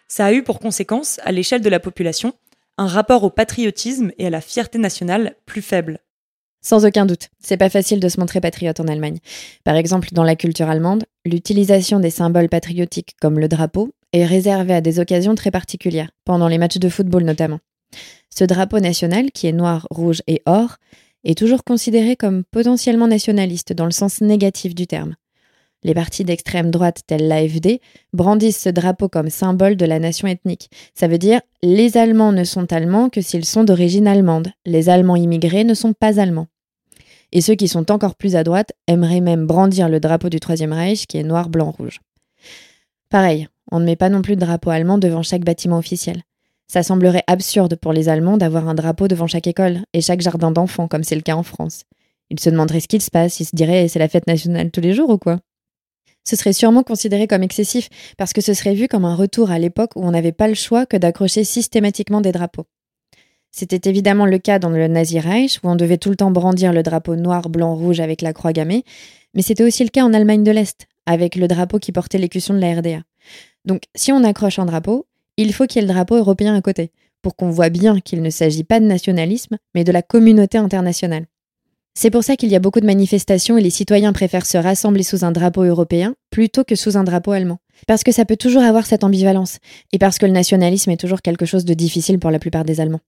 ça 0.07 0.25
a 0.25 0.33
eu 0.33 0.41
pour 0.41 0.59
conséquence, 0.59 1.19
à 1.23 1.31
l'échelle 1.31 1.61
de 1.61 1.69
la 1.69 1.79
population, 1.79 2.33
un 2.79 2.87
rapport 2.87 3.23
au 3.23 3.29
patriotisme 3.29 4.11
et 4.17 4.25
à 4.25 4.31
la 4.31 4.41
fierté 4.41 4.79
nationale 4.79 5.35
plus 5.45 5.61
faible? 5.61 5.99
Sans 6.63 6.87
aucun 6.87 7.05
doute, 7.05 7.29
c'est 7.39 7.55
pas 7.55 7.69
facile 7.69 7.99
de 7.99 8.09
se 8.09 8.19
montrer 8.19 8.41
patriote 8.41 8.79
en 8.79 8.87
Allemagne. 8.87 9.19
Par 9.63 9.75
exemple, 9.75 10.09
dans 10.11 10.23
la 10.23 10.35
culture 10.35 10.67
allemande, 10.67 11.03
l'utilisation 11.23 11.99
des 11.99 12.09
symboles 12.09 12.49
patriotiques 12.49 13.15
comme 13.21 13.37
le 13.37 13.47
drapeau 13.47 13.93
est 14.11 14.25
réservée 14.25 14.73
à 14.73 14.81
des 14.81 14.99
occasions 14.99 15.35
très 15.35 15.51
particulières, 15.51 16.09
pendant 16.25 16.47
les 16.47 16.57
matchs 16.57 16.79
de 16.79 16.89
football 16.89 17.25
notamment. 17.25 17.59
Ce 18.35 18.43
drapeau 18.43 18.79
national, 18.79 19.29
qui 19.31 19.45
est 19.45 19.51
noir, 19.51 19.85
rouge 19.91 20.23
et 20.25 20.41
or, 20.47 20.77
est 21.23 21.37
toujours 21.37 21.63
considéré 21.63 22.15
comme 22.15 22.43
potentiellement 22.43 23.07
nationaliste 23.07 23.71
dans 23.71 23.85
le 23.85 23.91
sens 23.91 24.19
négatif 24.21 24.73
du 24.73 24.87
terme. 24.87 25.15
Les 25.83 25.93
partis 25.93 26.25
d'extrême 26.25 26.71
droite 26.71 27.01
tels 27.07 27.27
l'AFD 27.27 27.79
brandissent 28.11 28.61
ce 28.61 28.69
drapeau 28.69 29.07
comme 29.07 29.29
symbole 29.29 29.77
de 29.77 29.85
la 29.85 29.99
nation 29.99 30.27
ethnique. 30.27 30.69
Ça 30.93 31.07
veut 31.07 31.17
dire 31.17 31.41
les 31.63 31.97
Allemands 31.97 32.33
ne 32.33 32.43
sont 32.43 32.71
allemands 32.73 33.09
que 33.09 33.21
s'ils 33.21 33.45
sont 33.45 33.63
d'origine 33.63 34.07
allemande. 34.07 34.51
Les 34.65 34.89
Allemands 34.89 35.15
immigrés 35.15 35.63
ne 35.63 35.73
sont 35.73 35.93
pas 35.93 36.19
allemands. 36.19 36.47
Et 37.31 37.41
ceux 37.41 37.55
qui 37.55 37.67
sont 37.67 37.91
encore 37.91 38.15
plus 38.15 38.35
à 38.35 38.43
droite 38.43 38.73
aimeraient 38.87 39.21
même 39.21 39.47
brandir 39.47 39.87
le 39.87 39.99
drapeau 39.99 40.29
du 40.29 40.39
Troisième 40.39 40.73
Reich 40.73 41.05
qui 41.05 41.17
est 41.17 41.23
noir, 41.23 41.49
blanc, 41.49 41.71
rouge. 41.71 42.01
Pareil, 43.09 43.47
on 43.71 43.79
ne 43.79 43.85
met 43.85 43.95
pas 43.95 44.09
non 44.09 44.21
plus 44.21 44.35
de 44.35 44.41
drapeau 44.41 44.71
allemand 44.71 44.97
devant 44.97 45.23
chaque 45.23 45.45
bâtiment 45.45 45.77
officiel. 45.77 46.23
Ça 46.67 46.83
semblerait 46.83 47.23
absurde 47.27 47.75
pour 47.75 47.93
les 47.93 48.09
Allemands 48.09 48.37
d'avoir 48.37 48.67
un 48.67 48.75
drapeau 48.75 49.07
devant 49.07 49.27
chaque 49.27 49.47
école 49.47 49.79
et 49.93 50.01
chaque 50.01 50.21
jardin 50.21 50.51
d'enfants 50.51 50.87
comme 50.87 51.03
c'est 51.03 51.15
le 51.15 51.21
cas 51.21 51.35
en 51.35 51.43
France. 51.43 51.85
Ils 52.29 52.39
se 52.39 52.49
demanderaient 52.49 52.79
ce 52.79 52.87
qu'il 52.87 53.01
se 53.01 53.09
passe, 53.09 53.39
ils 53.39 53.45
se 53.45 53.55
diraient 53.55 53.87
c'est 53.87 53.99
la 53.99 54.09
fête 54.09 54.27
nationale 54.27 54.69
tous 54.71 54.81
les 54.81 54.93
jours 54.93 55.09
ou 55.09 55.17
quoi? 55.17 55.39
Ce 56.29 56.35
serait 56.35 56.53
sûrement 56.53 56.83
considéré 56.83 57.25
comme 57.25 57.41
excessif, 57.41 57.89
parce 58.15 58.33
que 58.33 58.41
ce 58.41 58.53
serait 58.53 58.75
vu 58.75 58.87
comme 58.87 59.03
un 59.03 59.15
retour 59.15 59.49
à 59.49 59.57
l'époque 59.57 59.91
où 59.95 60.05
on 60.05 60.11
n'avait 60.11 60.31
pas 60.31 60.47
le 60.47 60.53
choix 60.53 60.85
que 60.85 60.95
d'accrocher 60.95 61.43
systématiquement 61.43 62.21
des 62.21 62.31
drapeaux. 62.31 62.67
C'était 63.51 63.89
évidemment 63.89 64.27
le 64.27 64.37
cas 64.37 64.59
dans 64.59 64.69
le 64.69 64.87
Nazi 64.87 65.19
Reich, 65.19 65.57
où 65.63 65.69
on 65.69 65.75
devait 65.75 65.97
tout 65.97 66.11
le 66.11 66.15
temps 66.15 66.29
brandir 66.29 66.71
le 66.71 66.83
drapeau 66.83 67.15
noir, 67.15 67.49
blanc, 67.49 67.73
rouge 67.73 67.99
avec 67.99 68.21
la 68.21 68.33
croix 68.33 68.53
gammée, 68.53 68.83
mais 69.33 69.41
c'était 69.41 69.63
aussi 69.63 69.83
le 69.83 69.89
cas 69.89 70.03
en 70.03 70.13
Allemagne 70.13 70.43
de 70.43 70.51
l'Est, 70.51 70.87
avec 71.07 71.35
le 71.35 71.47
drapeau 71.47 71.79
qui 71.79 71.91
portait 71.91 72.19
l'écusson 72.19 72.53
de 72.53 72.59
la 72.59 72.75
RDA. 72.75 73.01
Donc, 73.65 73.81
si 73.95 74.11
on 74.11 74.23
accroche 74.23 74.59
un 74.59 74.65
drapeau, 74.65 75.07
il 75.37 75.51
faut 75.51 75.65
qu'il 75.65 75.81
y 75.81 75.83
ait 75.83 75.87
le 75.87 75.93
drapeau 75.93 76.15
européen 76.15 76.55
à 76.55 76.61
côté, 76.61 76.91
pour 77.23 77.35
qu'on 77.35 77.49
voit 77.49 77.69
bien 77.69 77.99
qu'il 78.01 78.21
ne 78.21 78.29
s'agit 78.29 78.63
pas 78.63 78.79
de 78.79 78.85
nationalisme, 78.85 79.57
mais 79.73 79.83
de 79.83 79.91
la 79.91 80.03
communauté 80.03 80.59
internationale. 80.59 81.25
C'est 82.01 82.11
pour 82.11 82.23
ça 82.23 82.37
qu'il 82.37 82.47
y 82.47 82.55
a 82.55 82.59
beaucoup 82.59 82.79
de 82.79 82.85
manifestations 82.85 83.57
et 83.57 83.61
les 83.61 83.69
citoyens 83.69 84.13
préfèrent 84.13 84.45
se 84.45 84.57
rassembler 84.57 85.03
sous 85.03 85.25
un 85.25 85.33
drapeau 85.33 85.63
européen 85.63 86.15
plutôt 86.29 86.63
que 86.63 86.77
sous 86.77 86.95
un 86.95 87.03
drapeau 87.03 87.33
allemand. 87.33 87.57
Parce 87.87 88.05
que 88.05 88.13
ça 88.13 88.23
peut 88.23 88.37
toujours 88.37 88.61
avoir 88.61 88.85
cette 88.85 89.03
ambivalence, 89.03 89.57
et 89.91 89.97
parce 89.97 90.17
que 90.17 90.25
le 90.25 90.31
nationalisme 90.31 90.91
est 90.91 90.97
toujours 90.97 91.21
quelque 91.21 91.45
chose 91.45 91.65
de 91.65 91.73
difficile 91.73 92.17
pour 92.17 92.31
la 92.31 92.39
plupart 92.39 92.63
des 92.63 92.79
Allemands. 92.79 93.01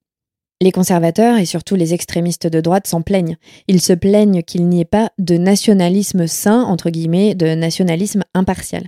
Les 0.60 0.74
conservateurs 0.74 1.38
et 1.38 1.46
surtout 1.46 1.76
les 1.76 1.94
extrémistes 1.94 2.48
de 2.48 2.60
droite 2.60 2.86
s'en 2.86 3.02
plaignent. 3.02 3.38
Ils 3.70 3.80
se 3.80 3.94
plaignent 3.94 4.44
qu'il 4.44 4.68
n'y 4.68 4.82
ait 4.82 4.86
pas 4.86 5.12
de 5.20 5.38
nationalisme 5.38 6.28
sain, 6.28 6.62
entre 6.62 6.90
guillemets, 6.90 7.34
de 7.34 7.46
nationalisme 7.56 8.26
impartial. 8.34 8.84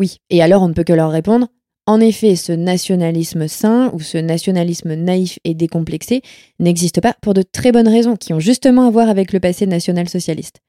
Oui, 0.00 0.16
et 0.30 0.42
alors 0.42 0.62
on 0.62 0.68
ne 0.68 0.74
peut 0.74 0.82
que 0.82 0.92
leur 0.92 1.12
répondre 1.12 1.46
en 1.90 1.98
effet, 1.98 2.36
ce 2.36 2.52
nationalisme 2.52 3.48
sain 3.48 3.90
ou 3.92 3.98
ce 3.98 4.16
nationalisme 4.16 4.94
naïf 4.94 5.40
et 5.42 5.54
décomplexé 5.54 6.22
n'existe 6.60 7.00
pas 7.00 7.16
pour 7.20 7.34
de 7.34 7.42
très 7.42 7.72
bonnes 7.72 7.88
raisons 7.88 8.14
qui 8.14 8.32
ont 8.32 8.38
justement 8.38 8.86
à 8.86 8.90
voir 8.90 9.08
avec 9.08 9.32
le 9.32 9.40
passé 9.40 9.66
national-socialiste. 9.66 10.60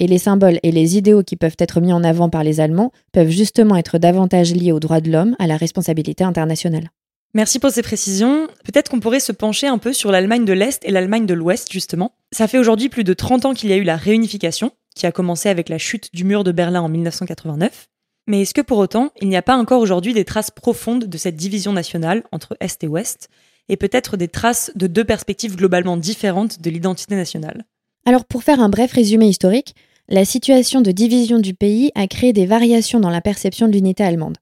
Et 0.00 0.08
les 0.08 0.18
symboles 0.18 0.58
et 0.64 0.72
les 0.72 0.96
idéaux 0.96 1.22
qui 1.22 1.36
peuvent 1.36 1.54
être 1.60 1.80
mis 1.80 1.92
en 1.92 2.02
avant 2.02 2.28
par 2.28 2.42
les 2.42 2.58
Allemands 2.58 2.90
peuvent 3.12 3.30
justement 3.30 3.76
être 3.76 3.98
davantage 3.98 4.52
liés 4.52 4.72
aux 4.72 4.80
droits 4.80 5.00
de 5.00 5.12
l'homme, 5.12 5.36
à 5.38 5.46
la 5.46 5.56
responsabilité 5.56 6.24
internationale. 6.24 6.90
Merci 7.34 7.60
pour 7.60 7.70
ces 7.70 7.82
précisions. 7.82 8.48
Peut-être 8.64 8.90
qu'on 8.90 8.98
pourrait 8.98 9.20
se 9.20 9.30
pencher 9.30 9.68
un 9.68 9.78
peu 9.78 9.92
sur 9.92 10.10
l'Allemagne 10.10 10.44
de 10.44 10.52
l'Est 10.52 10.84
et 10.84 10.90
l'Allemagne 10.90 11.26
de 11.26 11.34
l'Ouest, 11.34 11.70
justement. 11.70 12.16
Ça 12.32 12.48
fait 12.48 12.58
aujourd'hui 12.58 12.88
plus 12.88 13.04
de 13.04 13.14
30 13.14 13.44
ans 13.44 13.54
qu'il 13.54 13.70
y 13.70 13.72
a 13.72 13.76
eu 13.76 13.84
la 13.84 13.96
réunification, 13.96 14.72
qui 14.96 15.06
a 15.06 15.12
commencé 15.12 15.48
avec 15.48 15.68
la 15.68 15.78
chute 15.78 16.12
du 16.12 16.24
mur 16.24 16.42
de 16.42 16.50
Berlin 16.50 16.80
en 16.80 16.88
1989. 16.88 17.88
Mais 18.28 18.42
est-ce 18.42 18.54
que 18.54 18.60
pour 18.60 18.78
autant, 18.78 19.10
il 19.20 19.28
n'y 19.28 19.36
a 19.36 19.42
pas 19.42 19.56
encore 19.56 19.80
aujourd'hui 19.80 20.14
des 20.14 20.24
traces 20.24 20.52
profondes 20.52 21.06
de 21.06 21.18
cette 21.18 21.34
division 21.34 21.72
nationale 21.72 22.22
entre 22.30 22.56
Est 22.60 22.84
et 22.84 22.86
Ouest, 22.86 23.30
et 23.68 23.76
peut-être 23.76 24.16
des 24.16 24.28
traces 24.28 24.70
de 24.76 24.86
deux 24.86 25.04
perspectives 25.04 25.56
globalement 25.56 25.96
différentes 25.96 26.60
de 26.60 26.70
l'identité 26.70 27.16
nationale? 27.16 27.64
Alors 28.04 28.26
pour 28.26 28.42
faire 28.42 28.60
un 28.60 28.68
bref 28.68 28.92
résumé 28.92 29.26
historique, 29.26 29.74
La 30.10 30.24
situation 30.24 30.80
de 30.80 30.90
division 30.90 31.38
du 31.38 31.52
pays 31.52 31.92
a 31.94 32.06
créé 32.06 32.32
des 32.32 32.46
variations 32.46 32.98
dans 32.98 33.10
la 33.10 33.20
perception 33.20 33.68
de 33.68 33.72
l'unité 33.72 34.02
allemande. 34.02 34.38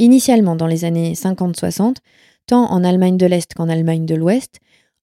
Initialement, 0.00 0.56
dans 0.56 0.66
les 0.66 0.84
années 0.84 1.12
50-60, 1.12 1.98
tant 2.46 2.68
en 2.72 2.82
Allemagne 2.82 3.16
de 3.16 3.26
l'Est 3.26 3.54
qu'en 3.54 3.68
Allemagne 3.68 4.04
de 4.04 4.16
l'Ouest, 4.16 4.58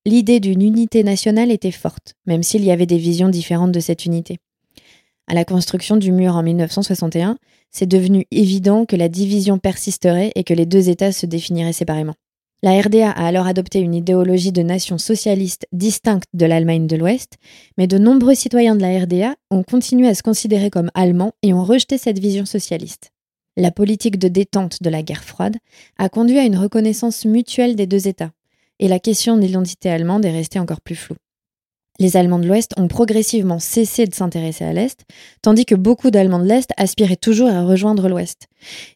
l'idée 0.06 0.42
d'une 0.42 0.62
unité 0.62 1.06
nationale 1.06 1.52
était 1.52 1.72
forte, 1.72 2.16
même 2.26 2.44
s'il 2.44 2.66
y 2.66 2.72
avait 2.72 2.86
des 2.86 2.98
visions 2.98 3.30
différentes 3.30 3.72
de 3.72 3.80
cette 3.80 4.06
unité. 4.06 4.40
À 5.28 5.34
la 5.34 5.46
construction 5.46 5.96
du 5.96 6.12
mur 6.12 6.36
en 6.36 6.44
1961, 6.44 7.38
c'est 7.72 7.86
devenu 7.86 8.26
évident 8.32 8.86
que 8.86 8.96
la 8.96 9.10
division 9.10 9.58
persisterait 9.58 10.32
et 10.36 10.44
que 10.44 10.54
les 10.54 10.66
deux 10.66 10.90
États 10.90 11.12
se 11.12 11.26
définiraient 11.26 11.74
séparément. 11.74 12.16
La 12.62 12.80
RDA 12.80 13.12
a 13.12 13.28
alors 13.28 13.48
adopté 13.48 13.80
une 13.80 13.94
idéologie 13.94 14.54
de 14.54 14.62
nation 14.62 14.98
socialiste 14.98 15.68
distincte 15.74 16.30
de 16.34 16.46
l'Allemagne 16.46 16.88
de 16.88 16.96
l'Ouest, 16.96 17.34
mais 17.78 17.88
de 17.88 17.98
nombreux 17.98 18.36
citoyens 18.36 18.76
de 18.76 18.82
la 18.82 19.00
RDA 19.00 19.36
ont 19.52 19.64
continué 19.64 20.08
à 20.08 20.16
se 20.16 20.24
considérer 20.24 20.70
comme 20.70 20.90
allemands 20.94 21.34
et 21.42 21.54
ont 21.54 21.66
rejeté 21.66 21.98
cette 21.98 22.20
vision 22.20 22.46
socialiste. 22.46 23.12
La 23.58 23.72
politique 23.72 24.18
de 24.18 24.30
détente 24.30 24.82
de 24.82 24.90
la 24.90 25.04
guerre 25.04 25.24
froide 25.24 25.58
a 25.98 26.10
conduit 26.10 26.40
à 26.40 26.46
une 26.46 26.58
reconnaissance 26.58 27.26
mutuelle 27.26 27.76
des 27.76 27.86
deux 27.86 28.08
États, 28.08 28.32
et 28.80 28.88
la 28.88 29.00
question 29.00 29.36
de 29.36 29.42
l'identité 29.42 29.90
allemande 29.90 30.26
est 30.26 30.32
restée 30.32 30.60
encore 30.60 30.82
plus 30.82 30.96
floue. 30.96 31.18
Les 32.00 32.18
Allemands 32.18 32.40
de 32.40 32.48
l'Ouest 32.48 32.72
ont 32.78 32.88
progressivement 32.88 33.60
cessé 33.60 34.06
de 34.06 34.16
s'intéresser 34.16 34.66
à 34.66 34.74
l'Est, 34.74 35.02
tandis 35.44 35.66
que 35.66 35.76
beaucoup 35.76 36.10
d'Allemands 36.10 36.40
de 36.40 36.48
l'Est 36.48 36.72
aspiraient 36.76 37.16
toujours 37.16 37.50
à 37.50 37.64
rejoindre 37.64 38.10
l'Ouest. 38.10 38.48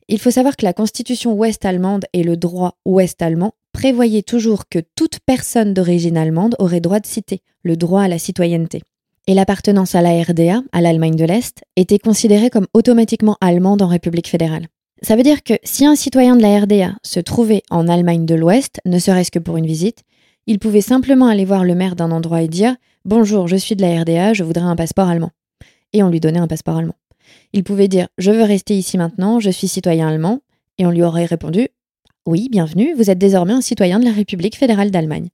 Il 0.07 0.19
faut 0.19 0.31
savoir 0.31 0.57
que 0.57 0.65
la 0.65 0.73
constitution 0.73 1.33
ouest-allemande 1.33 2.05
et 2.13 2.23
le 2.23 2.37
droit 2.37 2.77
ouest-allemand 2.85 3.53
prévoyaient 3.71 4.23
toujours 4.23 4.67
que 4.67 4.79
toute 4.95 5.19
personne 5.19 5.75
d'origine 5.75 6.17
allemande 6.17 6.55
aurait 6.57 6.81
droit 6.81 6.99
de 6.99 7.05
citer, 7.05 7.41
le 7.61 7.77
droit 7.77 8.01
à 8.01 8.07
la 8.07 8.17
citoyenneté. 8.17 8.81
Et 9.27 9.35
l'appartenance 9.35 9.93
à 9.93 10.01
la 10.01 10.23
RDA, 10.23 10.63
à 10.71 10.81
l'Allemagne 10.81 11.15
de 11.15 11.25
l'Est, 11.25 11.61
était 11.75 11.99
considérée 11.99 12.49
comme 12.49 12.65
automatiquement 12.73 13.37
allemande 13.41 13.83
en 13.83 13.87
République 13.87 14.29
fédérale. 14.29 14.67
Ça 15.03 15.15
veut 15.15 15.23
dire 15.23 15.43
que 15.43 15.53
si 15.63 15.85
un 15.85 15.95
citoyen 15.95 16.35
de 16.35 16.41
la 16.41 16.59
RDA 16.61 16.95
se 17.03 17.19
trouvait 17.19 17.61
en 17.69 17.87
Allemagne 17.87 18.25
de 18.25 18.33
l'Ouest, 18.33 18.79
ne 18.85 18.97
serait-ce 18.97 19.29
que 19.29 19.37
pour 19.37 19.57
une 19.57 19.67
visite, 19.67 20.01
il 20.47 20.59
pouvait 20.59 20.81
simplement 20.81 21.27
aller 21.27 21.45
voir 21.45 21.65
le 21.65 21.75
maire 21.75 21.95
d'un 21.95 22.11
endroit 22.11 22.41
et 22.41 22.47
dire 22.47 22.75
Bonjour, 23.03 23.47
je 23.47 23.57
suis 23.57 23.75
de 23.75 23.81
la 23.81 24.01
RDA, 24.01 24.33
je 24.33 24.43
voudrais 24.43 24.63
un 24.63 24.75
passeport 24.77 25.09
allemand. 25.09 25.31
Et 25.93 26.03
on 26.03 26.09
lui 26.09 26.21
donnait 26.21 26.39
un 26.39 26.47
passeport 26.47 26.77
allemand. 26.77 26.95
Il 27.51 27.63
pouvait 27.63 27.89
dire 27.89 28.07
Je 28.17 28.31
veux 28.31 28.43
rester 28.43 28.77
ici 28.77 28.97
maintenant, 28.97 29.39
je 29.41 29.49
suis 29.49 29.67
citoyen 29.67 30.07
allemand. 30.07 30.39
Et 30.77 30.85
on 30.85 30.91
lui 30.91 31.03
aurait 31.03 31.25
répondu 31.25 31.67
Oui, 32.25 32.47
bienvenue, 32.49 32.93
vous 32.95 33.09
êtes 33.09 33.17
désormais 33.17 33.53
un 33.53 33.61
citoyen 33.61 33.99
de 33.99 34.05
la 34.05 34.11
République 34.11 34.57
fédérale 34.57 34.89
d'Allemagne. 34.89 35.29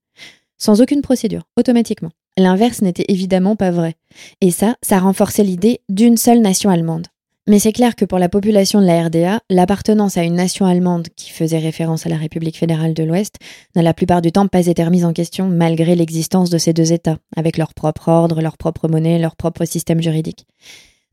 Sans 0.57 0.81
aucune 0.81 1.01
procédure, 1.01 1.43
automatiquement. 1.57 2.11
L'inverse 2.37 2.81
n'était 2.81 3.05
évidemment 3.09 3.55
pas 3.55 3.69
vrai. 3.69 3.95
Et 4.41 4.49
ça, 4.49 4.77
ça 4.81 4.97
renforçait 4.97 5.43
l'idée 5.43 5.81
d'une 5.89 6.17
seule 6.17 6.41
nation 6.41 6.71
allemande. 6.71 7.07
Mais 7.45 7.59
c'est 7.59 7.73
clair 7.73 7.97
que 7.97 8.05
pour 8.05 8.19
la 8.19 8.29
population 8.29 8.79
de 8.79 8.85
la 8.85 9.03
RDA, 9.03 9.41
l'appartenance 9.49 10.15
à 10.17 10.23
une 10.23 10.35
nation 10.35 10.65
allemande 10.65 11.09
qui 11.17 11.29
faisait 11.29 11.57
référence 11.57 12.05
à 12.05 12.09
la 12.09 12.15
République 12.15 12.57
fédérale 12.57 12.93
de 12.93 13.03
l'Ouest 13.03 13.35
n'a 13.75 13.81
la 13.81 13.93
plupart 13.93 14.21
du 14.21 14.31
temps 14.31 14.47
pas 14.47 14.67
été 14.67 14.81
remise 14.81 15.03
en 15.03 15.11
question 15.11 15.49
malgré 15.49 15.95
l'existence 15.95 16.49
de 16.49 16.57
ces 16.57 16.71
deux 16.71 16.93
États, 16.93 17.17
avec 17.35 17.57
leur 17.57 17.73
propre 17.73 18.07
ordre, 18.07 18.41
leur 18.41 18.57
propre 18.57 18.87
monnaie, 18.87 19.19
leur 19.19 19.35
propre 19.35 19.65
système 19.65 20.01
juridique. 20.01 20.45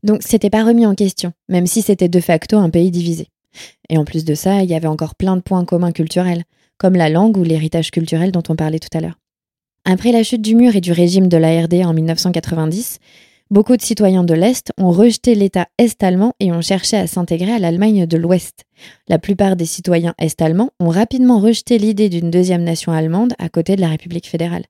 Donc 0.03 0.21
c'était 0.21 0.49
pas 0.49 0.63
remis 0.63 0.85
en 0.85 0.95
question, 0.95 1.33
même 1.49 1.67
si 1.67 1.81
c'était 1.81 2.07
de 2.07 2.19
facto 2.21 2.57
un 2.57 2.69
pays 2.69 2.91
divisé. 2.91 3.27
Et 3.89 3.97
en 3.97 4.05
plus 4.05 4.23
de 4.23 4.33
ça, 4.33 4.63
il 4.63 4.69
y 4.69 4.75
avait 4.75 4.87
encore 4.87 5.15
plein 5.15 5.35
de 5.35 5.41
points 5.41 5.65
communs 5.65 5.91
culturels, 5.91 6.45
comme 6.77 6.95
la 6.95 7.09
langue 7.09 7.35
ou 7.35 7.43
l'héritage 7.43 7.91
culturel 7.91 8.31
dont 8.31 8.43
on 8.47 8.55
parlait 8.55 8.79
tout 8.79 8.97
à 8.97 9.01
l'heure. 9.01 9.19
Après 9.83 10.13
la 10.13 10.23
chute 10.23 10.41
du 10.41 10.55
mur 10.55 10.77
et 10.77 10.81
du 10.81 10.93
régime 10.93 11.27
de 11.27 11.37
la 11.37 11.61
RDA 11.61 11.87
en 11.87 11.93
1990, 11.93 12.99
Beaucoup 13.51 13.75
de 13.75 13.81
citoyens 13.81 14.23
de 14.23 14.33
l'Est 14.33 14.71
ont 14.77 14.91
rejeté 14.91 15.35
l'État 15.35 15.67
est-allemand 15.77 16.31
et 16.39 16.53
ont 16.53 16.61
cherché 16.61 16.95
à 16.95 17.05
s'intégrer 17.05 17.51
à 17.51 17.59
l'Allemagne 17.59 18.05
de 18.05 18.15
l'Ouest. 18.15 18.63
La 19.09 19.19
plupart 19.19 19.57
des 19.57 19.65
citoyens 19.65 20.15
est-allemands 20.17 20.69
ont 20.79 20.87
rapidement 20.87 21.37
rejeté 21.41 21.77
l'idée 21.77 22.07
d'une 22.07 22.31
deuxième 22.31 22.63
nation 22.63 22.93
allemande 22.93 23.33
à 23.39 23.49
côté 23.49 23.75
de 23.75 23.81
la 23.81 23.89
République 23.89 24.29
fédérale. 24.29 24.63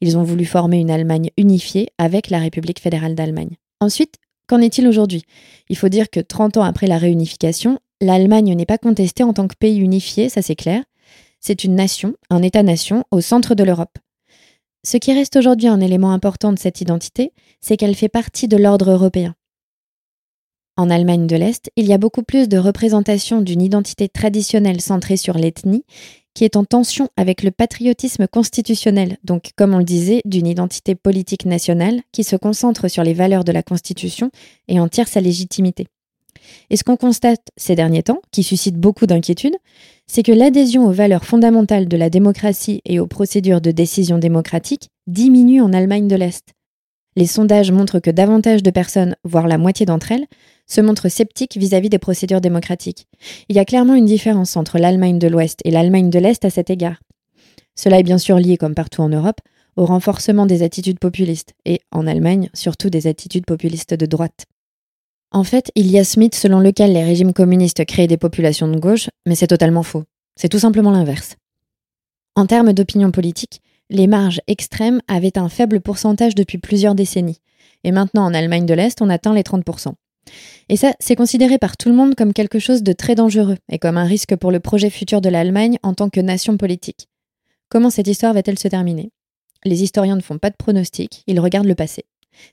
Ils 0.00 0.16
ont 0.16 0.22
voulu 0.22 0.46
former 0.46 0.78
une 0.78 0.90
Allemagne 0.90 1.28
unifiée 1.36 1.88
avec 1.98 2.30
la 2.30 2.38
République 2.38 2.80
fédérale 2.80 3.14
d'Allemagne. 3.14 3.58
Ensuite, 3.80 4.14
qu'en 4.46 4.62
est-il 4.62 4.88
aujourd'hui? 4.88 5.24
Il 5.68 5.76
faut 5.76 5.90
dire 5.90 6.08
que 6.08 6.20
30 6.20 6.56
ans 6.56 6.64
après 6.64 6.86
la 6.86 6.96
réunification, 6.96 7.80
l'Allemagne 8.00 8.54
n'est 8.54 8.64
pas 8.64 8.78
contestée 8.78 9.24
en 9.24 9.34
tant 9.34 9.46
que 9.46 9.56
pays 9.56 9.76
unifié, 9.76 10.30
ça 10.30 10.40
c'est 10.40 10.56
clair. 10.56 10.82
C'est 11.38 11.64
une 11.64 11.74
nation, 11.74 12.14
un 12.30 12.42
État-nation, 12.42 13.04
au 13.10 13.20
centre 13.20 13.54
de 13.54 13.62
l'Europe. 13.62 13.98
Ce 14.84 14.96
qui 14.96 15.12
reste 15.12 15.36
aujourd'hui 15.36 15.68
un 15.68 15.80
élément 15.80 16.12
important 16.12 16.52
de 16.52 16.58
cette 16.58 16.80
identité, 16.80 17.32
c'est 17.60 17.76
qu'elle 17.76 17.94
fait 17.94 18.08
partie 18.08 18.48
de 18.48 18.56
l'ordre 18.56 18.90
européen. 18.90 19.36
En 20.76 20.90
Allemagne 20.90 21.28
de 21.28 21.36
l'Est, 21.36 21.70
il 21.76 21.86
y 21.86 21.92
a 21.92 21.98
beaucoup 21.98 22.22
plus 22.22 22.48
de 22.48 22.58
représentation 22.58 23.42
d'une 23.42 23.62
identité 23.62 24.08
traditionnelle 24.08 24.80
centrée 24.80 25.16
sur 25.16 25.38
l'ethnie, 25.38 25.84
qui 26.34 26.44
est 26.44 26.56
en 26.56 26.64
tension 26.64 27.08
avec 27.16 27.42
le 27.42 27.50
patriotisme 27.50 28.26
constitutionnel, 28.26 29.18
donc 29.22 29.50
comme 29.56 29.74
on 29.74 29.78
le 29.78 29.84
disait, 29.84 30.22
d'une 30.24 30.46
identité 30.46 30.94
politique 30.94 31.44
nationale 31.44 32.00
qui 32.10 32.24
se 32.24 32.36
concentre 32.36 32.88
sur 32.88 33.04
les 33.04 33.14
valeurs 33.14 33.44
de 33.44 33.52
la 33.52 33.62
Constitution 33.62 34.30
et 34.66 34.80
en 34.80 34.88
tire 34.88 35.08
sa 35.08 35.20
légitimité. 35.20 35.86
Et 36.70 36.76
ce 36.76 36.84
qu'on 36.84 36.96
constate 36.96 37.46
ces 37.56 37.76
derniers 37.76 38.02
temps, 38.02 38.22
qui 38.30 38.42
suscite 38.42 38.76
beaucoup 38.76 39.06
d'inquiétudes, 39.06 39.56
c'est 40.14 40.22
que 40.22 40.30
l'adhésion 40.30 40.84
aux 40.84 40.92
valeurs 40.92 41.24
fondamentales 41.24 41.88
de 41.88 41.96
la 41.96 42.10
démocratie 42.10 42.82
et 42.84 43.00
aux 43.00 43.06
procédures 43.06 43.62
de 43.62 43.70
décision 43.70 44.18
démocratique 44.18 44.90
diminue 45.06 45.62
en 45.62 45.72
Allemagne 45.72 46.06
de 46.06 46.16
l'Est. 46.16 46.52
Les 47.16 47.24
sondages 47.24 47.72
montrent 47.72 47.98
que 47.98 48.10
davantage 48.10 48.62
de 48.62 48.70
personnes, 48.70 49.16
voire 49.24 49.48
la 49.48 49.56
moitié 49.56 49.86
d'entre 49.86 50.12
elles, 50.12 50.26
se 50.66 50.82
montrent 50.82 51.08
sceptiques 51.08 51.56
vis-à-vis 51.56 51.88
des 51.88 51.98
procédures 51.98 52.42
démocratiques. 52.42 53.06
Il 53.48 53.56
y 53.56 53.58
a 53.58 53.64
clairement 53.64 53.94
une 53.94 54.04
différence 54.04 54.54
entre 54.58 54.76
l'Allemagne 54.76 55.18
de 55.18 55.28
l'Ouest 55.28 55.60
et 55.64 55.70
l'Allemagne 55.70 56.10
de 56.10 56.18
l'Est 56.18 56.44
à 56.44 56.50
cet 56.50 56.68
égard. 56.68 57.00
Cela 57.74 57.98
est 57.98 58.02
bien 58.02 58.18
sûr 58.18 58.36
lié, 58.36 58.58
comme 58.58 58.74
partout 58.74 59.00
en 59.00 59.08
Europe, 59.08 59.40
au 59.76 59.86
renforcement 59.86 60.44
des 60.44 60.62
attitudes 60.62 60.98
populistes, 60.98 61.54
et 61.64 61.80
en 61.90 62.06
Allemagne, 62.06 62.50
surtout 62.52 62.90
des 62.90 63.06
attitudes 63.06 63.46
populistes 63.46 63.94
de 63.94 64.04
droite. 64.04 64.44
En 65.34 65.44
fait, 65.44 65.72
il 65.74 65.90
y 65.90 65.98
a 65.98 66.04
ce 66.04 66.20
mythe 66.20 66.34
selon 66.34 66.60
lequel 66.60 66.92
les 66.92 67.02
régimes 67.02 67.32
communistes 67.32 67.84
créent 67.86 68.06
des 68.06 68.18
populations 68.18 68.68
de 68.68 68.78
gauche, 68.78 69.08
mais 69.26 69.34
c'est 69.34 69.46
totalement 69.46 69.82
faux. 69.82 70.04
C'est 70.36 70.50
tout 70.50 70.58
simplement 70.58 70.90
l'inverse. 70.90 71.36
En 72.34 72.46
termes 72.46 72.74
d'opinion 72.74 73.10
politique, 73.10 73.62
les 73.88 74.06
marges 74.06 74.40
extrêmes 74.46 75.00
avaient 75.08 75.38
un 75.38 75.48
faible 75.48 75.80
pourcentage 75.80 76.34
depuis 76.34 76.58
plusieurs 76.58 76.94
décennies. 76.94 77.40
Et 77.82 77.92
maintenant, 77.92 78.24
en 78.24 78.34
Allemagne 78.34 78.66
de 78.66 78.74
l'Est, 78.74 79.00
on 79.00 79.08
atteint 79.08 79.32
les 79.32 79.42
30%. 79.42 79.94
Et 80.68 80.76
ça, 80.76 80.92
c'est 81.00 81.16
considéré 81.16 81.58
par 81.58 81.76
tout 81.78 81.88
le 81.88 81.94
monde 81.94 82.14
comme 82.14 82.34
quelque 82.34 82.58
chose 82.58 82.82
de 82.82 82.92
très 82.92 83.14
dangereux 83.14 83.56
et 83.70 83.78
comme 83.78 83.96
un 83.96 84.04
risque 84.04 84.36
pour 84.36 84.52
le 84.52 84.60
projet 84.60 84.90
futur 84.90 85.20
de 85.20 85.30
l'Allemagne 85.30 85.78
en 85.82 85.94
tant 85.94 86.10
que 86.10 86.20
nation 86.20 86.58
politique. 86.58 87.08
Comment 87.70 87.90
cette 87.90 88.06
histoire 88.06 88.34
va-t-elle 88.34 88.58
se 88.58 88.68
terminer? 88.68 89.10
Les 89.64 89.82
historiens 89.82 90.16
ne 90.16 90.22
font 90.22 90.38
pas 90.38 90.50
de 90.50 90.56
pronostics, 90.56 91.22
ils 91.26 91.40
regardent 91.40 91.66
le 91.66 91.74
passé. 91.74 92.04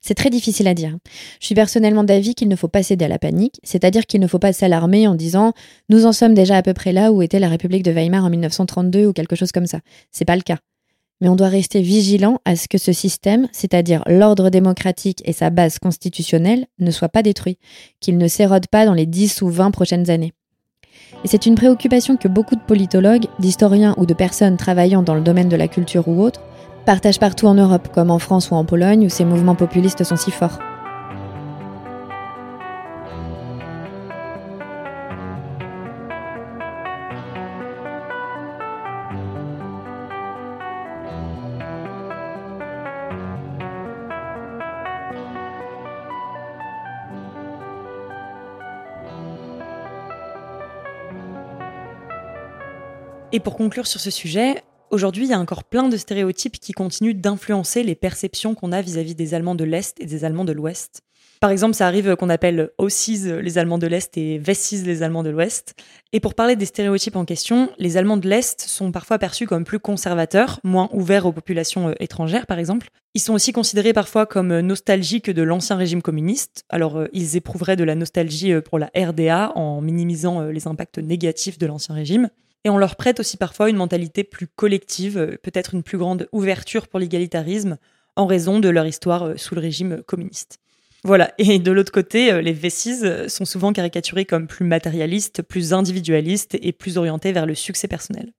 C'est 0.02 0.14
très 0.14 0.30
difficile 0.30 0.68
à 0.68 0.74
dire. 0.74 0.98
Je 1.40 1.46
suis 1.46 1.56
personnellement 1.56 2.04
d'avis 2.04 2.36
qu'il 2.36 2.48
ne 2.48 2.56
faut 2.56 2.68
pas 2.68 2.84
céder 2.84 3.06
à 3.06 3.08
la 3.08 3.20
panique, 3.20 3.60
c'est-à-dire 3.64 4.06
qu'il 4.06 4.20
ne 4.20 4.28
faut 4.28 4.40
pas 4.40 4.54
s'alarmer 4.54 5.08
en 5.08 5.16
disant 5.16 5.54
nous 5.90 6.06
en 6.06 6.14
sommes 6.14 6.34
déjà 6.34 6.58
à 6.58 6.62
peu 6.62 6.74
près 6.74 6.92
là 6.92 7.12
où 7.12 7.22
était 7.22 7.40
la 7.40 7.50
République 7.50 7.84
de 7.84 7.92
Weimar 7.92 8.26
en 8.26 8.30
1932 8.30 9.08
ou 9.08 9.14
quelque 9.14 9.36
chose 9.36 9.52
comme 9.52 9.68
ça. 9.68 9.80
C'est 10.12 10.26
pas 10.26 10.36
le 10.36 10.42
cas. 10.42 10.58
Mais 11.22 11.28
on 11.28 11.36
doit 11.36 11.50
rester 11.50 11.82
vigilant 11.82 12.40
à 12.46 12.56
ce 12.56 12.68
que 12.68 12.78
ce 12.78 12.94
système, 12.94 13.48
c'est-à-dire 13.52 14.04
l'ordre 14.08 14.50
démocratique 14.50 15.22
et 15.26 15.34
sa 15.34 15.50
base 15.50 15.78
constitutionnelle, 15.78 16.68
ne 16.80 16.92
soit 16.92 17.10
pas 17.10 17.24
détruit, 17.24 17.58
qu'il 18.00 18.18
ne 18.18 18.28
s'érode 18.28 18.68
pas 18.68 18.86
dans 18.86 18.94
les 18.94 19.06
10 19.06 19.42
ou 19.42 19.50
20 19.50 19.72
prochaines 19.72 20.10
années. 20.10 20.34
Et 21.26 21.28
c'est 21.28 21.46
une 21.46 21.56
préoccupation 21.56 22.16
que 22.16 22.28
beaucoup 22.28 22.56
de 22.56 22.62
politologues, 22.62 23.26
d'historiens 23.40 23.96
ou 23.98 24.06
de 24.06 24.14
personnes 24.14 24.56
travaillant 24.56 25.02
dans 25.02 25.16
le 25.16 25.22
domaine 25.22 25.50
de 25.50 25.58
la 25.58 25.68
culture 25.68 26.08
ou 26.08 26.22
autre 26.22 26.42
partagent 26.90 27.20
partout 27.20 27.46
en 27.46 27.54
Europe, 27.54 27.90
comme 27.94 28.10
en 28.10 28.18
France 28.18 28.50
ou 28.50 28.56
en 28.56 28.66
Pologne, 28.66 29.06
où 29.06 29.10
ces 29.10 29.24
mouvements 29.24 29.54
populistes 29.54 30.04
sont 30.04 30.16
si 30.16 30.32
forts. 30.32 30.58
Et 53.32 53.40
pour 53.40 53.56
conclure 53.56 53.86
sur 53.86 54.00
ce 54.00 54.10
sujet, 54.10 54.64
Aujourd'hui, 54.92 55.26
il 55.26 55.30
y 55.30 55.34
a 55.34 55.40
encore 55.40 55.66
plein 55.66 55.88
de 55.88 55.98
stéréotypes 55.98 56.60
qui 56.60 56.72
continuent 56.72 57.14
d'influencer 57.14 57.84
les 57.84 57.94
perceptions 57.94 58.56
qu'on 58.56 58.72
a 58.72 58.82
vis-à-vis 58.82 59.14
des 59.14 59.36
Allemands 59.36 59.54
de 59.54 59.64
l'Est 59.64 60.00
et 60.02 60.06
des 60.06 60.26
Allemands 60.26 60.46
de 60.46 60.52
l'Ouest. 60.52 61.04
Par 61.40 61.52
exemple, 61.52 61.76
ça 61.76 61.88
arrive 61.88 62.16
qu'on 62.16 62.30
appelle 62.30 62.72
Ossis 62.80 63.20
les 63.42 63.58
Allemands 63.60 63.78
de 63.78 63.86
l'Est 63.86 64.18
et 64.18 64.40
Wessis 64.40 64.84
les 64.84 65.04
Allemands 65.04 65.24
de 65.24 65.30
l'Ouest. 65.30 65.76
Et 66.12 66.20
pour 66.20 66.34
parler 66.34 66.56
des 66.56 66.66
stéréotypes 66.66 67.16
en 67.16 67.24
question, 67.24 67.70
les 67.78 67.98
Allemands 67.98 68.18
de 68.18 68.28
l'Est 68.28 68.62
sont 68.62 68.92
parfois 68.92 69.20
perçus 69.20 69.46
comme 69.46 69.64
plus 69.64 69.80
conservateurs, 69.80 70.60
moins 70.64 70.90
ouverts 70.92 71.28
aux 71.28 71.32
populations 71.32 71.90
euh, 71.90 71.94
étrangères 72.00 72.48
par 72.48 72.58
exemple. 72.60 72.90
Ils 73.14 73.22
sont 73.22 73.34
aussi 73.34 73.54
considérés 73.54 73.94
parfois 73.94 74.26
comme 74.26 74.60
nostalgiques 74.60 75.30
de 75.30 75.44
l'ancien 75.44 75.78
régime 75.78 76.02
communiste. 76.02 76.66
Alors 76.68 76.98
euh, 76.98 77.08
ils 77.14 77.38
éprouveraient 77.38 77.78
de 77.78 77.86
la 77.86 77.96
nostalgie 77.96 78.52
euh, 78.52 78.62
pour 78.62 78.80
la 78.80 78.90
RDA 78.94 79.54
en 79.56 79.82
minimisant 79.82 80.42
les 80.42 80.68
impacts 80.68 80.98
négatifs 80.98 81.58
de 81.60 81.68
l'ancien 81.68 81.96
régime. 81.96 82.30
Et 82.66 82.70
on 82.70 82.78
leur 82.78 82.96
prête 82.96 83.20
aussi 83.20 83.38
parfois 83.38 83.70
une 83.70 83.78
mentalité 83.78 84.24
plus 84.24 84.48
collective, 84.48 85.38
peut-être 85.44 85.74
une 85.74 85.84
plus 85.84 85.98
grande 85.98 86.28
ouverture 86.32 86.88
pour 86.88 87.00
l'égalitarisme 87.00 87.78
en 88.16 88.26
raison 88.26 88.60
de 88.60 88.70
leur 88.70 88.86
histoire 88.86 89.40
sous 89.40 89.56
le 89.56 89.62
régime 89.62 90.04
communiste. 90.04 90.60
Voilà. 91.04 91.34
Et 91.38 91.60
de 91.60 91.72
l'autre 91.72 91.92
côté, 91.92 92.32
euh, 92.32 92.42
les 92.42 92.54
V6 92.54 93.04
euh, 93.04 93.28
sont 93.28 93.46
souvent 93.46 93.74
caricaturés 93.74 94.26
comme 94.26 94.48
plus 94.48 94.66
matérialistes, 94.66 95.42
plus 95.42 95.74
individualistes 95.74 96.58
et 96.62 96.72
plus 96.72 96.98
orientés 96.98 97.32
vers 97.32 97.46
le 97.46 97.56
succès 97.56 97.88
personnel. 97.88 98.34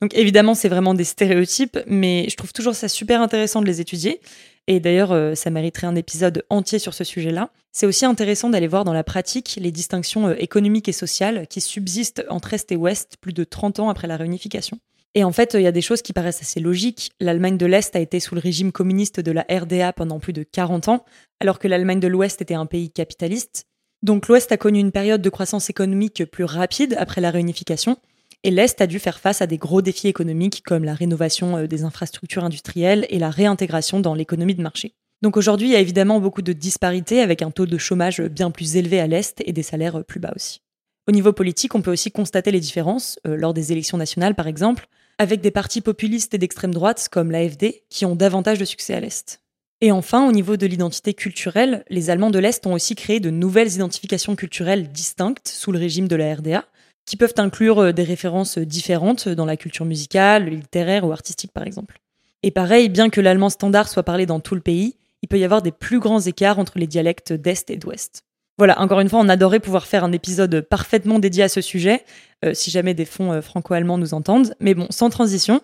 Donc 0.00 0.14
évidemment, 0.14 0.54
c'est 0.54 0.68
vraiment 0.68 0.94
des 0.94 1.04
stéréotypes, 1.04 1.78
mais 1.86 2.26
je 2.28 2.36
trouve 2.36 2.52
toujours 2.52 2.74
ça 2.74 2.88
super 2.88 3.20
intéressant 3.20 3.60
de 3.60 3.66
les 3.66 3.80
étudier. 3.80 4.20
Et 4.68 4.80
d'ailleurs, 4.80 5.12
euh, 5.12 5.34
ça 5.34 5.50
mériterait 5.50 5.86
un 5.86 5.96
épisode 5.96 6.44
entier 6.50 6.78
sur 6.78 6.94
ce 6.94 7.02
sujet-là. 7.02 7.50
C'est 7.72 7.86
aussi 7.86 8.04
intéressant 8.04 8.50
d'aller 8.50 8.68
voir 8.68 8.84
dans 8.84 8.92
la 8.92 9.02
pratique 9.02 9.58
les 9.60 9.72
distinctions 9.72 10.30
économiques 10.30 10.88
et 10.88 10.92
sociales 10.92 11.46
qui 11.48 11.60
subsistent 11.60 12.24
entre 12.28 12.54
Est 12.54 12.70
et 12.70 12.76
Ouest 12.76 13.16
plus 13.20 13.32
de 13.32 13.44
30 13.44 13.80
ans 13.80 13.88
après 13.88 14.06
la 14.06 14.16
réunification. 14.16 14.78
Et 15.14 15.24
en 15.24 15.32
fait, 15.32 15.54
il 15.54 15.62
y 15.62 15.66
a 15.66 15.72
des 15.72 15.80
choses 15.80 16.02
qui 16.02 16.12
paraissent 16.12 16.42
assez 16.42 16.60
logiques. 16.60 17.10
L'Allemagne 17.18 17.56
de 17.56 17.66
l'Est 17.66 17.96
a 17.96 17.98
été 17.98 18.20
sous 18.20 18.34
le 18.34 18.40
régime 18.40 18.72
communiste 18.72 19.20
de 19.20 19.32
la 19.32 19.46
RDA 19.50 19.92
pendant 19.92 20.20
plus 20.20 20.32
de 20.32 20.42
40 20.42 20.88
ans, 20.88 21.04
alors 21.40 21.58
que 21.58 21.66
l'Allemagne 21.66 22.00
de 22.00 22.08
l'Ouest 22.08 22.42
était 22.42 22.54
un 22.54 22.66
pays 22.66 22.90
capitaliste. 22.90 23.64
Donc 24.02 24.28
l'Ouest 24.28 24.52
a 24.52 24.56
connu 24.56 24.78
une 24.78 24.92
période 24.92 25.22
de 25.22 25.30
croissance 25.30 25.70
économique 25.70 26.24
plus 26.26 26.44
rapide 26.44 26.94
après 26.98 27.20
la 27.20 27.30
réunification, 27.30 27.96
et 28.44 28.50
l'Est 28.50 28.80
a 28.80 28.86
dû 28.86 28.98
faire 28.98 29.18
face 29.18 29.42
à 29.42 29.46
des 29.46 29.58
gros 29.58 29.82
défis 29.82 30.08
économiques 30.08 30.62
comme 30.64 30.84
la 30.84 30.94
rénovation 30.94 31.56
euh, 31.56 31.66
des 31.66 31.84
infrastructures 31.84 32.44
industrielles 32.44 33.06
et 33.10 33.18
la 33.18 33.30
réintégration 33.30 34.00
dans 34.00 34.14
l'économie 34.14 34.54
de 34.54 34.62
marché. 34.62 34.94
Donc 35.22 35.36
aujourd'hui, 35.36 35.68
il 35.68 35.72
y 35.72 35.76
a 35.76 35.80
évidemment 35.80 36.20
beaucoup 36.20 36.42
de 36.42 36.52
disparités 36.52 37.20
avec 37.20 37.42
un 37.42 37.50
taux 37.50 37.66
de 37.66 37.78
chômage 37.78 38.20
bien 38.20 38.50
plus 38.50 38.76
élevé 38.76 39.00
à 39.00 39.06
l'Est 39.06 39.42
et 39.44 39.52
des 39.52 39.64
salaires 39.64 40.04
plus 40.04 40.20
bas 40.20 40.32
aussi. 40.34 40.60
Au 41.08 41.12
niveau 41.12 41.32
politique, 41.32 41.74
on 41.74 41.82
peut 41.82 41.90
aussi 41.90 42.12
constater 42.12 42.50
les 42.52 42.60
différences, 42.60 43.18
euh, 43.26 43.36
lors 43.36 43.54
des 43.54 43.72
élections 43.72 43.98
nationales 43.98 44.34
par 44.34 44.46
exemple, 44.46 44.86
avec 45.18 45.40
des 45.40 45.50
partis 45.50 45.80
populistes 45.80 46.34
et 46.34 46.38
d'extrême 46.38 46.72
droite 46.72 47.08
comme 47.10 47.32
l'AFD 47.32 47.82
qui 47.88 48.06
ont 48.06 48.14
davantage 48.14 48.58
de 48.58 48.64
succès 48.64 48.94
à 48.94 49.00
l'Est. 49.00 49.40
Et 49.80 49.92
enfin, 49.92 50.28
au 50.28 50.32
niveau 50.32 50.56
de 50.56 50.66
l'identité 50.66 51.14
culturelle, 51.14 51.84
les 51.88 52.10
Allemands 52.10 52.30
de 52.30 52.38
l'Est 52.38 52.66
ont 52.66 52.72
aussi 52.72 52.94
créé 52.94 53.20
de 53.20 53.30
nouvelles 53.30 53.72
identifications 53.72 54.36
culturelles 54.36 54.88
distinctes 54.88 55.48
sous 55.48 55.72
le 55.72 55.78
régime 55.78 56.08
de 56.08 56.16
la 56.16 56.34
RDA, 56.34 56.64
qui 57.08 57.16
peuvent 57.16 57.34
inclure 57.38 57.78
euh, 57.78 57.92
des 57.92 58.02
références 58.04 58.58
différentes 58.58 59.28
dans 59.28 59.46
la 59.46 59.56
culture 59.56 59.84
musicale, 59.84 60.48
littéraire 60.48 61.06
ou 61.06 61.12
artistique 61.12 61.52
par 61.52 61.66
exemple. 61.66 62.00
Et 62.42 62.50
pareil, 62.50 62.88
bien 62.88 63.10
que 63.10 63.20
l'allemand 63.20 63.50
standard 63.50 63.88
soit 63.88 64.02
parlé 64.02 64.26
dans 64.26 64.40
tout 64.40 64.54
le 64.54 64.60
pays, 64.60 64.94
il 65.22 65.28
peut 65.28 65.38
y 65.38 65.44
avoir 65.44 65.62
des 65.62 65.72
plus 65.72 65.98
grands 65.98 66.20
écarts 66.20 66.58
entre 66.58 66.78
les 66.78 66.86
dialectes 66.86 67.32
d'Est 67.32 67.70
et 67.70 67.76
d'Ouest. 67.76 68.22
Voilà, 68.58 68.80
encore 68.80 69.00
une 69.00 69.08
fois, 69.08 69.20
on 69.20 69.28
adorait 69.28 69.60
pouvoir 69.60 69.86
faire 69.86 70.04
un 70.04 70.12
épisode 70.12 70.60
parfaitement 70.60 71.18
dédié 71.18 71.44
à 71.44 71.48
ce 71.48 71.60
sujet, 71.60 72.04
euh, 72.44 72.54
si 72.54 72.70
jamais 72.70 72.92
des 72.92 73.04
fonds 73.04 73.32
euh, 73.32 73.40
franco-allemands 73.40 73.98
nous 73.98 74.14
entendent. 74.14 74.54
Mais 74.60 74.74
bon, 74.74 74.86
sans 74.90 75.10
transition. 75.10 75.60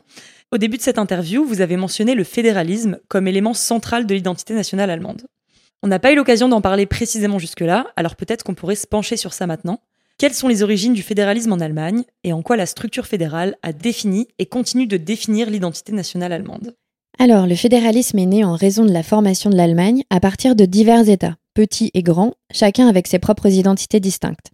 Au 0.53 0.59
début 0.59 0.77
de 0.77 0.83
cette 0.83 0.99
interview, 0.99 1.45
vous 1.45 1.61
avez 1.61 1.77
mentionné 1.77 2.15
le 2.15 2.25
fédéralisme 2.25 2.99
comme 3.09 3.27
élément 3.29 3.55
central 3.55 4.07
de 4.07 4.15
l'identité 4.15 4.55
nationale 4.55 4.91
allemande. 4.91 5.23
On 5.83 5.89
n'a 5.89 5.99
pas 5.99 6.13
eu 6.13 6.17
l'occasion 6.17 6.49
d'en 6.49 6.61
parler 6.61 6.87
précisément 6.87 7.39
jusque-là, 7.39 7.89
alors 7.97 8.17
peut-être 8.17 8.45
qu'on 8.45 8.55
pourrait 8.55 8.77
se 8.77 8.87
pencher 8.87 9.17
sur 9.17 9.33
ça 9.33 9.47
maintenant. 9.47 9.81
Quelles 10.17 10.35
sont 10.35 10.47
les 10.47 10.63
origines 10.63 10.95
du 10.95 11.03
fédéralisme 11.03 11.53
en 11.53 11.59
Allemagne 11.59 12.05
et 12.23 12.33
en 12.33 12.41
quoi 12.41 12.57
la 12.57 12.67
structure 12.67 13.07
fédérale 13.07 13.57
a 13.63 13.73
défini 13.73 14.29
et 14.39 14.47
continue 14.47 14.87
de 14.87 14.97
définir 14.97 15.51
l'identité 15.51 15.93
nationale 15.93 16.33
allemande? 16.33 16.77
Alors, 17.19 17.49
le 17.49 17.57
fédéralisme 17.57 18.19
est 18.19 18.27
né 18.27 18.45
en 18.45 18.55
raison 18.55 18.85
de 18.85 18.93
la 18.93 19.03
formation 19.03 19.51
de 19.51 19.57
l'Allemagne 19.57 20.05
à 20.11 20.21
partir 20.21 20.55
de 20.55 20.67
divers 20.67 21.09
États, 21.09 21.37
petits 21.53 21.91
et 21.95 22.05
grands, 22.05 22.35
chacun 22.53 22.87
avec 22.87 23.09
ses 23.09 23.19
propres 23.19 23.49
identités 23.49 23.99
distinctes. 23.99 24.53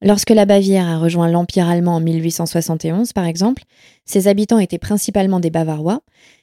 Lorsque 0.00 0.30
la 0.30 0.46
Bavière 0.46 0.88
a 0.88 0.98
rejoint 0.98 1.28
l'Empire 1.28 1.68
allemand 1.68 1.96
en 1.96 2.00
1871, 2.00 3.12
par 3.12 3.26
exemple, 3.26 3.64
ses 4.06 4.26
habitants 4.26 4.58
étaient 4.58 4.78
principalement 4.78 5.38
des 5.38 5.50
Bavarois, 5.50 6.00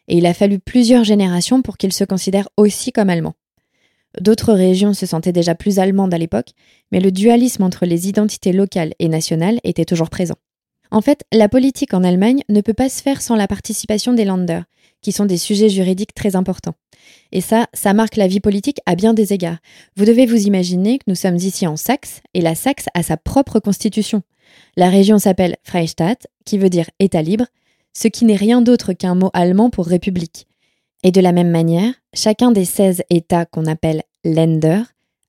et 0.08 0.18
il 0.18 0.26
a 0.28 0.36
fallu 0.36 0.60
plusieurs 0.60 1.04
générations 1.04 1.64
pour 1.64 1.78
qu'ils 1.78 1.94
se 1.94 2.04
considèrent 2.04 2.50
aussi 2.58 2.92
comme 2.92 3.10
allemands. 3.10 3.36
D'autres 4.20 4.54
régions 4.54 4.94
se 4.94 5.06
sentaient 5.06 5.32
déjà 5.32 5.56
plus 5.56 5.80
allemandes 5.80 6.14
à 6.14 6.18
l'époque, 6.18 6.52
mais 6.92 7.00
le 7.00 7.12
dualisme 7.12 7.64
entre 7.64 7.86
les 7.86 8.10
identités 8.10 8.52
locales 8.52 8.94
et 9.00 9.08
nationales 9.08 9.60
était 9.64 9.86
toujours 9.86 10.10
présent. 10.10 10.36
En 10.92 11.02
fait, 11.02 11.24
la 11.32 11.50
politique 11.50 11.94
en 11.94 12.04
Allemagne 12.04 12.42
ne 12.50 12.62
peut 12.62 12.74
pas 12.74 12.90
se 12.90 13.02
faire 13.02 13.22
sans 13.22 13.36
la 13.36 13.48
participation 13.48 14.14
des 14.14 14.26
Länder, 14.26 14.62
qui 15.02 15.12
sont 15.12 15.26
des 15.26 15.38
sujets 15.38 15.70
juridiques 15.70 16.16
très 16.16 16.36
importants. 16.36 16.74
Et 17.32 17.42
ça, 17.42 17.68
ça 17.74 17.94
marque 17.94 18.16
la 18.16 18.28
vie 18.28 18.40
politique 18.40 18.80
à 18.88 18.96
bien 18.96 19.14
des 19.14 19.32
égards. 19.32 19.60
Vous 19.96 20.06
devez 20.06 20.26
vous 20.26 20.48
imaginer 20.48 20.98
que 20.98 21.06
nous 21.08 21.16
sommes 21.16 21.38
ici 21.38 21.68
en 21.68 21.78
Saxe, 21.78 22.22
et 22.34 22.42
la 22.42 22.56
Saxe 22.56 22.88
a 22.96 23.04
sa 23.04 23.18
propre 23.18 23.60
constitution. 23.60 24.24
La 24.76 24.90
région 24.90 25.20
s'appelle 25.20 25.58
Freistaat, 25.64 26.18
qui 26.44 26.58
veut 26.58 26.70
dire 26.70 26.90
État 27.00 27.22
libre, 27.22 27.46
ce 27.94 28.08
qui 28.08 28.26
n'est 28.26 28.36
rien 28.36 28.62
d'autre 28.62 28.94
qu'un 28.94 29.14
mot 29.14 29.30
allemand 29.34 29.70
pour 29.70 29.86
république. 29.86 30.49
Et 31.04 31.12
de 31.12 31.22
la 31.22 31.32
même 31.32 31.50
manière, 31.50 31.94
chacun 32.14 32.52
des 32.52 32.66
16 32.66 33.04
États 33.10 33.46
qu'on 33.46 33.66
appelle 33.66 34.04
Länder 34.26 34.82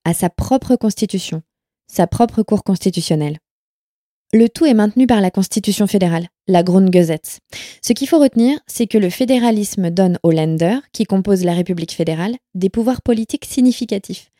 a 0.04 0.14
sa 0.14 0.28
propre 0.28 0.74
constitution, 0.74 1.42
sa 1.86 2.08
propre 2.08 2.42
cour 2.42 2.64
constitutionnelle. 2.64 3.38
Le 4.32 4.48
tout 4.48 4.64
est 4.64 4.74
maintenu 4.74 5.06
par 5.06 5.20
la 5.20 5.30
Constitution 5.30 5.86
fédérale, 5.88 6.28
la 6.46 6.62
Grundgesetz. 6.62 7.38
Ce 7.82 7.92
qu'il 7.92 8.08
faut 8.08 8.20
retenir, 8.20 8.58
c'est 8.68 8.86
que 8.86 8.98
le 8.98 9.10
fédéralisme 9.10 9.90
donne 9.90 10.18
aux 10.22 10.30
Länder, 10.30 10.78
qui 10.92 11.04
composent 11.04 11.44
la 11.44 11.54
République 11.54 11.92
fédérale, 11.92 12.36
des 12.54 12.68
pouvoirs 12.68 13.02
politiques 13.02 13.44
significatifs. 13.44 14.30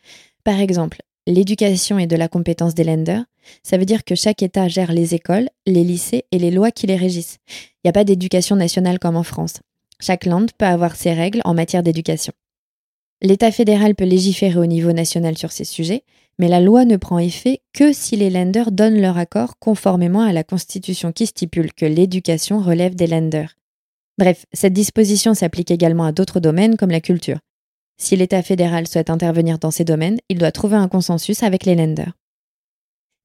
Par 0.45 0.59
exemple, 0.59 1.01
l'éducation 1.27 1.99
est 1.99 2.07
de 2.07 2.15
la 2.15 2.29
compétence 2.29 2.73
des 2.73 2.85
Länder. 2.85 3.21
Ça 3.63 3.77
veut 3.77 3.85
dire 3.85 4.05
que 4.05 4.15
chaque 4.15 4.43
État 4.43 4.69
gère 4.69 4.93
les 4.93 5.13
écoles, 5.13 5.49
les 5.65 5.83
lycées 5.83 6.25
et 6.31 6.39
les 6.39 6.51
lois 6.51 6.71
qui 6.71 6.87
les 6.87 6.95
régissent. 6.95 7.37
Il 7.49 7.87
n'y 7.87 7.89
a 7.89 7.93
pas 7.93 8.05
d'éducation 8.05 8.55
nationale 8.55 8.99
comme 8.99 9.17
en 9.17 9.23
France. 9.23 9.55
Chaque 9.99 10.25
land 10.25 10.47
peut 10.57 10.65
avoir 10.65 10.95
ses 10.95 11.13
règles 11.13 11.41
en 11.45 11.53
matière 11.53 11.83
d'éducation. 11.83 12.33
L'État 13.21 13.51
fédéral 13.51 13.93
peut 13.95 14.05
légiférer 14.05 14.57
au 14.57 14.65
niveau 14.65 14.93
national 14.93 15.37
sur 15.37 15.51
ces 15.51 15.63
sujets, 15.63 16.03
mais 16.39 16.47
la 16.47 16.59
loi 16.59 16.85
ne 16.85 16.97
prend 16.97 17.19
effet 17.19 17.61
que 17.73 17.93
si 17.93 18.15
les 18.15 18.31
lenders 18.31 18.71
donnent 18.71 18.99
leur 18.99 19.17
accord 19.17 19.59
conformément 19.59 20.21
à 20.21 20.33
la 20.33 20.43
Constitution 20.43 21.11
qui 21.11 21.27
stipule 21.27 21.71
que 21.73 21.85
l'éducation 21.85 22.59
relève 22.59 22.95
des 22.95 23.05
lenders. 23.05 23.55
Bref, 24.17 24.45
cette 24.53 24.73
disposition 24.73 25.33
s'applique 25.33 25.71
également 25.71 26.05
à 26.05 26.11
d'autres 26.11 26.39
domaines 26.39 26.77
comme 26.77 26.89
la 26.89 27.01
culture. 27.01 27.39
Si 27.97 28.15
l'État 28.15 28.41
fédéral 28.41 28.87
souhaite 28.87 29.11
intervenir 29.11 29.59
dans 29.59 29.69
ces 29.69 29.83
domaines, 29.83 30.19
il 30.29 30.39
doit 30.39 30.51
trouver 30.51 30.75
un 30.77 30.87
consensus 30.87 31.43
avec 31.43 31.65
les 31.65 31.75
lenders. 31.75 32.13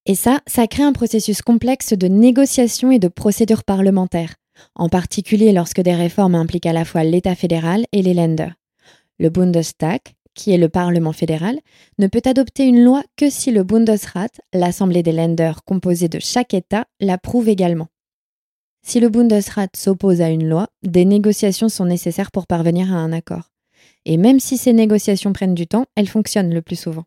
Et 0.04 0.14
ça, 0.14 0.40
ça 0.46 0.66
crée 0.66 0.82
un 0.82 0.92
processus 0.92 1.40
complexe 1.40 1.94
de 1.94 2.06
négociation 2.06 2.90
et 2.90 2.98
de 2.98 3.08
procédure 3.08 3.64
parlementaire, 3.64 4.34
en 4.74 4.88
particulier 4.88 5.52
lorsque 5.52 5.80
des 5.80 5.94
réformes 5.94 6.34
impliquent 6.34 6.66
à 6.66 6.72
la 6.72 6.84
fois 6.84 7.04
l'État 7.04 7.34
fédéral 7.34 7.86
et 7.92 8.02
les 8.02 8.14
lenders. 8.14 8.54
Le 9.18 9.30
Bundestag, 9.30 10.00
qui 10.34 10.52
est 10.52 10.58
le 10.58 10.68
Parlement 10.68 11.12
fédéral, 11.12 11.58
ne 11.98 12.06
peut 12.06 12.22
adopter 12.24 12.64
une 12.64 12.84
loi 12.84 13.02
que 13.16 13.30
si 13.30 13.50
le 13.50 13.62
Bundesrat, 13.64 14.28
l'Assemblée 14.52 15.02
des 15.02 15.12
Länder 15.12 15.52
composée 15.64 16.08
de 16.08 16.18
chaque 16.20 16.54
État, 16.54 16.86
l'approuve 17.00 17.48
également. 17.48 17.88
Si 18.82 19.00
le 19.00 19.08
Bundesrat 19.08 19.68
s'oppose 19.74 20.20
à 20.20 20.28
une 20.28 20.48
loi, 20.48 20.68
des 20.82 21.04
négociations 21.04 21.68
sont 21.68 21.86
nécessaires 21.86 22.30
pour 22.30 22.46
parvenir 22.46 22.92
à 22.92 22.98
un 22.98 23.12
accord. 23.12 23.50
Et 24.04 24.16
même 24.16 24.38
si 24.38 24.58
ces 24.58 24.72
négociations 24.72 25.32
prennent 25.32 25.56
du 25.56 25.66
temps, 25.66 25.86
elles 25.96 26.08
fonctionnent 26.08 26.54
le 26.54 26.62
plus 26.62 26.76
souvent. 26.76 27.04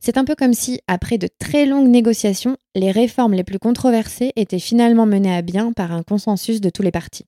C'est 0.00 0.18
un 0.18 0.24
peu 0.24 0.34
comme 0.34 0.54
si, 0.54 0.80
après 0.86 1.18
de 1.18 1.28
très 1.38 1.66
longues 1.66 1.88
négociations, 1.88 2.56
les 2.74 2.90
réformes 2.90 3.34
les 3.34 3.44
plus 3.44 3.58
controversées 3.58 4.32
étaient 4.36 4.58
finalement 4.58 5.06
menées 5.06 5.34
à 5.34 5.42
bien 5.42 5.72
par 5.72 5.92
un 5.92 6.02
consensus 6.02 6.60
de 6.60 6.70
tous 6.70 6.82
les 6.82 6.90
partis. 6.90 7.26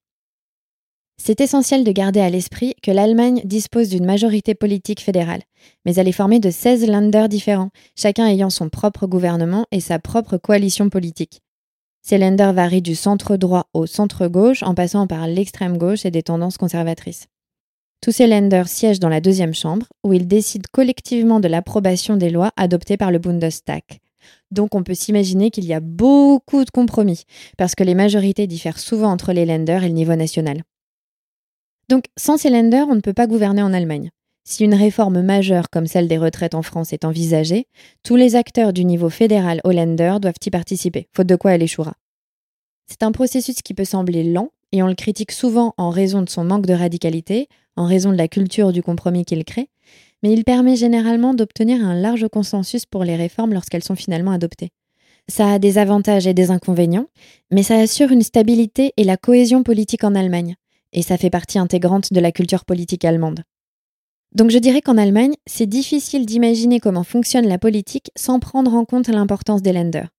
C'est 1.19 1.41
essentiel 1.41 1.83
de 1.83 1.93
garder 1.93 2.21
à 2.21 2.31
l'esprit 2.31 2.75
que 2.83 2.91
l'Allemagne 2.91 3.41
dispose 3.45 3.89
d'une 3.89 4.05
majorité 4.05 4.55
politique 4.55 5.01
fédérale, 5.01 5.43
mais 5.85 5.95
elle 5.95 6.09
est 6.09 6.13
formée 6.13 6.41
de 6.41 6.51
16 6.51 6.87
Länder 6.87 7.27
différents, 7.29 7.71
chacun 7.97 8.27
ayant 8.27 8.51
son 8.51 8.69
propre 8.69 9.07
gouvernement 9.07 9.67
et 9.73 9.81
sa 9.81 9.99
propre 9.99 10.37
coalition 10.37 10.91
politique. 10.91 11.41
Ces 12.03 12.19
Länder 12.19 12.53
varient 12.55 12.83
du 12.83 12.95
centre 12.95 13.37
droit 13.37 13.69
au 13.73 13.87
centre 13.87 14.29
gauche 14.29 14.63
en 14.63 14.75
passant 14.75 15.07
par 15.07 15.27
l'extrême 15.27 15.79
gauche 15.79 16.05
et 16.05 16.11
des 16.11 16.23
tendances 16.23 16.59
conservatrices. 16.59 17.27
Tous 18.01 18.13
ces 18.13 18.27
Länder 18.27 18.65
siègent 18.67 19.01
dans 19.01 19.09
la 19.09 19.21
deuxième 19.21 19.55
chambre, 19.55 19.87
où 20.05 20.13
ils 20.13 20.29
décident 20.29 20.69
collectivement 20.73 21.41
de 21.41 21.49
l'approbation 21.49 22.17
des 22.17 22.31
lois 22.31 22.53
adoptées 22.57 22.97
par 22.97 23.11
le 23.11 23.19
Bundestag. 23.19 23.83
Donc 24.51 24.75
on 24.75 24.83
peut 24.83 24.95
s'imaginer 24.95 25.51
qu'il 25.51 25.65
y 25.65 25.75
a 25.75 25.81
beaucoup 25.81 26.65
de 26.65 26.71
compromis, 26.71 27.25
parce 27.59 27.75
que 27.75 27.85
les 27.85 27.95
majorités 27.95 28.47
diffèrent 28.47 28.79
souvent 28.79 29.11
entre 29.11 29.33
les 29.33 29.45
Länder 29.45 29.81
et 29.83 29.89
le 29.89 29.95
niveau 29.95 30.15
national. 30.15 30.63
Donc, 31.89 32.07
sans 32.17 32.37
ces 32.37 32.51
lenders, 32.51 32.89
on 32.89 32.97
ne 32.97 33.01
peut 33.01 33.13
pas 33.13 33.29
gouverner 33.29 33.63
en 33.63 33.73
Allemagne. 33.73 34.11
Si 34.45 34.65
une 34.65 34.75
réforme 34.75 35.23
majeure 35.23 35.71
comme 35.71 35.87
celle 35.87 36.09
des 36.09 36.19
retraites 36.19 36.55
en 36.55 36.63
France 36.63 36.93
est 36.93 37.05
envisagée, 37.05 37.67
tous 38.03 38.17
les 38.17 38.37
acteurs 38.37 38.73
du 38.73 38.85
niveau 38.85 39.09
fédéral 39.09 39.61
au 39.65 39.71
Länder 39.71 40.17
doivent 40.21 40.35
y 40.45 40.51
participer, 40.51 41.09
faute 41.13 41.27
de 41.27 41.37
quoi 41.37 41.53
elle 41.53 41.63
échouera. 41.63 41.95
C'est 42.87 43.03
un 43.03 43.13
processus 43.13 43.63
qui 43.63 43.75
peut 43.75 43.85
sembler 43.85 44.23
lent, 44.23 44.51
et 44.73 44.83
on 44.83 44.87
le 44.87 44.95
critique 44.95 45.33
souvent 45.33 45.75
en 45.77 45.91
raison 45.91 46.23
de 46.23 46.29
son 46.29 46.45
manque 46.45 46.67
de 46.67 46.75
radicalité, 46.75 47.49
en 47.77 47.87
raison 47.87 48.11
de 48.11 48.17
la 48.17 48.29
culture 48.29 48.73
du 48.73 48.83
compromis 48.83 49.25
qu'il 49.25 49.45
crée, 49.45 49.69
mais 50.23 50.33
il 50.33 50.45
permet 50.45 50.77
généralement 50.77 51.35
d'obtenir 51.35 51.85
un 51.85 51.95
large 51.95 52.29
consensus 52.29 52.87
pour 52.87 53.05
les 53.05 53.17
réformes 53.17 53.53
lorsqu'elles 53.53 53.85
sont 53.85 53.97
finalement 53.97 54.33
adoptées. 54.33 54.71
Ça 55.29 55.53
a 55.53 55.59
des 55.59 55.79
avantages 55.79 56.27
et 56.27 56.35
des 56.35 56.51
inconvénients, 56.51 57.09
mais 57.51 57.63
ça 57.63 57.79
assure 57.79 58.13
une 58.13 58.23
stabilité 58.23 58.93
et 58.97 59.05
la 59.05 59.17
cohésion 59.17 59.63
politique 59.63 60.05
en 60.05 60.15
Allemagne, 60.15 60.55
et 60.93 61.03
ça 61.03 61.19
fait 61.19 61.31
partie 61.31 61.59
intégrante 61.59 62.13
de 62.13 62.21
la 62.21 62.33
culture 62.33 62.65
politique 62.65 63.05
allemande. 63.05 63.41
Donc 64.35 64.51
je 64.51 64.59
dirais 64.59 64.83
qu'en 64.83 64.99
Allemagne, 64.99 65.35
c'est 65.47 65.67
difficile 65.67 66.27
d'imaginer 66.27 66.79
comment 66.79 67.05
fonctionne 67.05 67.49
la 67.49 67.59
politique 67.59 68.11
sans 68.17 68.39
prendre 68.39 68.75
en 68.75 68.85
compte 68.85 69.09
l'importance 69.09 69.63
des 69.63 69.73
lenders. 69.73 70.11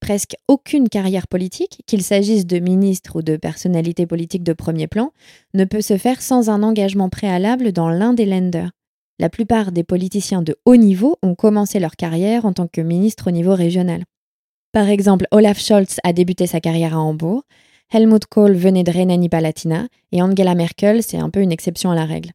Presque 0.00 0.36
aucune 0.48 0.88
carrière 0.88 1.26
politique, 1.26 1.82
qu'il 1.86 2.02
s'agisse 2.02 2.46
de 2.46 2.58
ministre 2.58 3.16
ou 3.16 3.22
de 3.22 3.36
personnalité 3.36 4.06
politique 4.06 4.42
de 4.42 4.52
premier 4.52 4.86
plan, 4.86 5.12
ne 5.54 5.64
peut 5.64 5.80
se 5.80 5.96
faire 5.96 6.22
sans 6.22 6.50
un 6.50 6.62
engagement 6.62 7.08
préalable 7.08 7.72
dans 7.72 7.88
l'un 7.88 8.12
des 8.12 8.26
lenders. 8.26 8.70
La 9.18 9.30
plupart 9.30 9.72
des 9.72 9.84
politiciens 9.84 10.42
de 10.42 10.56
haut 10.64 10.76
niveau 10.76 11.16
ont 11.22 11.34
commencé 11.34 11.80
leur 11.80 11.96
carrière 11.96 12.44
en 12.44 12.52
tant 12.52 12.66
que 12.66 12.82
ministre 12.82 13.28
au 13.28 13.30
niveau 13.30 13.54
régional. 13.54 14.04
Par 14.72 14.88
exemple, 14.88 15.26
Olaf 15.30 15.58
Scholz 15.58 15.96
a 16.04 16.12
débuté 16.12 16.46
sa 16.46 16.60
carrière 16.60 16.94
à 16.94 17.00
Hambourg, 17.00 17.44
Helmut 17.92 18.26
Kohl 18.26 18.54
venait 18.54 18.84
de 18.84 18.90
Rhénanie-Palatinat 18.90 19.86
et 20.12 20.20
Angela 20.20 20.54
Merkel, 20.54 21.02
c'est 21.02 21.18
un 21.18 21.30
peu 21.30 21.40
une 21.40 21.52
exception 21.52 21.90
à 21.90 21.94
la 21.94 22.04
règle. 22.04 22.32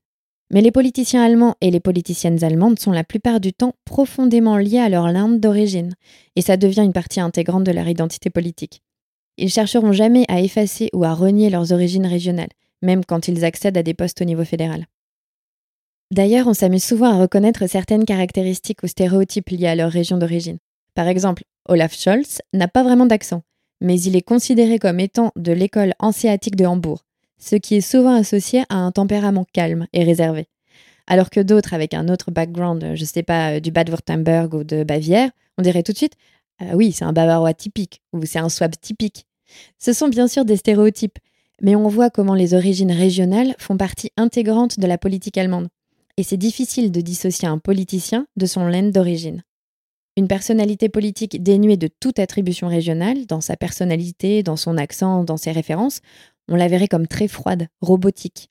Mais 0.53 0.61
les 0.61 0.71
politiciens 0.71 1.23
allemands 1.23 1.55
et 1.61 1.71
les 1.71 1.79
politiciennes 1.79 2.43
allemandes 2.43 2.77
sont 2.77 2.91
la 2.91 3.05
plupart 3.05 3.39
du 3.39 3.53
temps 3.53 3.73
profondément 3.85 4.57
liés 4.57 4.79
à 4.79 4.89
leur 4.89 5.09
linde 5.09 5.39
d'origine, 5.39 5.93
et 6.35 6.41
ça 6.41 6.57
devient 6.57 6.83
une 6.83 6.91
partie 6.91 7.21
intégrante 7.21 7.63
de 7.63 7.71
leur 7.71 7.87
identité 7.87 8.29
politique. 8.29 8.81
Ils 9.37 9.49
chercheront 9.49 9.93
jamais 9.93 10.25
à 10.27 10.41
effacer 10.41 10.89
ou 10.91 11.05
à 11.05 11.13
renier 11.13 11.49
leurs 11.49 11.71
origines 11.71 12.05
régionales, 12.05 12.49
même 12.81 13.05
quand 13.05 13.29
ils 13.29 13.45
accèdent 13.45 13.77
à 13.77 13.83
des 13.83 13.93
postes 13.93 14.21
au 14.21 14.25
niveau 14.25 14.43
fédéral. 14.43 14.87
D'ailleurs, 16.11 16.47
on 16.47 16.53
s'amuse 16.53 16.83
souvent 16.83 17.13
à 17.13 17.17
reconnaître 17.21 17.67
certaines 17.67 18.03
caractéristiques 18.03 18.83
ou 18.83 18.87
stéréotypes 18.87 19.49
liés 19.49 19.67
à 19.67 19.75
leur 19.75 19.89
région 19.89 20.17
d'origine. 20.17 20.57
Par 20.95 21.07
exemple, 21.07 21.43
Olaf 21.69 21.95
Scholz 21.95 22.41
n'a 22.53 22.67
pas 22.67 22.83
vraiment 22.83 23.05
d'accent, 23.05 23.43
mais 23.79 23.99
il 24.01 24.17
est 24.17 24.21
considéré 24.21 24.79
comme 24.79 24.99
étant 24.99 25.31
de 25.37 25.53
l'école 25.53 25.93
hanséatique 25.99 26.57
de 26.57 26.65
Hambourg, 26.65 27.05
ce 27.41 27.55
qui 27.55 27.75
est 27.75 27.81
souvent 27.81 28.13
associé 28.15 28.63
à 28.69 28.75
un 28.75 28.91
tempérament 28.91 29.45
calme 29.51 29.87
et 29.91 30.03
réservé. 30.03 30.47
Alors 31.07 31.29
que 31.29 31.39
d'autres 31.39 31.73
avec 31.73 31.93
un 31.93 32.07
autre 32.07 32.31
background, 32.31 32.93
je 32.95 33.05
sais 33.05 33.23
pas, 33.23 33.59
du 33.59 33.71
Bade-Württemberg 33.71 34.53
ou 34.53 34.63
de 34.63 34.83
Bavière, 34.83 35.31
on 35.57 35.63
dirait 35.63 35.83
tout 35.83 35.91
de 35.91 35.97
suite 35.97 36.15
ah 36.61 36.75
oui, 36.75 36.91
c'est 36.91 37.05
un 37.05 37.13
bavarois 37.13 37.55
typique 37.55 38.01
ou 38.13 38.23
c'est 38.23 38.39
un 38.39 38.49
swab 38.49 38.73
typique. 38.79 39.25
Ce 39.79 39.93
sont 39.93 40.07
bien 40.07 40.27
sûr 40.27 40.45
des 40.45 40.57
stéréotypes, 40.57 41.17
mais 41.59 41.75
on 41.75 41.87
voit 41.87 42.11
comment 42.11 42.35
les 42.35 42.53
origines 42.53 42.91
régionales 42.91 43.55
font 43.57 43.77
partie 43.77 44.11
intégrante 44.15 44.79
de 44.79 44.85
la 44.87 44.99
politique 44.99 45.37
allemande. 45.37 45.69
Et 46.17 46.23
c'est 46.23 46.37
difficile 46.37 46.91
de 46.91 47.01
dissocier 47.01 47.47
un 47.47 47.57
politicien 47.57 48.27
de 48.35 48.45
son 48.45 48.67
laine 48.67 48.91
d'origine. 48.91 49.43
Une 50.17 50.27
personnalité 50.27 50.87
politique 50.87 51.41
dénuée 51.41 51.77
de 51.77 51.87
toute 51.87 52.19
attribution 52.19 52.67
régionale, 52.67 53.25
dans 53.25 53.41
sa 53.41 53.57
personnalité, 53.57 54.43
dans 54.43 54.57
son 54.57 54.77
accent, 54.77 55.23
dans 55.23 55.37
ses 55.37 55.51
références, 55.51 56.01
on 56.51 56.55
la 56.57 56.67
verrait 56.67 56.89
comme 56.89 57.07
très 57.07 57.29
froide, 57.29 57.69
robotique. 57.79 58.49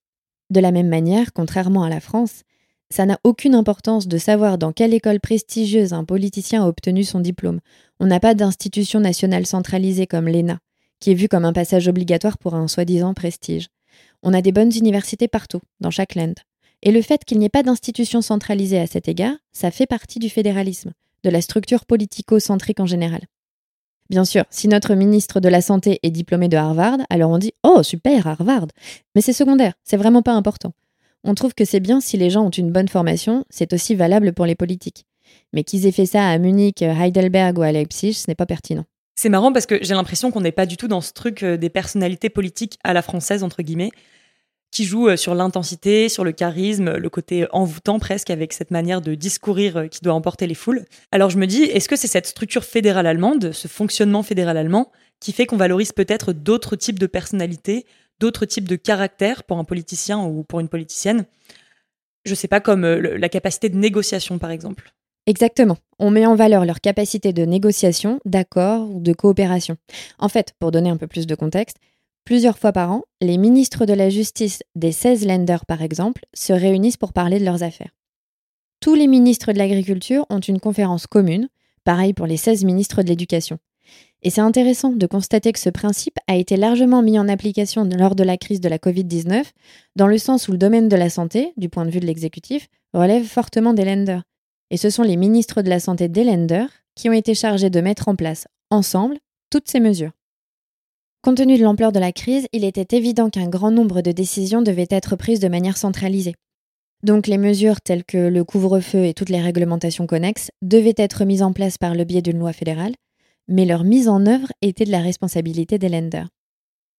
De 0.48 0.58
la 0.58 0.72
même 0.72 0.88
manière, 0.88 1.34
contrairement 1.34 1.84
à 1.84 1.90
la 1.90 2.00
France, 2.00 2.44
ça 2.88 3.04
n'a 3.04 3.20
aucune 3.24 3.54
importance 3.54 4.08
de 4.08 4.16
savoir 4.16 4.56
dans 4.56 4.72
quelle 4.72 4.94
école 4.94 5.20
prestigieuse 5.20 5.92
un 5.92 6.04
politicien 6.04 6.64
a 6.64 6.66
obtenu 6.66 7.04
son 7.04 7.20
diplôme. 7.20 7.60
On 8.00 8.06
n'a 8.06 8.18
pas 8.18 8.34
d'institution 8.34 9.00
nationale 9.00 9.44
centralisée 9.44 10.06
comme 10.06 10.28
l'ENA, 10.28 10.60
qui 10.98 11.10
est 11.10 11.14
vue 11.14 11.28
comme 11.28 11.44
un 11.44 11.52
passage 11.52 11.88
obligatoire 11.88 12.38
pour 12.38 12.54
un 12.54 12.68
soi-disant 12.68 13.12
prestige. 13.12 13.68
On 14.22 14.32
a 14.32 14.40
des 14.40 14.50
bonnes 14.50 14.74
universités 14.74 15.28
partout, 15.28 15.60
dans 15.80 15.90
chaque 15.90 16.14
land. 16.14 16.34
Et 16.82 16.92
le 16.92 17.02
fait 17.02 17.26
qu'il 17.26 17.38
n'y 17.38 17.44
ait 17.44 17.50
pas 17.50 17.62
d'institution 17.62 18.22
centralisée 18.22 18.80
à 18.80 18.86
cet 18.86 19.08
égard, 19.08 19.36
ça 19.52 19.70
fait 19.70 19.86
partie 19.86 20.18
du 20.18 20.30
fédéralisme, 20.30 20.92
de 21.22 21.28
la 21.28 21.42
structure 21.42 21.84
politico-centrique 21.84 22.80
en 22.80 22.86
général. 22.86 23.20
Bien 24.10 24.24
sûr, 24.24 24.44
si 24.50 24.66
notre 24.66 24.96
ministre 24.96 25.38
de 25.38 25.48
la 25.48 25.60
Santé 25.60 26.00
est 26.02 26.10
diplômé 26.10 26.48
de 26.48 26.56
Harvard, 26.56 26.98
alors 27.10 27.30
on 27.30 27.38
dit 27.38 27.52
Oh, 27.62 27.84
super, 27.84 28.26
Harvard 28.26 28.66
Mais 29.14 29.20
c'est 29.20 29.32
secondaire, 29.32 29.74
c'est 29.84 29.96
vraiment 29.96 30.20
pas 30.22 30.32
important. 30.32 30.72
On 31.22 31.36
trouve 31.36 31.54
que 31.54 31.64
c'est 31.64 31.78
bien 31.78 32.00
si 32.00 32.16
les 32.16 32.28
gens 32.28 32.44
ont 32.44 32.50
une 32.50 32.72
bonne 32.72 32.88
formation, 32.88 33.44
c'est 33.50 33.72
aussi 33.72 33.94
valable 33.94 34.32
pour 34.32 34.46
les 34.46 34.56
politiques. 34.56 35.06
Mais 35.52 35.62
qu'ils 35.62 35.86
aient 35.86 35.92
fait 35.92 36.06
ça 36.06 36.28
à 36.28 36.38
Munich, 36.38 36.82
Heidelberg 36.82 37.56
ou 37.58 37.62
à 37.62 37.70
Leipzig, 37.70 38.14
ce 38.14 38.24
n'est 38.26 38.34
pas 38.34 38.46
pertinent. 38.46 38.84
C'est 39.14 39.28
marrant 39.28 39.52
parce 39.52 39.66
que 39.66 39.78
j'ai 39.80 39.94
l'impression 39.94 40.32
qu'on 40.32 40.40
n'est 40.40 40.50
pas 40.50 40.66
du 40.66 40.76
tout 40.76 40.88
dans 40.88 41.02
ce 41.02 41.12
truc 41.12 41.44
euh, 41.44 41.56
des 41.56 41.70
personnalités 41.70 42.30
politiques 42.30 42.78
à 42.82 42.92
la 42.92 43.02
française, 43.02 43.44
entre 43.44 43.62
guillemets 43.62 43.92
qui 44.70 44.84
joue 44.84 45.08
euh, 45.08 45.16
sur 45.16 45.34
l'intensité, 45.34 46.08
sur 46.08 46.24
le 46.24 46.32
charisme, 46.32 46.96
le 46.96 47.10
côté 47.10 47.46
envoûtant 47.52 47.98
presque 47.98 48.30
avec 48.30 48.52
cette 48.52 48.70
manière 48.70 49.00
de 49.00 49.14
discourir 49.14 49.76
euh, 49.76 49.86
qui 49.86 50.00
doit 50.00 50.14
emporter 50.14 50.46
les 50.46 50.54
foules. 50.54 50.84
Alors 51.12 51.30
je 51.30 51.38
me 51.38 51.46
dis, 51.46 51.62
est-ce 51.62 51.88
que 51.88 51.96
c'est 51.96 52.08
cette 52.08 52.26
structure 52.26 52.64
fédérale 52.64 53.06
allemande, 53.06 53.52
ce 53.52 53.68
fonctionnement 53.68 54.22
fédéral 54.22 54.56
allemand, 54.56 54.90
qui 55.18 55.32
fait 55.32 55.46
qu'on 55.46 55.56
valorise 55.56 55.92
peut-être 55.92 56.32
d'autres 56.32 56.76
types 56.76 56.98
de 56.98 57.06
personnalités, 57.06 57.84
d'autres 58.20 58.46
types 58.46 58.68
de 58.68 58.76
caractères 58.76 59.44
pour 59.44 59.58
un 59.58 59.64
politicien 59.64 60.18
ou 60.20 60.44
pour 60.44 60.60
une 60.60 60.68
politicienne? 60.68 61.26
Je 62.24 62.34
sais 62.34 62.48
pas, 62.48 62.60
comme 62.60 62.84
euh, 62.84 63.18
la 63.18 63.28
capacité 63.28 63.68
de 63.68 63.76
négociation 63.76 64.38
par 64.38 64.50
exemple. 64.50 64.92
Exactement. 65.26 65.76
On 65.98 66.10
met 66.10 66.26
en 66.26 66.34
valeur 66.34 66.64
leur 66.64 66.80
capacité 66.80 67.32
de 67.32 67.44
négociation, 67.44 68.20
d'accord 68.24 68.90
ou 68.90 69.00
de 69.00 69.12
coopération. 69.12 69.76
En 70.18 70.28
fait, 70.28 70.54
pour 70.58 70.70
donner 70.70 70.90
un 70.90 70.96
peu 70.96 71.06
plus 71.06 71.26
de 71.26 71.34
contexte, 71.34 71.76
Plusieurs 72.24 72.58
fois 72.58 72.72
par 72.72 72.92
an, 72.92 73.02
les 73.20 73.38
ministres 73.38 73.86
de 73.86 73.92
la 73.92 74.08
Justice 74.08 74.62
des 74.74 74.92
16 74.92 75.26
lenders, 75.26 75.66
par 75.66 75.82
exemple, 75.82 76.24
se 76.34 76.52
réunissent 76.52 76.96
pour 76.96 77.12
parler 77.12 77.38
de 77.38 77.44
leurs 77.44 77.62
affaires. 77.62 77.90
Tous 78.80 78.94
les 78.94 79.06
ministres 79.06 79.52
de 79.52 79.58
l'Agriculture 79.58 80.26
ont 80.30 80.40
une 80.40 80.60
conférence 80.60 81.06
commune, 81.06 81.48
pareil 81.84 82.14
pour 82.14 82.26
les 82.26 82.36
16 82.36 82.64
ministres 82.64 83.02
de 83.02 83.08
l'Éducation. 83.08 83.58
Et 84.22 84.30
c'est 84.30 84.40
intéressant 84.40 84.90
de 84.90 85.06
constater 85.06 85.52
que 85.52 85.58
ce 85.58 85.70
principe 85.70 86.18
a 86.26 86.36
été 86.36 86.56
largement 86.56 87.02
mis 87.02 87.18
en 87.18 87.28
application 87.28 87.84
lors 87.84 88.14
de 88.14 88.22
la 88.22 88.36
crise 88.36 88.60
de 88.60 88.68
la 88.68 88.78
Covid-19, 88.78 89.44
dans 89.96 90.06
le 90.06 90.18
sens 90.18 90.48
où 90.48 90.52
le 90.52 90.58
domaine 90.58 90.88
de 90.88 90.96
la 90.96 91.10
santé, 91.10 91.52
du 91.56 91.68
point 91.68 91.86
de 91.86 91.90
vue 91.90 92.00
de 92.00 92.06
l'exécutif, 92.06 92.68
relève 92.92 93.24
fortement 93.24 93.72
des 93.72 93.84
lenders. 93.84 94.22
Et 94.70 94.76
ce 94.76 94.90
sont 94.90 95.02
les 95.02 95.16
ministres 95.16 95.62
de 95.62 95.70
la 95.70 95.80
Santé 95.80 96.08
des 96.08 96.24
lenders 96.24 96.70
qui 96.94 97.08
ont 97.08 97.14
été 97.14 97.34
chargés 97.34 97.70
de 97.70 97.80
mettre 97.80 98.08
en 98.08 98.14
place, 98.14 98.46
ensemble, 98.70 99.18
toutes 99.50 99.68
ces 99.68 99.80
mesures. 99.80 100.12
Compte 101.22 101.36
tenu 101.36 101.58
de 101.58 101.62
l'ampleur 101.62 101.92
de 101.92 101.98
la 101.98 102.12
crise, 102.12 102.46
il 102.52 102.64
était 102.64 102.96
évident 102.96 103.28
qu'un 103.28 103.48
grand 103.48 103.70
nombre 103.70 104.00
de 104.00 104.10
décisions 104.10 104.62
devaient 104.62 104.88
être 104.88 105.16
prises 105.16 105.38
de 105.38 105.48
manière 105.48 105.76
centralisée. 105.76 106.34
Donc 107.02 107.26
les 107.26 107.36
mesures 107.36 107.82
telles 107.82 108.04
que 108.04 108.16
le 108.16 108.42
couvre-feu 108.42 109.04
et 109.04 109.12
toutes 109.12 109.28
les 109.28 109.42
réglementations 109.42 110.06
connexes 110.06 110.50
devaient 110.62 110.94
être 110.96 111.26
mises 111.26 111.42
en 111.42 111.52
place 111.52 111.76
par 111.76 111.94
le 111.94 112.04
biais 112.04 112.22
d'une 112.22 112.38
loi 112.38 112.54
fédérale, 112.54 112.94
mais 113.48 113.66
leur 113.66 113.84
mise 113.84 114.08
en 114.08 114.24
œuvre 114.24 114.48
était 114.62 114.86
de 114.86 114.90
la 114.90 115.00
responsabilité 115.00 115.78
des 115.78 115.90
lenders. 115.90 116.30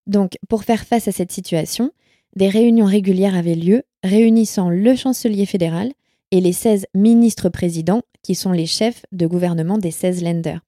Donc 0.05 0.37
pour 0.47 0.65
faire 0.65 0.85
face 0.85 1.07
à 1.07 1.11
cette 1.11 1.31
situation, 1.31 1.91
des 2.35 2.47
réunions 2.47 2.85
régulières 2.85 3.35
avaient 3.35 3.55
lieu, 3.55 3.81
réunissant 4.03 4.69
le 4.69 4.95
chancelier 4.95 5.47
fédéral 5.47 5.93
et 6.29 6.41
les 6.41 6.53
16 6.53 6.85
ministres 6.93 7.49
présidents, 7.49 8.03
qui 8.21 8.35
sont 8.35 8.51
les 8.51 8.67
chefs 8.67 9.03
de 9.11 9.25
gouvernement 9.25 9.79
des 9.79 9.89
16 9.89 10.23
lenders. 10.23 10.61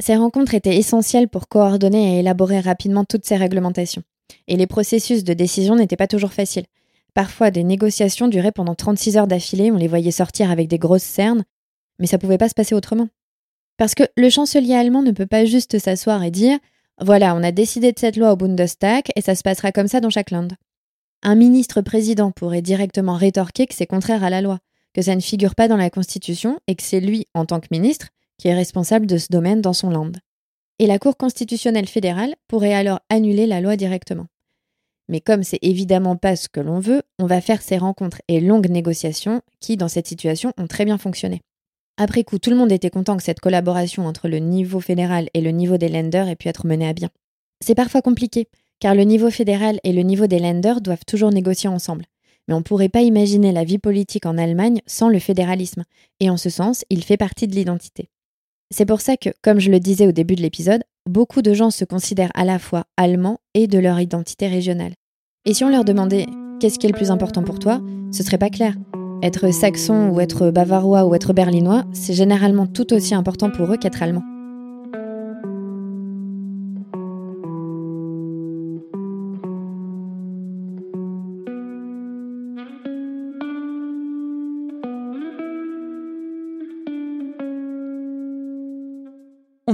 Ces 0.00 0.16
rencontres 0.16 0.54
étaient 0.54 0.76
essentielles 0.76 1.28
pour 1.28 1.48
coordonner 1.48 2.16
et 2.16 2.20
élaborer 2.20 2.60
rapidement 2.60 3.04
toutes 3.04 3.24
ces 3.24 3.36
réglementations. 3.36 4.02
Et 4.48 4.56
les 4.56 4.66
processus 4.66 5.24
de 5.24 5.34
décision 5.34 5.76
n'étaient 5.76 5.96
pas 5.96 6.08
toujours 6.08 6.32
faciles. 6.32 6.66
Parfois, 7.14 7.52
des 7.52 7.62
négociations 7.62 8.26
duraient 8.26 8.52
pendant 8.52 8.74
36 8.74 9.16
heures 9.16 9.26
d'affilée, 9.28 9.70
on 9.70 9.76
les 9.76 9.86
voyait 9.86 10.10
sortir 10.10 10.50
avec 10.50 10.66
des 10.66 10.78
grosses 10.78 11.02
cernes, 11.02 11.44
mais 12.00 12.08
ça 12.08 12.18
pouvait 12.18 12.38
pas 12.38 12.48
se 12.48 12.54
passer 12.54 12.74
autrement. 12.74 13.08
Parce 13.76 13.94
que 13.94 14.02
le 14.16 14.30
chancelier 14.30 14.74
allemand 14.74 15.02
ne 15.02 15.12
peut 15.12 15.26
pas 15.26 15.44
juste 15.44 15.78
s'asseoir 15.78 16.24
et 16.24 16.32
dire 16.32 16.58
Voilà, 17.00 17.36
on 17.36 17.42
a 17.42 17.52
décidé 17.52 17.92
de 17.92 17.98
cette 17.98 18.16
loi 18.16 18.32
au 18.32 18.36
Bundestag 18.36 19.04
et 19.14 19.20
ça 19.20 19.36
se 19.36 19.42
passera 19.42 19.70
comme 19.70 19.88
ça 19.88 20.00
dans 20.00 20.10
chaque 20.10 20.32
land. 20.32 20.48
Un 21.22 21.36
ministre-président 21.36 22.32
pourrait 22.32 22.62
directement 22.62 23.14
rétorquer 23.14 23.66
que 23.66 23.74
c'est 23.74 23.86
contraire 23.86 24.24
à 24.24 24.30
la 24.30 24.42
loi, 24.42 24.58
que 24.92 25.02
ça 25.02 25.14
ne 25.14 25.20
figure 25.20 25.54
pas 25.54 25.68
dans 25.68 25.76
la 25.76 25.90
Constitution 25.90 26.58
et 26.66 26.74
que 26.74 26.82
c'est 26.82 27.00
lui, 27.00 27.26
en 27.34 27.46
tant 27.46 27.60
que 27.60 27.68
ministre, 27.70 28.08
qui 28.38 28.48
est 28.48 28.54
responsable 28.54 29.06
de 29.06 29.18
ce 29.18 29.28
domaine 29.30 29.60
dans 29.60 29.72
son 29.72 29.90
land. 29.90 30.12
Et 30.78 30.86
la 30.86 30.98
Cour 30.98 31.16
constitutionnelle 31.16 31.88
fédérale 31.88 32.34
pourrait 32.48 32.74
alors 32.74 33.00
annuler 33.08 33.46
la 33.46 33.60
loi 33.60 33.76
directement. 33.76 34.26
Mais 35.08 35.20
comme 35.20 35.42
c'est 35.42 35.58
évidemment 35.62 36.16
pas 36.16 36.34
ce 36.34 36.48
que 36.48 36.60
l'on 36.60 36.80
veut, 36.80 37.02
on 37.18 37.26
va 37.26 37.40
faire 37.40 37.62
ces 37.62 37.76
rencontres 37.76 38.22
et 38.28 38.40
longues 38.40 38.70
négociations 38.70 39.42
qui, 39.60 39.76
dans 39.76 39.88
cette 39.88 40.06
situation, 40.06 40.52
ont 40.56 40.66
très 40.66 40.84
bien 40.84 40.98
fonctionné. 40.98 41.42
Après 41.96 42.24
coup, 42.24 42.38
tout 42.38 42.50
le 42.50 42.56
monde 42.56 42.72
était 42.72 42.90
content 42.90 43.16
que 43.16 43.22
cette 43.22 43.40
collaboration 43.40 44.06
entre 44.06 44.28
le 44.28 44.38
niveau 44.38 44.80
fédéral 44.80 45.28
et 45.34 45.40
le 45.40 45.50
niveau 45.50 45.76
des 45.76 45.88
lenders 45.88 46.28
ait 46.28 46.36
pu 46.36 46.48
être 46.48 46.66
menée 46.66 46.88
à 46.88 46.92
bien. 46.92 47.10
C'est 47.60 47.76
parfois 47.76 48.02
compliqué, 48.02 48.48
car 48.80 48.94
le 48.94 49.04
niveau 49.04 49.30
fédéral 49.30 49.78
et 49.84 49.92
le 49.92 50.02
niveau 50.02 50.26
des 50.26 50.40
lenders 50.40 50.80
doivent 50.80 51.04
toujours 51.06 51.30
négocier 51.30 51.68
ensemble. 51.68 52.06
mais 52.46 52.54
on 52.54 52.58
ne 52.58 52.62
pourrait 52.62 52.90
pas 52.90 53.00
imaginer 53.00 53.52
la 53.52 53.64
vie 53.64 53.78
politique 53.78 54.26
en 54.26 54.36
Allemagne 54.36 54.82
sans 54.86 55.08
le 55.08 55.18
fédéralisme, 55.18 55.84
et 56.20 56.28
en 56.28 56.36
ce 56.36 56.50
sens, 56.50 56.84
il 56.90 57.02
fait 57.02 57.16
partie 57.16 57.48
de 57.48 57.54
l'identité. 57.54 58.10
C'est 58.76 58.86
pour 58.86 59.00
ça 59.00 59.16
que, 59.16 59.28
comme 59.40 59.60
je 59.60 59.70
le 59.70 59.78
disais 59.78 60.08
au 60.08 60.10
début 60.10 60.34
de 60.34 60.42
l'épisode, 60.42 60.82
beaucoup 61.08 61.42
de 61.42 61.54
gens 61.54 61.70
se 61.70 61.84
considèrent 61.84 62.32
à 62.34 62.44
la 62.44 62.58
fois 62.58 62.82
allemands 62.96 63.38
et 63.54 63.68
de 63.68 63.78
leur 63.78 64.00
identité 64.00 64.48
régionale. 64.48 64.94
Et 65.44 65.54
si 65.54 65.62
on 65.62 65.68
leur 65.68 65.84
demandait 65.84 66.26
qu'est-ce 66.58 66.80
qui 66.80 66.86
est 66.86 66.90
le 66.90 66.96
plus 66.96 67.12
important 67.12 67.44
pour 67.44 67.60
toi, 67.60 67.80
ce 68.10 68.24
serait 68.24 68.36
pas 68.36 68.50
clair. 68.50 68.74
Être 69.22 69.52
saxon 69.52 70.08
ou 70.08 70.18
être 70.18 70.50
bavarois 70.50 71.06
ou 71.06 71.14
être 71.14 71.32
berlinois, 71.32 71.84
c'est 71.92 72.14
généralement 72.14 72.66
tout 72.66 72.92
aussi 72.92 73.14
important 73.14 73.48
pour 73.48 73.72
eux 73.72 73.76
qu'être 73.76 74.02
allemand. 74.02 74.24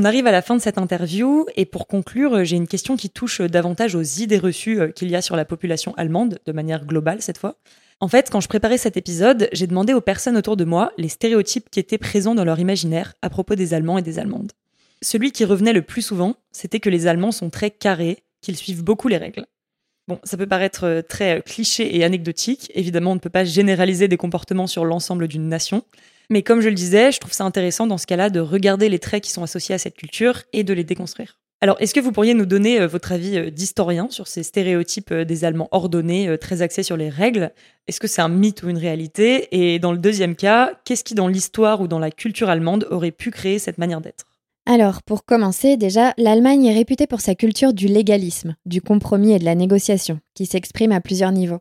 On 0.00 0.04
arrive 0.04 0.26
à 0.26 0.32
la 0.32 0.40
fin 0.40 0.56
de 0.56 0.62
cette 0.62 0.78
interview 0.78 1.44
et 1.56 1.66
pour 1.66 1.86
conclure, 1.86 2.42
j'ai 2.42 2.56
une 2.56 2.66
question 2.66 2.96
qui 2.96 3.10
touche 3.10 3.42
davantage 3.42 3.94
aux 3.94 4.00
idées 4.00 4.38
reçues 4.38 4.80
euh, 4.80 4.88
qu'il 4.88 5.10
y 5.10 5.14
a 5.14 5.20
sur 5.20 5.36
la 5.36 5.44
population 5.44 5.92
allemande, 5.98 6.38
de 6.46 6.52
manière 6.52 6.86
globale 6.86 7.20
cette 7.20 7.36
fois. 7.36 7.56
En 8.00 8.08
fait, 8.08 8.30
quand 8.30 8.40
je 8.40 8.48
préparais 8.48 8.78
cet 8.78 8.96
épisode, 8.96 9.50
j'ai 9.52 9.66
demandé 9.66 9.92
aux 9.92 10.00
personnes 10.00 10.38
autour 10.38 10.56
de 10.56 10.64
moi 10.64 10.90
les 10.96 11.10
stéréotypes 11.10 11.68
qui 11.68 11.80
étaient 11.80 11.98
présents 11.98 12.34
dans 12.34 12.46
leur 12.46 12.58
imaginaire 12.58 13.12
à 13.20 13.28
propos 13.28 13.56
des 13.56 13.74
Allemands 13.74 13.98
et 13.98 14.02
des 14.02 14.18
Allemandes. 14.18 14.52
Celui 15.02 15.32
qui 15.32 15.44
revenait 15.44 15.74
le 15.74 15.82
plus 15.82 16.00
souvent, 16.00 16.36
c'était 16.50 16.80
que 16.80 16.88
les 16.88 17.06
Allemands 17.06 17.30
sont 17.30 17.50
très 17.50 17.70
carrés, 17.70 18.24
qu'ils 18.40 18.56
suivent 18.56 18.82
beaucoup 18.82 19.08
les 19.08 19.18
règles. 19.18 19.44
Bon, 20.08 20.18
ça 20.24 20.38
peut 20.38 20.46
paraître 20.46 20.84
euh, 20.84 21.02
très 21.02 21.36
euh, 21.36 21.40
cliché 21.42 21.94
et 21.94 22.04
anecdotique, 22.04 22.72
évidemment 22.74 23.12
on 23.12 23.16
ne 23.16 23.20
peut 23.20 23.28
pas 23.28 23.44
généraliser 23.44 24.08
des 24.08 24.16
comportements 24.16 24.66
sur 24.66 24.86
l'ensemble 24.86 25.28
d'une 25.28 25.46
nation, 25.46 25.84
mais 26.30 26.42
comme 26.42 26.60
je 26.60 26.68
le 26.68 26.74
disais, 26.74 27.12
je 27.12 27.20
trouve 27.20 27.32
ça 27.32 27.44
intéressant 27.44 27.86
dans 27.86 27.98
ce 27.98 28.06
cas-là 28.06 28.30
de 28.30 28.40
regarder 28.40 28.88
les 28.88 28.98
traits 28.98 29.24
qui 29.24 29.30
sont 29.30 29.42
associés 29.42 29.74
à 29.74 29.78
cette 29.78 29.96
culture 29.96 30.44
et 30.52 30.64
de 30.64 30.72
les 30.72 30.84
déconstruire. 30.84 31.38
Alors, 31.62 31.76
est-ce 31.78 31.92
que 31.92 32.00
vous 32.00 32.12
pourriez 32.12 32.32
nous 32.32 32.46
donner 32.46 32.80
euh, 32.80 32.86
votre 32.86 33.12
avis 33.12 33.36
euh, 33.36 33.50
d'historien 33.50 34.08
sur 34.08 34.26
ces 34.26 34.42
stéréotypes 34.42 35.12
euh, 35.12 35.24
des 35.26 35.44
Allemands 35.44 35.68
ordonnés, 35.72 36.38
très 36.38 36.62
axés 36.62 36.82
sur 36.82 36.96
les 36.96 37.10
règles? 37.10 37.52
Est-ce 37.86 38.00
que 38.00 38.06
c'est 38.06 38.22
un 38.22 38.30
mythe 38.30 38.62
ou 38.62 38.70
une 38.70 38.78
réalité? 38.78 39.48
Et 39.50 39.78
dans 39.78 39.92
le 39.92 39.98
deuxième 39.98 40.36
cas, 40.36 40.72
qu'est-ce 40.86 41.04
qui 41.04 41.14
dans 41.14 41.28
l'histoire 41.28 41.82
ou 41.82 41.88
dans 41.88 41.98
la 41.98 42.10
culture 42.10 42.48
allemande 42.48 42.86
aurait 42.90 43.10
pu 43.10 43.30
créer 43.30 43.58
cette 43.58 43.76
manière 43.76 44.00
d'être? 44.00 44.24
Alors, 44.64 45.02
pour 45.02 45.26
commencer, 45.26 45.76
déjà, 45.76 46.14
l'Allemagne 46.16 46.64
est 46.64 46.74
réputée 46.74 47.06
pour 47.06 47.20
sa 47.20 47.34
culture 47.34 47.74
du 47.74 47.88
légalisme, 47.88 48.56
du 48.64 48.80
compromis 48.80 49.32
et 49.32 49.38
de 49.38 49.44
la 49.44 49.54
négociation, 49.54 50.20
qui 50.34 50.46
s'exprime 50.46 50.92
à 50.92 51.00
plusieurs 51.00 51.32
niveaux. 51.32 51.60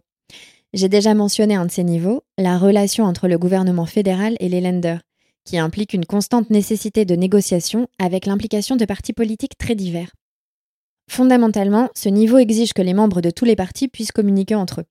J'ai 0.74 0.88
déjà 0.90 1.16
mentionné 1.16 1.56
un 1.56 1.66
de 1.66 1.72
ces 1.72 1.84
niveaux, 1.84 2.22
la 2.38 2.60
relation 2.60 3.06
entre 3.06 3.28
le 3.28 3.40
gouvernement 3.40 3.88
fédéral 3.88 4.36
et 4.40 4.50
les 4.50 4.62
Länder, 4.62 4.98
qui 5.44 5.58
implique 5.58 5.96
une 5.96 6.06
constante 6.06 6.52
nécessité 6.52 7.06
de 7.06 7.16
négociation 7.16 7.88
avec 7.98 8.28
l'implication 8.28 8.76
de 8.76 8.86
partis 8.86 9.14
politiques 9.14 9.58
très 9.58 9.74
divers. 9.74 10.12
Fondamentalement, 11.10 11.90
ce 11.96 12.08
niveau 12.08 12.38
exige 12.38 12.74
que 12.74 12.84
les 12.84 12.94
membres 12.94 13.22
de 13.22 13.32
tous 13.32 13.46
les 13.46 13.56
partis 13.56 13.88
puissent 13.88 14.12
communiquer 14.12 14.54
entre 14.54 14.82
eux. 14.82 14.86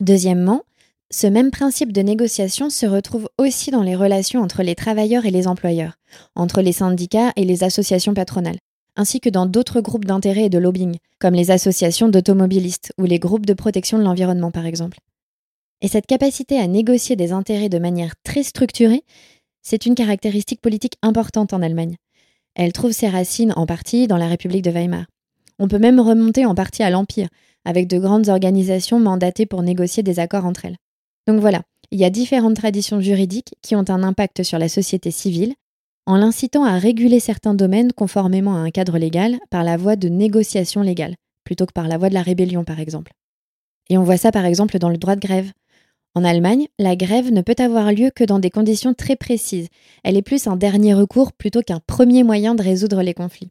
Deuxièmement, 0.00 0.64
ce 1.10 1.26
même 1.26 1.50
principe 1.50 1.92
de 1.92 2.02
négociation 2.02 2.68
se 2.68 2.84
retrouve 2.84 3.30
aussi 3.38 3.70
dans 3.70 3.82
les 3.82 3.96
relations 3.96 4.42
entre 4.42 4.62
les 4.62 4.74
travailleurs 4.74 5.24
et 5.24 5.30
les 5.30 5.48
employeurs, 5.48 5.94
entre 6.34 6.60
les 6.60 6.72
syndicats 6.72 7.32
et 7.36 7.46
les 7.46 7.64
associations 7.64 8.12
patronales, 8.12 8.58
ainsi 8.96 9.18
que 9.18 9.30
dans 9.30 9.46
d'autres 9.46 9.80
groupes 9.80 10.04
d'intérêt 10.04 10.44
et 10.44 10.50
de 10.50 10.58
lobbying, 10.58 10.96
comme 11.18 11.34
les 11.34 11.50
associations 11.50 12.10
d'automobilistes 12.10 12.92
ou 12.98 13.04
les 13.04 13.18
groupes 13.18 13.46
de 13.46 13.54
protection 13.54 13.96
de 13.96 14.04
l'environnement 14.04 14.50
par 14.50 14.66
exemple. 14.66 14.98
Et 15.82 15.88
cette 15.88 16.06
capacité 16.06 16.58
à 16.58 16.68
négocier 16.68 17.16
des 17.16 17.32
intérêts 17.32 17.68
de 17.68 17.78
manière 17.78 18.14
très 18.22 18.44
structurée, 18.44 19.02
c'est 19.62 19.84
une 19.84 19.96
caractéristique 19.96 20.60
politique 20.60 20.96
importante 21.02 21.52
en 21.52 21.60
Allemagne. 21.60 21.96
Elle 22.54 22.72
trouve 22.72 22.92
ses 22.92 23.08
racines 23.08 23.52
en 23.56 23.66
partie 23.66 24.06
dans 24.06 24.16
la 24.16 24.28
République 24.28 24.62
de 24.62 24.70
Weimar. 24.70 25.06
On 25.58 25.68
peut 25.68 25.80
même 25.80 26.00
remonter 26.00 26.46
en 26.46 26.54
partie 26.54 26.84
à 26.84 26.90
l'Empire, 26.90 27.28
avec 27.64 27.88
de 27.88 27.98
grandes 27.98 28.28
organisations 28.28 29.00
mandatées 29.00 29.46
pour 29.46 29.62
négocier 29.62 30.02
des 30.02 30.20
accords 30.20 30.46
entre 30.46 30.66
elles. 30.66 30.76
Donc 31.26 31.40
voilà, 31.40 31.62
il 31.90 31.98
y 31.98 32.04
a 32.04 32.10
différentes 32.10 32.56
traditions 32.56 33.00
juridiques 33.00 33.54
qui 33.60 33.74
ont 33.76 33.84
un 33.88 34.02
impact 34.02 34.44
sur 34.44 34.58
la 34.58 34.68
société 34.68 35.10
civile, 35.10 35.54
en 36.06 36.16
l'incitant 36.16 36.64
à 36.64 36.78
réguler 36.78 37.20
certains 37.20 37.54
domaines 37.54 37.92
conformément 37.92 38.54
à 38.54 38.60
un 38.60 38.70
cadre 38.70 38.98
légal 38.98 39.38
par 39.50 39.64
la 39.64 39.76
voie 39.76 39.96
de 39.96 40.08
négociation 40.08 40.82
légale, 40.82 41.16
plutôt 41.44 41.66
que 41.66 41.72
par 41.72 41.88
la 41.88 41.98
voie 41.98 42.08
de 42.08 42.14
la 42.14 42.22
rébellion 42.22 42.64
par 42.64 42.80
exemple. 42.80 43.12
Et 43.88 43.98
on 43.98 44.04
voit 44.04 44.16
ça 44.16 44.32
par 44.32 44.44
exemple 44.44 44.78
dans 44.78 44.88
le 44.88 44.96
droit 44.96 45.16
de 45.16 45.20
grève. 45.20 45.52
En 46.14 46.24
Allemagne, 46.24 46.66
la 46.78 46.94
grève 46.94 47.32
ne 47.32 47.40
peut 47.40 47.56
avoir 47.58 47.90
lieu 47.90 48.10
que 48.14 48.24
dans 48.24 48.38
des 48.38 48.50
conditions 48.50 48.92
très 48.92 49.16
précises. 49.16 49.68
Elle 50.04 50.18
est 50.18 50.22
plus 50.22 50.46
un 50.46 50.56
dernier 50.56 50.92
recours 50.92 51.32
plutôt 51.32 51.62
qu'un 51.62 51.80
premier 51.80 52.22
moyen 52.22 52.54
de 52.54 52.62
résoudre 52.62 53.02
les 53.02 53.14
conflits. 53.14 53.50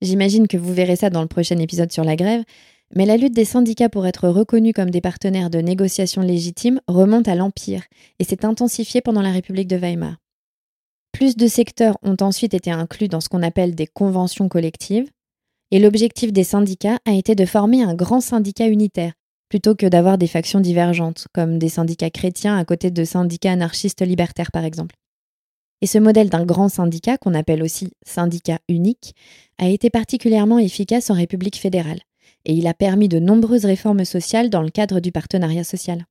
J'imagine 0.00 0.48
que 0.48 0.56
vous 0.56 0.72
verrez 0.72 0.96
ça 0.96 1.10
dans 1.10 1.20
le 1.20 1.28
prochain 1.28 1.58
épisode 1.58 1.92
sur 1.92 2.04
la 2.04 2.16
grève, 2.16 2.44
mais 2.94 3.04
la 3.04 3.18
lutte 3.18 3.34
des 3.34 3.44
syndicats 3.44 3.90
pour 3.90 4.06
être 4.06 4.28
reconnus 4.28 4.72
comme 4.74 4.90
des 4.90 5.00
partenaires 5.02 5.50
de 5.50 5.58
négociation 5.58 6.22
légitimes 6.22 6.80
remonte 6.86 7.28
à 7.28 7.34
l'Empire 7.34 7.84
et 8.18 8.24
s'est 8.24 8.46
intensifiée 8.46 9.02
pendant 9.02 9.22
la 9.22 9.32
République 9.32 9.68
de 9.68 9.76
Weimar. 9.76 10.16
Plus 11.12 11.36
de 11.36 11.46
secteurs 11.46 11.98
ont 12.02 12.16
ensuite 12.20 12.54
été 12.54 12.70
inclus 12.70 13.08
dans 13.08 13.20
ce 13.20 13.28
qu'on 13.28 13.42
appelle 13.42 13.74
des 13.74 13.86
conventions 13.86 14.48
collectives, 14.48 15.10
et 15.72 15.78
l'objectif 15.78 16.32
des 16.32 16.44
syndicats 16.44 16.98
a 17.06 17.12
été 17.12 17.34
de 17.34 17.44
former 17.44 17.82
un 17.82 17.94
grand 17.94 18.20
syndicat 18.20 18.68
unitaire, 18.68 19.14
plutôt 19.48 19.74
que 19.74 19.86
d'avoir 19.86 20.18
des 20.18 20.26
factions 20.26 20.60
divergentes, 20.60 21.28
comme 21.32 21.58
des 21.58 21.68
syndicats 21.68 22.10
chrétiens 22.10 22.56
à 22.56 22.64
côté 22.64 22.90
de 22.90 23.04
syndicats 23.04 23.52
anarchistes 23.52 24.02
libertaires 24.02 24.52
par 24.52 24.64
exemple. 24.64 24.96
Et 25.82 25.86
ce 25.86 25.98
modèle 25.98 26.30
d'un 26.30 26.44
grand 26.44 26.68
syndicat, 26.68 27.18
qu'on 27.18 27.34
appelle 27.34 27.62
aussi 27.62 27.92
syndicat 28.06 28.58
unique, 28.68 29.14
a 29.58 29.68
été 29.68 29.90
particulièrement 29.90 30.58
efficace 30.58 31.10
en 31.10 31.14
République 31.14 31.58
fédérale, 31.58 32.00
et 32.44 32.54
il 32.54 32.66
a 32.66 32.74
permis 32.74 33.08
de 33.08 33.18
nombreuses 33.18 33.66
réformes 33.66 34.04
sociales 34.04 34.48
dans 34.48 34.62
le 34.62 34.70
cadre 34.70 35.00
du 35.00 35.12
partenariat 35.12 35.64
social. 35.64 36.06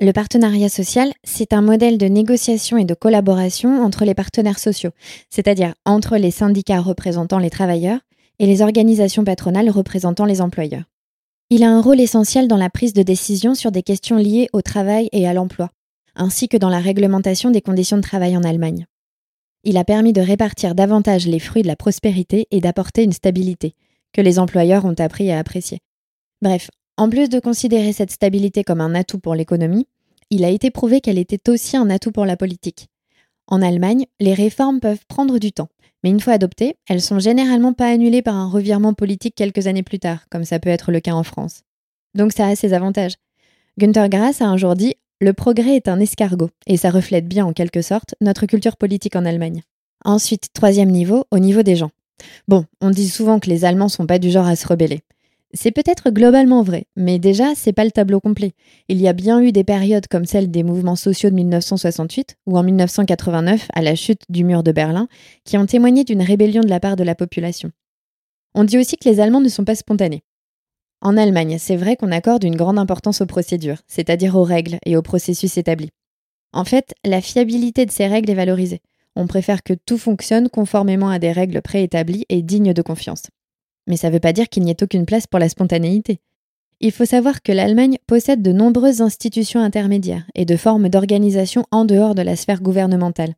Le 0.00 0.12
partenariat 0.12 0.68
social, 0.68 1.12
c'est 1.22 1.52
un 1.52 1.62
modèle 1.62 1.98
de 1.98 2.06
négociation 2.06 2.78
et 2.78 2.84
de 2.84 2.94
collaboration 2.94 3.80
entre 3.82 4.04
les 4.04 4.14
partenaires 4.14 4.58
sociaux, 4.58 4.90
c'est-à-dire 5.30 5.74
entre 5.84 6.16
les 6.16 6.32
syndicats 6.32 6.80
représentant 6.80 7.38
les 7.38 7.50
travailleurs 7.50 8.00
et 8.38 8.46
les 8.46 8.62
organisations 8.62 9.22
patronales 9.22 9.70
représentant 9.70 10.24
les 10.24 10.40
employeurs. 10.40 10.84
Il 11.50 11.62
a 11.62 11.70
un 11.70 11.82
rôle 11.82 12.00
essentiel 12.00 12.48
dans 12.48 12.56
la 12.56 12.70
prise 12.70 12.94
de 12.94 13.02
décision 13.02 13.54
sur 13.54 13.70
des 13.70 13.82
questions 13.82 14.16
liées 14.16 14.48
au 14.54 14.62
travail 14.62 15.10
et 15.12 15.28
à 15.28 15.34
l'emploi, 15.34 15.70
ainsi 16.14 16.48
que 16.48 16.56
dans 16.56 16.70
la 16.70 16.80
réglementation 16.80 17.50
des 17.50 17.60
conditions 17.60 17.98
de 17.98 18.02
travail 18.02 18.34
en 18.36 18.42
Allemagne. 18.42 18.86
Il 19.62 19.76
a 19.76 19.84
permis 19.84 20.14
de 20.14 20.22
répartir 20.22 20.74
davantage 20.74 21.26
les 21.26 21.38
fruits 21.38 21.62
de 21.62 21.68
la 21.68 21.76
prospérité 21.76 22.46
et 22.50 22.60
d'apporter 22.60 23.02
une 23.04 23.12
stabilité, 23.12 23.74
que 24.12 24.22
les 24.22 24.38
employeurs 24.38 24.86
ont 24.86 24.94
appris 24.98 25.30
à 25.30 25.38
apprécier. 25.38 25.80
Bref, 26.40 26.70
en 26.96 27.10
plus 27.10 27.28
de 27.28 27.40
considérer 27.40 27.92
cette 27.92 28.10
stabilité 28.10 28.64
comme 28.64 28.80
un 28.80 28.94
atout 28.94 29.18
pour 29.18 29.34
l'économie, 29.34 29.86
il 30.30 30.44
a 30.44 30.50
été 30.50 30.70
prouvé 30.70 31.00
qu'elle 31.02 31.18
était 31.18 31.50
aussi 31.50 31.76
un 31.76 31.90
atout 31.90 32.12
pour 32.12 32.24
la 32.24 32.38
politique. 32.38 32.88
En 33.46 33.60
Allemagne, 33.60 34.06
les 34.18 34.34
réformes 34.34 34.80
peuvent 34.80 35.04
prendre 35.08 35.38
du 35.38 35.52
temps, 35.52 35.68
mais 36.04 36.10
une 36.10 36.20
fois 36.20 36.34
adoptées, 36.34 36.76
elles 36.86 37.00
sont 37.00 37.18
généralement 37.18 37.72
pas 37.72 37.88
annulées 37.88 38.20
par 38.20 38.36
un 38.36 38.48
revirement 38.48 38.92
politique 38.92 39.34
quelques 39.34 39.66
années 39.66 39.82
plus 39.82 39.98
tard, 39.98 40.26
comme 40.30 40.44
ça 40.44 40.58
peut 40.60 40.68
être 40.68 40.92
le 40.92 41.00
cas 41.00 41.14
en 41.14 41.22
France. 41.24 41.62
Donc 42.14 42.32
ça 42.32 42.46
a 42.46 42.54
ses 42.54 42.74
avantages. 42.74 43.14
Günther 43.78 44.10
Grass 44.10 44.42
a 44.42 44.46
un 44.46 44.58
jour 44.58 44.76
dit 44.76 44.94
Le 45.22 45.32
progrès 45.32 45.76
est 45.76 45.88
un 45.88 45.98
escargot, 45.98 46.50
et 46.66 46.76
ça 46.76 46.90
reflète 46.90 47.26
bien 47.26 47.46
en 47.46 47.54
quelque 47.54 47.80
sorte 47.80 48.14
notre 48.20 48.44
culture 48.44 48.76
politique 48.76 49.16
en 49.16 49.24
Allemagne. 49.24 49.62
Ensuite, 50.04 50.48
troisième 50.52 50.90
niveau, 50.90 51.24
au 51.30 51.38
niveau 51.38 51.62
des 51.62 51.74
gens. 51.74 51.90
Bon, 52.48 52.66
on 52.82 52.90
dit 52.90 53.08
souvent 53.08 53.40
que 53.40 53.48
les 53.48 53.64
Allemands 53.64 53.88
sont 53.88 54.06
pas 54.06 54.18
du 54.18 54.30
genre 54.30 54.46
à 54.46 54.56
se 54.56 54.68
rebeller. 54.68 55.00
C'est 55.56 55.70
peut-être 55.70 56.10
globalement 56.10 56.64
vrai, 56.64 56.86
mais 56.96 57.20
déjà, 57.20 57.54
c'est 57.54 57.72
pas 57.72 57.84
le 57.84 57.92
tableau 57.92 58.18
complet. 58.18 58.54
Il 58.88 59.00
y 59.00 59.06
a 59.06 59.12
bien 59.12 59.40
eu 59.40 59.52
des 59.52 59.62
périodes 59.62 60.08
comme 60.08 60.24
celle 60.24 60.50
des 60.50 60.64
mouvements 60.64 60.96
sociaux 60.96 61.30
de 61.30 61.36
1968 61.36 62.36
ou 62.46 62.58
en 62.58 62.64
1989 62.64 63.68
à 63.72 63.80
la 63.80 63.94
chute 63.94 64.22
du 64.28 64.42
mur 64.42 64.64
de 64.64 64.72
Berlin 64.72 65.06
qui 65.44 65.56
ont 65.56 65.64
témoigné 65.66 66.02
d'une 66.02 66.22
rébellion 66.22 66.62
de 66.62 66.68
la 66.68 66.80
part 66.80 66.96
de 66.96 67.04
la 67.04 67.14
population. 67.14 67.70
On 68.56 68.64
dit 68.64 68.78
aussi 68.78 68.96
que 68.96 69.08
les 69.08 69.20
Allemands 69.20 69.40
ne 69.40 69.48
sont 69.48 69.64
pas 69.64 69.76
spontanés. 69.76 70.24
En 71.00 71.16
Allemagne, 71.16 71.58
c'est 71.60 71.76
vrai 71.76 71.94
qu'on 71.94 72.10
accorde 72.10 72.42
une 72.42 72.56
grande 72.56 72.78
importance 72.78 73.20
aux 73.20 73.26
procédures, 73.26 73.78
c'est-à-dire 73.86 74.34
aux 74.34 74.42
règles 74.42 74.78
et 74.84 74.96
aux 74.96 75.02
processus 75.02 75.56
établis. 75.56 75.90
En 76.52 76.64
fait, 76.64 76.94
la 77.04 77.20
fiabilité 77.20 77.86
de 77.86 77.92
ces 77.92 78.08
règles 78.08 78.30
est 78.30 78.34
valorisée. 78.34 78.80
On 79.14 79.28
préfère 79.28 79.62
que 79.62 79.74
tout 79.74 79.98
fonctionne 79.98 80.48
conformément 80.48 81.10
à 81.10 81.20
des 81.20 81.30
règles 81.30 81.62
préétablies 81.62 82.24
et 82.28 82.42
dignes 82.42 82.72
de 82.72 82.82
confiance. 82.82 83.24
Mais 83.86 83.96
ça 83.96 84.08
ne 84.08 84.14
veut 84.14 84.20
pas 84.20 84.32
dire 84.32 84.48
qu'il 84.48 84.62
n'y 84.62 84.70
ait 84.70 84.82
aucune 84.82 85.06
place 85.06 85.26
pour 85.26 85.38
la 85.38 85.48
spontanéité. 85.48 86.20
Il 86.80 86.92
faut 86.92 87.04
savoir 87.04 87.42
que 87.42 87.52
l'Allemagne 87.52 87.98
possède 88.06 88.42
de 88.42 88.52
nombreuses 88.52 89.00
institutions 89.00 89.60
intermédiaires 89.60 90.26
et 90.34 90.44
de 90.44 90.56
formes 90.56 90.88
d'organisation 90.88 91.64
en 91.70 91.84
dehors 91.84 92.14
de 92.14 92.22
la 92.22 92.36
sphère 92.36 92.60
gouvernementale. 92.60 93.34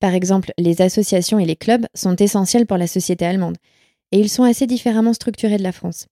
Par 0.00 0.14
exemple, 0.14 0.52
les 0.58 0.82
associations 0.82 1.38
et 1.38 1.44
les 1.44 1.56
clubs 1.56 1.86
sont 1.94 2.16
essentiels 2.16 2.66
pour 2.66 2.76
la 2.76 2.86
société 2.86 3.24
allemande, 3.24 3.56
et 4.12 4.18
ils 4.18 4.28
sont 4.28 4.42
assez 4.42 4.66
différemment 4.66 5.12
structurés 5.12 5.56
de 5.56 5.62
la 5.62 5.72
France. 5.72 6.06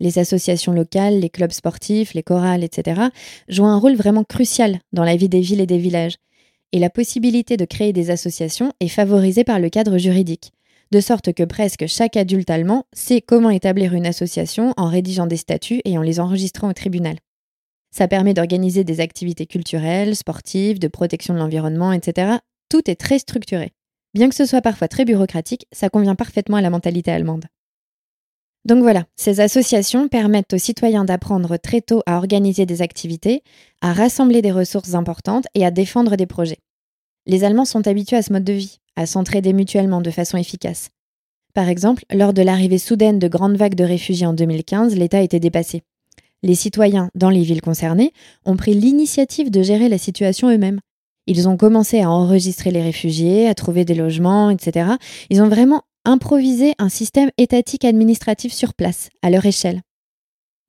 Les 0.00 0.18
associations 0.18 0.72
locales, 0.72 1.20
les 1.20 1.30
clubs 1.30 1.52
sportifs, 1.52 2.14
les 2.14 2.22
chorales, 2.22 2.64
etc., 2.64 3.00
jouent 3.48 3.64
un 3.64 3.78
rôle 3.78 3.94
vraiment 3.94 4.24
crucial 4.24 4.80
dans 4.92 5.04
la 5.04 5.16
vie 5.16 5.28
des 5.28 5.40
villes 5.40 5.60
et 5.60 5.66
des 5.66 5.78
villages. 5.78 6.16
Et 6.72 6.78
la 6.78 6.90
possibilité 6.90 7.56
de 7.56 7.64
créer 7.64 7.92
des 7.92 8.10
associations 8.10 8.72
est 8.80 8.88
favorisée 8.88 9.44
par 9.44 9.60
le 9.60 9.70
cadre 9.70 9.96
juridique, 9.96 10.52
de 10.94 11.00
sorte 11.00 11.32
que 11.32 11.42
presque 11.42 11.86
chaque 11.88 12.16
adulte 12.16 12.50
allemand 12.50 12.84
sait 12.92 13.20
comment 13.20 13.50
établir 13.50 13.94
une 13.94 14.06
association 14.06 14.72
en 14.76 14.86
rédigeant 14.86 15.26
des 15.26 15.36
statuts 15.36 15.80
et 15.84 15.98
en 15.98 16.02
les 16.02 16.20
enregistrant 16.20 16.70
au 16.70 16.72
tribunal. 16.72 17.16
Ça 17.90 18.06
permet 18.06 18.32
d'organiser 18.32 18.84
des 18.84 19.00
activités 19.00 19.46
culturelles, 19.46 20.14
sportives, 20.14 20.78
de 20.78 20.86
protection 20.86 21.34
de 21.34 21.40
l'environnement, 21.40 21.92
etc. 21.92 22.36
Tout 22.68 22.88
est 22.88 22.94
très 22.94 23.18
structuré. 23.18 23.72
Bien 24.14 24.28
que 24.28 24.36
ce 24.36 24.46
soit 24.46 24.62
parfois 24.62 24.86
très 24.86 25.04
bureaucratique, 25.04 25.66
ça 25.72 25.88
convient 25.88 26.14
parfaitement 26.14 26.58
à 26.58 26.62
la 26.62 26.70
mentalité 26.70 27.10
allemande. 27.10 27.46
Donc 28.64 28.80
voilà, 28.82 29.04
ces 29.16 29.40
associations 29.40 30.06
permettent 30.06 30.54
aux 30.54 30.58
citoyens 30.58 31.04
d'apprendre 31.04 31.56
très 31.56 31.80
tôt 31.80 32.02
à 32.06 32.18
organiser 32.18 32.66
des 32.66 32.82
activités, 32.82 33.42
à 33.80 33.92
rassembler 33.92 34.42
des 34.42 34.52
ressources 34.52 34.94
importantes 34.94 35.46
et 35.54 35.66
à 35.66 35.72
défendre 35.72 36.14
des 36.14 36.26
projets. 36.26 36.60
Les 37.26 37.42
Allemands 37.44 37.64
sont 37.64 37.86
habitués 37.86 38.16
à 38.16 38.22
ce 38.22 38.32
mode 38.32 38.44
de 38.44 38.52
vie, 38.52 38.80
à 38.96 39.06
s'entraider 39.06 39.52
mutuellement 39.52 40.02
de 40.02 40.10
façon 40.10 40.36
efficace. 40.36 40.90
Par 41.54 41.68
exemple, 41.68 42.04
lors 42.12 42.34
de 42.34 42.42
l'arrivée 42.42 42.78
soudaine 42.78 43.18
de 43.18 43.28
grandes 43.28 43.56
vagues 43.56 43.76
de 43.76 43.84
réfugiés 43.84 44.26
en 44.26 44.34
2015, 44.34 44.96
l'État 44.96 45.22
était 45.22 45.40
dépassé. 45.40 45.82
Les 46.42 46.54
citoyens, 46.54 47.08
dans 47.14 47.30
les 47.30 47.42
villes 47.42 47.62
concernées, 47.62 48.12
ont 48.44 48.56
pris 48.56 48.74
l'initiative 48.74 49.50
de 49.50 49.62
gérer 49.62 49.88
la 49.88 49.96
situation 49.96 50.50
eux-mêmes. 50.50 50.80
Ils 51.26 51.48
ont 51.48 51.56
commencé 51.56 52.02
à 52.02 52.10
enregistrer 52.10 52.70
les 52.70 52.82
réfugiés, 52.82 53.48
à 53.48 53.54
trouver 53.54 53.86
des 53.86 53.94
logements, 53.94 54.50
etc. 54.50 54.90
Ils 55.30 55.40
ont 55.40 55.48
vraiment 55.48 55.82
improviser 56.04 56.74
un 56.78 56.90
système 56.90 57.30
étatique 57.38 57.86
administratif 57.86 58.52
sur 58.52 58.74
place, 58.74 59.08
à 59.22 59.30
leur 59.30 59.46
échelle. 59.46 59.80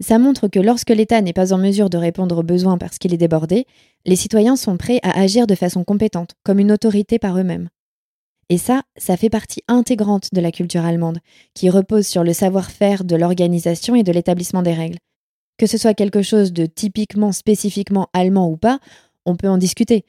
Ça 0.03 0.19
montre 0.19 0.49
que 0.49 0.59
lorsque 0.59 0.89
l'État 0.89 1.21
n'est 1.21 1.33
pas 1.33 1.53
en 1.53 1.57
mesure 1.57 1.89
de 1.89 1.97
répondre 1.97 2.39
aux 2.39 2.43
besoins 2.43 2.77
parce 2.77 2.97
qu'il 2.97 3.13
est 3.13 3.17
débordé, 3.17 3.65
les 4.05 4.17
citoyens 4.17 4.57
sont 4.57 4.75
prêts 4.75 4.99
à 5.03 5.19
agir 5.19 5.47
de 5.47 5.55
façon 5.55 5.83
compétente, 5.83 6.31
comme 6.43 6.59
une 6.59 6.71
autorité 6.71 7.17
par 7.17 7.37
eux-mêmes. 7.37 7.69
Et 8.49 8.57
ça, 8.57 8.83
ça 8.97 9.17
fait 9.17 9.29
partie 9.29 9.63
intégrante 9.67 10.33
de 10.33 10.41
la 10.41 10.51
culture 10.51 10.85
allemande, 10.85 11.19
qui 11.53 11.69
repose 11.69 12.05
sur 12.05 12.23
le 12.23 12.33
savoir-faire 12.33 13.03
de 13.03 13.15
l'organisation 13.15 13.95
et 13.95 14.03
de 14.03 14.11
l'établissement 14.11 14.61
des 14.61 14.73
règles. 14.73 14.97
Que 15.57 15.65
ce 15.65 15.77
soit 15.77 15.93
quelque 15.93 16.21
chose 16.21 16.51
de 16.51 16.65
typiquement 16.65 17.31
spécifiquement 17.31 18.09
allemand 18.13 18.49
ou 18.49 18.57
pas, 18.57 18.79
on 19.25 19.37
peut 19.37 19.49
en 19.49 19.57
discuter, 19.57 20.03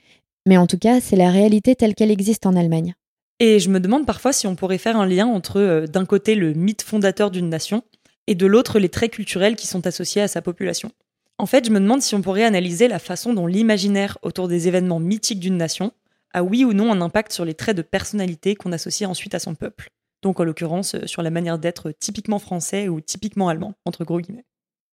mais 0.46 0.56
en 0.56 0.66
tout 0.66 0.78
cas, 0.78 1.00
c'est 1.00 1.16
la 1.16 1.30
réalité 1.30 1.76
telle 1.76 1.94
qu'elle 1.94 2.10
existe 2.10 2.44
en 2.44 2.56
Allemagne. 2.56 2.94
Et 3.38 3.60
je 3.60 3.70
me 3.70 3.80
demande 3.80 4.06
parfois 4.06 4.32
si 4.32 4.46
on 4.46 4.56
pourrait 4.56 4.78
faire 4.78 4.96
un 4.96 5.06
lien 5.06 5.26
entre, 5.26 5.60
euh, 5.60 5.86
d'un 5.86 6.04
côté, 6.06 6.34
le 6.34 6.54
mythe 6.54 6.82
fondateur 6.82 7.30
d'une 7.30 7.48
nation, 7.48 7.82
et 8.26 8.34
de 8.34 8.46
l'autre, 8.46 8.78
les 8.78 8.88
traits 8.88 9.12
culturels 9.12 9.56
qui 9.56 9.66
sont 9.66 9.86
associés 9.86 10.22
à 10.22 10.28
sa 10.28 10.42
population. 10.42 10.90
En 11.38 11.46
fait, 11.46 11.66
je 11.66 11.70
me 11.70 11.80
demande 11.80 12.02
si 12.02 12.14
on 12.14 12.22
pourrait 12.22 12.44
analyser 12.44 12.88
la 12.88 12.98
façon 12.98 13.34
dont 13.34 13.46
l'imaginaire 13.46 14.18
autour 14.22 14.48
des 14.48 14.68
événements 14.68 15.00
mythiques 15.00 15.40
d'une 15.40 15.56
nation 15.56 15.92
a 16.32 16.42
oui 16.42 16.64
ou 16.64 16.72
non 16.72 16.92
un 16.92 17.00
impact 17.00 17.32
sur 17.32 17.44
les 17.44 17.54
traits 17.54 17.76
de 17.76 17.82
personnalité 17.82 18.54
qu'on 18.54 18.72
associe 18.72 19.08
ensuite 19.08 19.34
à 19.34 19.38
son 19.38 19.54
peuple. 19.54 19.90
Donc 20.22 20.40
en 20.40 20.44
l'occurrence 20.44 20.94
euh, 20.94 21.06
sur 21.06 21.22
la 21.22 21.30
manière 21.30 21.58
d'être 21.58 21.92
typiquement 21.92 22.38
français 22.38 22.88
ou 22.88 23.00
typiquement 23.00 23.48
allemand, 23.48 23.74
entre 23.84 24.04
gros 24.04 24.20
guillemets. 24.20 24.44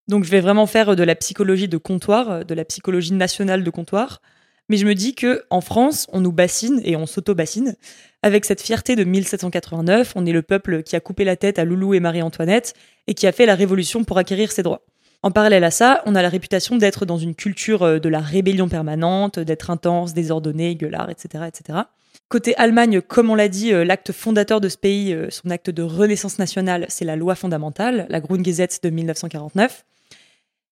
Donc 0.07 0.25
je 0.25 0.31
vais 0.31 0.41
vraiment 0.41 0.67
faire 0.67 0.95
de 0.95 1.03
la 1.03 1.15
psychologie 1.15 1.69
de 1.69 1.77
comptoir, 1.77 2.45
de 2.45 2.53
la 2.53 2.65
psychologie 2.65 3.13
nationale 3.13 3.63
de 3.63 3.69
comptoir, 3.69 4.21
mais 4.69 4.77
je 4.77 4.85
me 4.85 4.95
dis 4.95 5.15
que 5.15 5.43
en 5.49 5.61
France, 5.61 6.07
on 6.11 6.21
nous 6.21 6.31
bassine 6.31 6.81
et 6.83 6.95
on 6.95 7.05
s'auto-bassine 7.05 7.75
avec 8.23 8.45
cette 8.45 8.61
fierté 8.61 8.95
de 8.95 9.03
1789. 9.03 10.13
On 10.15 10.25
est 10.25 10.31
le 10.31 10.41
peuple 10.41 10.81
qui 10.81 10.95
a 10.95 10.99
coupé 10.99 11.25
la 11.25 11.35
tête 11.35 11.59
à 11.59 11.65
Loulou 11.65 11.93
et 11.93 11.99
Marie-Antoinette 11.99 12.73
et 13.05 13.13
qui 13.13 13.27
a 13.27 13.31
fait 13.31 13.45
la 13.45 13.53
révolution 13.53 14.03
pour 14.03 14.17
acquérir 14.17 14.51
ses 14.51 14.63
droits. 14.63 14.81
En 15.21 15.31
parallèle 15.31 15.63
à 15.63 15.71
ça, 15.71 16.01
on 16.05 16.15
a 16.15 16.21
la 16.21 16.29
réputation 16.29 16.77
d'être 16.77 17.05
dans 17.05 17.17
une 17.17 17.35
culture 17.35 17.83
euh, 17.83 17.99
de 17.99 18.09
la 18.09 18.19
rébellion 18.19 18.67
permanente, 18.67 19.39
d'être 19.39 19.69
intense, 19.69 20.13
désordonné, 20.13 20.75
gueulard, 20.75 21.09
etc., 21.09 21.45
etc. 21.47 21.79
Côté 22.27 22.55
Allemagne, 22.57 22.99
comme 22.99 23.29
on 23.29 23.35
l'a 23.35 23.47
dit, 23.47 23.73
euh, 23.73 23.85
l'acte 23.85 24.11
fondateur 24.11 24.59
de 24.59 24.67
ce 24.67 24.77
pays, 24.77 25.13
euh, 25.13 25.29
son 25.29 25.49
acte 25.49 25.69
de 25.69 25.81
renaissance 25.81 26.39
nationale, 26.39 26.85
c'est 26.89 27.05
la 27.05 27.15
loi 27.15 27.35
fondamentale, 27.35 28.05
la 28.09 28.19
Grundgesetz 28.19 28.81
de 28.81 28.89
1949. 28.89 29.85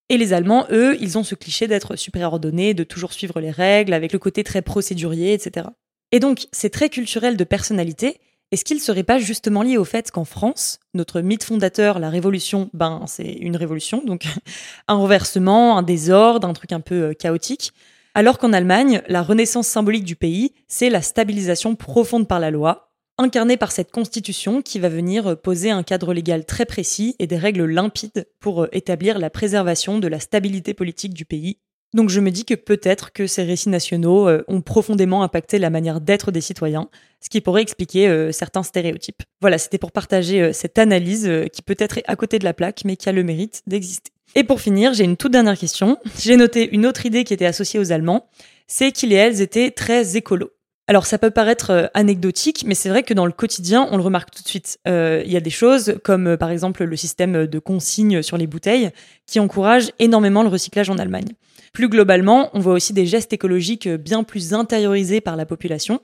Et 0.09 0.17
les 0.17 0.33
Allemands, 0.33 0.65
eux, 0.71 0.97
ils 0.99 1.17
ont 1.17 1.23
ce 1.23 1.35
cliché 1.35 1.67
d'être 1.67 1.95
super 1.95 2.33
ordonnés, 2.33 2.73
de 2.73 2.83
toujours 2.83 3.13
suivre 3.13 3.39
les 3.39 3.51
règles, 3.51 3.93
avec 3.93 4.11
le 4.11 4.19
côté 4.19 4.43
très 4.43 4.61
procédurier, 4.61 5.33
etc. 5.33 5.67
Et 6.11 6.19
donc, 6.19 6.47
ces 6.51 6.69
traits 6.69 6.93
culturels 6.93 7.37
de 7.37 7.43
personnalité, 7.43 8.19
est-ce 8.51 8.65
qu'ils 8.65 8.77
ne 8.77 8.81
seraient 8.81 9.03
pas 9.03 9.17
justement 9.17 9.63
liés 9.63 9.77
au 9.77 9.85
fait 9.85 10.11
qu'en 10.11 10.25
France, 10.25 10.79
notre 10.93 11.21
mythe 11.21 11.45
fondateur, 11.45 11.99
la 11.99 12.09
révolution, 12.09 12.69
ben 12.73 13.05
c'est 13.07 13.31
une 13.31 13.55
révolution, 13.55 14.03
donc 14.05 14.25
un 14.89 14.95
renversement, 14.95 15.77
un 15.77 15.83
désordre, 15.83 16.47
un 16.47 16.53
truc 16.53 16.73
un 16.73 16.81
peu 16.81 16.95
euh, 16.95 17.13
chaotique, 17.13 17.71
alors 18.13 18.37
qu'en 18.37 18.51
Allemagne, 18.51 19.01
la 19.07 19.21
renaissance 19.21 19.67
symbolique 19.67 20.03
du 20.03 20.17
pays, 20.17 20.53
c'est 20.67 20.89
la 20.89 21.01
stabilisation 21.01 21.75
profonde 21.75 22.27
par 22.27 22.41
la 22.41 22.51
loi, 22.51 22.91
incarné 23.17 23.55
par 23.55 23.71
cette 23.71 23.91
constitution 23.91 24.61
qui 24.61 24.79
va 24.79 24.89
venir 24.89 25.39
poser 25.39 25.71
un 25.71 25.83
cadre 25.83 26.13
légal 26.13 26.45
très 26.45 26.65
précis 26.65 27.15
et 27.19 27.27
des 27.27 27.37
règles 27.37 27.65
limpides 27.65 28.27
pour 28.41 28.63
euh, 28.63 28.69
établir 28.73 29.17
la 29.17 29.29
préservation 29.29 29.97
de 29.97 30.09
la 30.09 30.19
stabilité 30.19 30.73
politique 30.73 31.13
du 31.13 31.23
pays. 31.23 31.57
Donc 31.93 32.09
je 32.09 32.19
me 32.19 32.31
dis 32.31 32.45
que 32.45 32.53
peut-être 32.53 33.11
que 33.11 33.27
ces 33.27 33.43
récits 33.43 33.69
nationaux 33.69 34.27
euh, 34.27 34.43
ont 34.47 34.61
profondément 34.61 35.23
impacté 35.23 35.59
la 35.59 35.69
manière 35.69 35.99
d'être 35.99 36.31
des 36.31 36.41
citoyens, 36.41 36.89
ce 37.19 37.29
qui 37.29 37.41
pourrait 37.41 37.61
expliquer 37.61 38.07
euh, 38.07 38.31
certains 38.31 38.63
stéréotypes. 38.63 39.23
Voilà, 39.41 39.57
c'était 39.57 39.77
pour 39.77 39.91
partager 39.91 40.53
cette 40.53 40.77
analyse 40.77 41.29
qui 41.51 41.61
peut-être 41.61 41.97
est 41.97 42.03
à 42.07 42.15
côté 42.15 42.39
de 42.39 42.45
la 42.45 42.53
plaque, 42.53 42.83
mais 42.85 42.95
qui 42.95 43.09
a 43.09 43.11
le 43.11 43.23
mérite 43.23 43.61
d'exister. 43.67 44.11
Et 44.35 44.43
pour 44.43 44.61
finir, 44.61 44.93
j'ai 44.93 45.03
une 45.03 45.17
toute 45.17 45.33
dernière 45.33 45.57
question. 45.57 45.97
J'ai 46.19 46.37
noté 46.37 46.73
une 46.73 46.85
autre 46.85 47.05
idée 47.05 47.23
qui 47.23 47.33
était 47.33 47.45
associée 47.45 47.79
aux 47.79 47.91
Allemands, 47.91 48.29
c'est 48.67 48.91
qu'ils 48.91 49.11
et 49.11 49.15
elles 49.15 49.41
étaient 49.41 49.71
très 49.71 50.15
écolos. 50.15 50.51
Alors 50.87 51.05
ça 51.05 51.17
peut 51.17 51.31
paraître 51.31 51.69
euh, 51.69 51.87
anecdotique, 51.93 52.63
mais 52.65 52.75
c'est 52.75 52.89
vrai 52.89 53.03
que 53.03 53.13
dans 53.13 53.25
le 53.25 53.31
quotidien, 53.31 53.87
on 53.91 53.97
le 53.97 54.03
remarque 54.03 54.31
tout 54.31 54.43
de 54.43 54.47
suite. 54.47 54.79
Euh, 54.87 55.21
il 55.25 55.31
y 55.31 55.37
a 55.37 55.39
des 55.39 55.49
choses 55.49 55.95
comme 56.03 56.27
euh, 56.27 56.37
par 56.37 56.49
exemple 56.49 56.83
le 56.83 56.95
système 56.97 57.47
de 57.47 57.59
consigne 57.59 58.21
sur 58.21 58.35
les 58.35 58.47
bouteilles 58.47 58.89
qui 59.25 59.39
encourage 59.39 59.91
énormément 59.99 60.43
le 60.43 60.49
recyclage 60.49 60.89
en 60.89 60.97
Allemagne. 60.97 61.29
Plus 61.73 61.89
globalement, 61.89 62.49
on 62.53 62.59
voit 62.59 62.73
aussi 62.73 62.93
des 62.93 63.05
gestes 63.05 63.33
écologiques 63.33 63.87
bien 63.87 64.23
plus 64.23 64.53
intériorisés 64.53 65.21
par 65.21 65.35
la 65.35 65.45
population. 65.45 66.01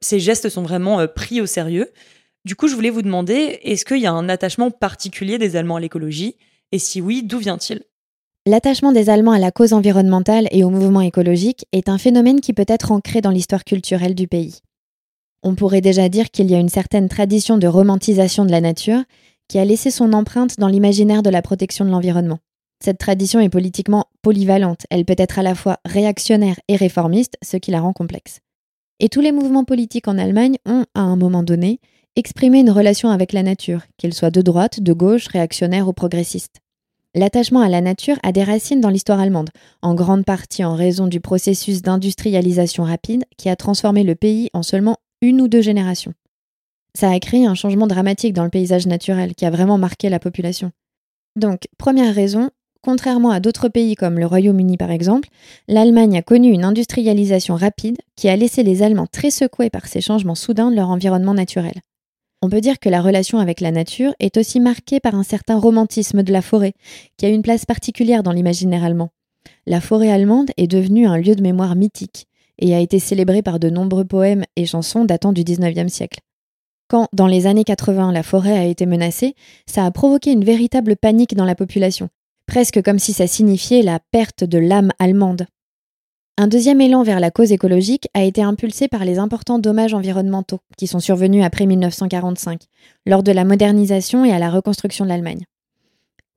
ces 0.00 0.20
gestes 0.20 0.48
sont 0.48 0.62
vraiment 0.62 1.06
pris 1.08 1.40
au 1.40 1.46
sérieux. 1.46 1.90
Du 2.44 2.56
coup, 2.56 2.68
je 2.68 2.74
voulais 2.74 2.90
vous 2.90 3.02
demander, 3.02 3.58
est-ce 3.62 3.84
qu'il 3.84 3.98
y 3.98 4.06
a 4.06 4.12
un 4.12 4.28
attachement 4.28 4.70
particulier 4.70 5.38
des 5.38 5.56
Allemands 5.56 5.76
à 5.76 5.80
l'écologie? 5.80 6.36
Et 6.72 6.78
si 6.78 7.00
oui, 7.00 7.22
d'où 7.22 7.38
vient-il? 7.38 7.82
L'attachement 8.46 8.92
des 8.92 9.10
Allemands 9.10 9.32
à 9.32 9.38
la 9.38 9.50
cause 9.50 9.74
environnementale 9.74 10.48
et 10.50 10.64
au 10.64 10.70
mouvement 10.70 11.02
écologique 11.02 11.66
est 11.72 11.90
un 11.90 11.98
phénomène 11.98 12.40
qui 12.40 12.54
peut 12.54 12.64
être 12.66 12.92
ancré 12.92 13.20
dans 13.20 13.30
l'histoire 13.30 13.64
culturelle 13.64 14.14
du 14.14 14.26
pays. 14.26 14.60
On 15.42 15.54
pourrait 15.54 15.82
déjà 15.82 16.08
dire 16.08 16.30
qu'il 16.30 16.50
y 16.50 16.54
a 16.54 16.58
une 16.58 16.70
certaine 16.70 17.08
tradition 17.08 17.58
de 17.58 17.66
romantisation 17.66 18.46
de 18.46 18.50
la 18.50 18.62
nature 18.62 19.02
qui 19.48 19.58
a 19.58 19.64
laissé 19.64 19.90
son 19.90 20.14
empreinte 20.14 20.58
dans 20.58 20.68
l'imaginaire 20.68 21.22
de 21.22 21.30
la 21.30 21.42
protection 21.42 21.84
de 21.84 21.90
l'environnement. 21.90 22.38
Cette 22.82 22.98
tradition 22.98 23.40
est 23.40 23.50
politiquement 23.50 24.06
polyvalente, 24.22 24.86
elle 24.90 25.04
peut 25.04 25.14
être 25.18 25.38
à 25.38 25.42
la 25.42 25.54
fois 25.54 25.78
réactionnaire 25.84 26.58
et 26.68 26.76
réformiste, 26.76 27.36
ce 27.42 27.58
qui 27.58 27.70
la 27.70 27.80
rend 27.80 27.92
complexe. 27.92 28.40
Et 29.00 29.08
tous 29.08 29.20
les 29.20 29.32
mouvements 29.32 29.64
politiques 29.64 30.08
en 30.08 30.18
Allemagne 30.18 30.56
ont, 30.66 30.84
à 30.94 31.00
un 31.00 31.16
moment 31.16 31.42
donné, 31.42 31.80
exprimé 32.16 32.60
une 32.60 32.70
relation 32.70 33.10
avec 33.10 33.32
la 33.32 33.42
nature, 33.42 33.82
qu'elle 33.98 34.14
soit 34.14 34.30
de 34.30 34.42
droite, 34.42 34.80
de 34.80 34.92
gauche, 34.92 35.28
réactionnaire 35.28 35.88
ou 35.88 35.92
progressiste. 35.92 36.56
L'attachement 37.14 37.60
à 37.60 37.68
la 37.68 37.80
nature 37.80 38.18
a 38.22 38.30
des 38.30 38.44
racines 38.44 38.80
dans 38.80 38.88
l'histoire 38.88 39.18
allemande, 39.18 39.50
en 39.82 39.94
grande 39.94 40.24
partie 40.24 40.64
en 40.64 40.74
raison 40.74 41.06
du 41.06 41.20
processus 41.20 41.82
d'industrialisation 41.82 42.84
rapide 42.84 43.24
qui 43.36 43.48
a 43.48 43.56
transformé 43.56 44.04
le 44.04 44.14
pays 44.14 44.48
en 44.54 44.62
seulement 44.62 44.96
une 45.20 45.40
ou 45.40 45.48
deux 45.48 45.60
générations. 45.60 46.14
Ça 46.94 47.10
a 47.10 47.18
créé 47.18 47.46
un 47.46 47.54
changement 47.54 47.86
dramatique 47.86 48.32
dans 48.32 48.44
le 48.44 48.50
paysage 48.50 48.86
naturel 48.86 49.34
qui 49.34 49.44
a 49.44 49.50
vraiment 49.50 49.78
marqué 49.78 50.08
la 50.08 50.18
population. 50.18 50.72
Donc, 51.36 51.62
première 51.78 52.14
raison, 52.14 52.50
contrairement 52.82 53.30
à 53.30 53.40
d'autres 53.40 53.68
pays 53.68 53.94
comme 53.94 54.18
le 54.18 54.26
Royaume-Uni 54.26 54.76
par 54.76 54.90
exemple, 54.90 55.28
l'Allemagne 55.68 56.16
a 56.16 56.22
connu 56.22 56.50
une 56.50 56.64
industrialisation 56.64 57.54
rapide 57.56 57.98
qui 58.16 58.28
a 58.28 58.36
laissé 58.36 58.62
les 58.62 58.82
Allemands 58.82 59.06
très 59.10 59.30
secoués 59.30 59.70
par 59.70 59.86
ces 59.86 60.00
changements 60.00 60.34
soudains 60.34 60.70
de 60.70 60.76
leur 60.76 60.90
environnement 60.90 61.34
naturel. 61.34 61.80
On 62.42 62.48
peut 62.48 62.62
dire 62.62 62.78
que 62.78 62.88
la 62.88 63.02
relation 63.02 63.38
avec 63.38 63.60
la 63.60 63.70
nature 63.70 64.14
est 64.18 64.38
aussi 64.38 64.60
marquée 64.60 64.98
par 64.98 65.14
un 65.14 65.22
certain 65.22 65.58
romantisme 65.58 66.22
de 66.22 66.32
la 66.32 66.40
forêt, 66.40 66.72
qui 67.18 67.26
a 67.26 67.28
une 67.28 67.42
place 67.42 67.66
particulière 67.66 68.22
dans 68.22 68.32
l'imaginaire 68.32 68.84
allemand. 68.84 69.10
La 69.66 69.80
forêt 69.80 70.10
allemande 70.10 70.50
est 70.56 70.66
devenue 70.66 71.06
un 71.06 71.18
lieu 71.18 71.34
de 71.34 71.42
mémoire 71.42 71.76
mythique 71.76 72.28
et 72.58 72.74
a 72.74 72.80
été 72.80 72.98
célébrée 72.98 73.42
par 73.42 73.58
de 73.58 73.68
nombreux 73.68 74.06
poèmes 74.06 74.44
et 74.56 74.64
chansons 74.64 75.04
datant 75.04 75.32
du 75.32 75.44
XIXe 75.44 75.92
siècle. 75.92 76.20
Quand, 76.88 77.08
dans 77.12 77.26
les 77.26 77.46
années 77.46 77.64
80, 77.64 78.10
la 78.10 78.22
forêt 78.22 78.58
a 78.58 78.64
été 78.64 78.86
menacée, 78.86 79.34
ça 79.66 79.84
a 79.84 79.90
provoqué 79.90 80.32
une 80.32 80.44
véritable 80.44 80.96
panique 80.96 81.36
dans 81.36 81.44
la 81.44 81.54
population, 81.54 82.08
presque 82.50 82.82
comme 82.82 82.98
si 82.98 83.12
ça 83.12 83.28
signifiait 83.28 83.82
la 83.82 84.00
perte 84.10 84.42
de 84.42 84.58
l'âme 84.58 84.90
allemande. 84.98 85.46
Un 86.36 86.48
deuxième 86.48 86.80
élan 86.80 87.04
vers 87.04 87.20
la 87.20 87.30
cause 87.30 87.52
écologique 87.52 88.08
a 88.12 88.24
été 88.24 88.42
impulsé 88.42 88.88
par 88.88 89.04
les 89.04 89.20
importants 89.20 89.60
dommages 89.60 89.94
environnementaux 89.94 90.58
qui 90.76 90.88
sont 90.88 90.98
survenus 90.98 91.44
après 91.44 91.66
1945, 91.66 92.62
lors 93.06 93.22
de 93.22 93.30
la 93.30 93.44
modernisation 93.44 94.24
et 94.24 94.32
à 94.32 94.40
la 94.40 94.50
reconstruction 94.50 95.04
de 95.04 95.10
l'Allemagne. 95.10 95.44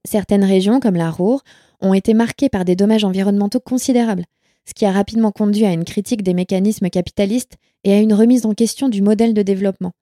certaines 0.05 0.43
régions, 0.43 0.79
comme 0.79 0.97
la 0.97 1.09
Ruhr, 1.09 1.41
ont 1.81 1.95
été 1.95 2.13
marquées 2.13 2.49
par 2.49 2.63
des 2.63 2.75
dommages 2.75 3.05
environnementaux 3.05 3.59
considérables, 3.59 4.25
ce 4.67 4.75
qui 4.75 4.85
a 4.85 4.91
rapidement 4.91 5.31
conduit 5.31 5.65
à 5.65 5.73
une 5.73 5.83
critique 5.83 6.21
des 6.21 6.35
mécanismes 6.35 6.91
capitalistes 6.91 7.57
et 7.85 7.91
à 7.91 7.99
une 7.99 8.13
remise 8.13 8.45
en 8.45 8.53
question 8.53 8.87
du 8.87 9.01
modèle 9.01 9.33
de 9.33 9.41
développement, 9.41 9.93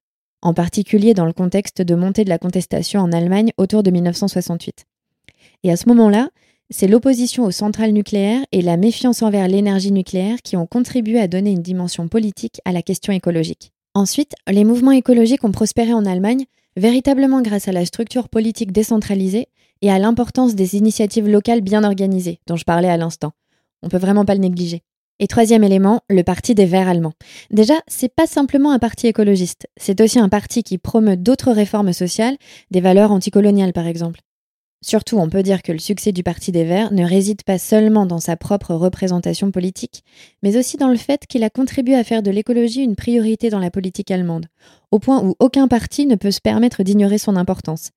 en 0.41 0.53
particulier 0.53 1.14
dans 1.14 1.26
le 1.26 1.32
contexte 1.32 1.82
de 1.82 1.95
montée 1.95 2.26
de 2.26 2.30
la 2.30 2.38
contestation 2.38 2.99
en 2.99 3.14
Allemagne 3.14 3.53
autour 3.55 3.82
de 3.82 3.91
1968. 3.91 4.88
Et 5.64 5.72
à 5.72 5.78
ce 5.78 5.88
moment-là, 5.89 6.30
c'est 6.70 6.88
l'opposition 6.88 7.43
aux 7.43 7.51
centrales 7.51 7.91
nucléaires 7.91 8.45
et 8.51 8.62
la 8.62 8.78
méfiance 8.78 9.22
envers 9.22 9.47
l'énergie 9.47 9.91
nucléaire 9.91 10.41
qui 10.41 10.55
ont 10.57 10.66
contribué 10.66 11.20
à 11.20 11.28
donner 11.28 11.51
une 11.51 11.62
dimension 11.62 12.07
politique 12.07 12.62
à 12.66 12.72
la 12.72 12.82
question 12.82 13.14
écologique. 13.14 13.72
Ensuite, 13.93 14.34
les 14.47 14.64
mouvements 14.64 14.91
écologiques 14.91 15.43
ont 15.43 15.51
prospéré 15.51 15.93
en 15.93 16.05
Allemagne 16.05 16.45
véritablement 16.78 17.41
grâce 17.41 17.68
à 17.68 17.74
la 17.74 17.86
structure 17.86 18.30
politique 18.30 18.72
décentralisée 18.72 19.49
et 19.82 19.91
à 19.91 19.99
l'importance 19.99 20.55
des 20.55 20.76
initiatives 20.76 21.28
locales 21.28 21.62
bien 21.62 21.84
organisées, 21.84 22.39
dont 22.47 22.55
je 22.55 22.64
parlais 22.64 22.89
à 22.89 22.97
l'instant. 22.97 23.34
On 23.84 23.89
peut 23.89 23.97
vraiment 23.97 24.26
pas 24.26 24.36
le 24.36 24.39
négliger. 24.39 24.82
Et 25.20 25.28
troisième 25.28 25.64
élément, 25.64 26.01
le 26.09 26.24
Parti 26.24 26.55
des 26.55 26.66
Verts 26.66 26.88
allemands. 26.88 27.14
Déjà, 27.51 27.76
c'est 27.88 28.14
pas 28.14 28.28
simplement 28.28 28.72
un 28.72 28.80
parti 28.80 29.07
écologiste, 29.07 29.68
c'est 29.78 30.01
aussi 30.01 30.20
un 30.20 30.30
parti 30.30 30.64
qui 30.64 30.78
promeut 30.78 31.18
d'autres 31.18 31.51
réformes 31.51 31.93
sociales, 31.93 32.38
des 32.72 32.82
valeurs 32.82 33.12
anticoloniales 33.12 33.74
par 33.74 33.88
exemple. 33.88 34.22
Surtout, 34.84 35.20
on 35.20 35.30
peut 35.30 35.44
dire 35.44 35.62
que 35.62 35.72
le 35.72 35.78
succès 35.78 36.12
du 36.12 36.24
Parti 36.24 36.52
des 36.52 36.64
Verts 36.64 36.92
ne 36.92 37.06
réside 37.06 37.44
pas 37.44 37.60
seulement 37.60 38.08
dans 38.08 38.20
sa 38.20 38.36
propre 38.36 38.74
représentation 38.74 39.52
politique, 39.52 40.04
mais 40.42 40.58
aussi 40.58 40.76
dans 40.76 40.88
le 40.88 40.98
fait 40.98 41.28
qu'il 41.28 41.44
a 41.44 41.52
contribué 41.52 41.94
à 41.94 42.04
faire 42.04 42.24
de 42.24 42.32
l'écologie 42.32 42.82
une 42.82 42.96
priorité 42.96 43.52
dans 43.52 43.60
la 43.60 43.70
politique 43.70 44.10
allemande, 44.10 44.48
au 44.90 44.98
point 44.98 45.24
où 45.24 45.36
aucun 45.40 45.68
parti 45.68 46.08
ne 46.08 46.16
peut 46.16 46.32
se 46.32 46.42
permettre 46.42 46.82
d'ignorer 46.82 47.20
son 47.20 47.36
importance. 47.36 47.92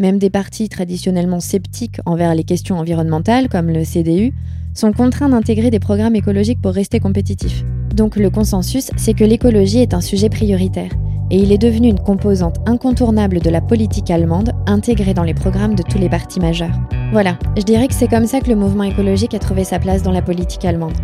Même 0.00 0.18
des 0.18 0.30
partis 0.30 0.70
traditionnellement 0.70 1.40
sceptiques 1.40 2.00
envers 2.06 2.34
les 2.34 2.44
questions 2.44 2.78
environnementales, 2.78 3.50
comme 3.50 3.68
le 3.68 3.84
CDU, 3.84 4.32
sont 4.74 4.92
contraints 4.92 5.28
d'intégrer 5.28 5.70
des 5.70 5.78
programmes 5.78 6.16
écologiques 6.16 6.62
pour 6.62 6.72
rester 6.72 7.00
compétitifs. 7.00 7.64
Donc 7.94 8.16
le 8.16 8.30
consensus, 8.30 8.90
c'est 8.96 9.14
que 9.14 9.24
l'écologie 9.24 9.80
est 9.80 9.94
un 9.94 10.00
sujet 10.00 10.30
prioritaire, 10.30 10.90
et 11.30 11.38
il 11.38 11.52
est 11.52 11.58
devenu 11.58 11.88
une 11.88 12.00
composante 12.00 12.56
incontournable 12.66 13.40
de 13.40 13.50
la 13.50 13.60
politique 13.60 14.10
allemande, 14.10 14.52
intégrée 14.66 15.14
dans 15.14 15.22
les 15.22 15.34
programmes 15.34 15.74
de 15.74 15.82
tous 15.82 15.98
les 15.98 16.08
partis 16.08 16.40
majeurs. 16.40 16.78
Voilà, 17.12 17.38
je 17.56 17.62
dirais 17.62 17.88
que 17.88 17.94
c'est 17.94 18.08
comme 18.08 18.26
ça 18.26 18.40
que 18.40 18.48
le 18.48 18.56
mouvement 18.56 18.84
écologique 18.84 19.34
a 19.34 19.38
trouvé 19.38 19.64
sa 19.64 19.78
place 19.78 20.02
dans 20.02 20.12
la 20.12 20.22
politique 20.22 20.64
allemande. 20.64 20.96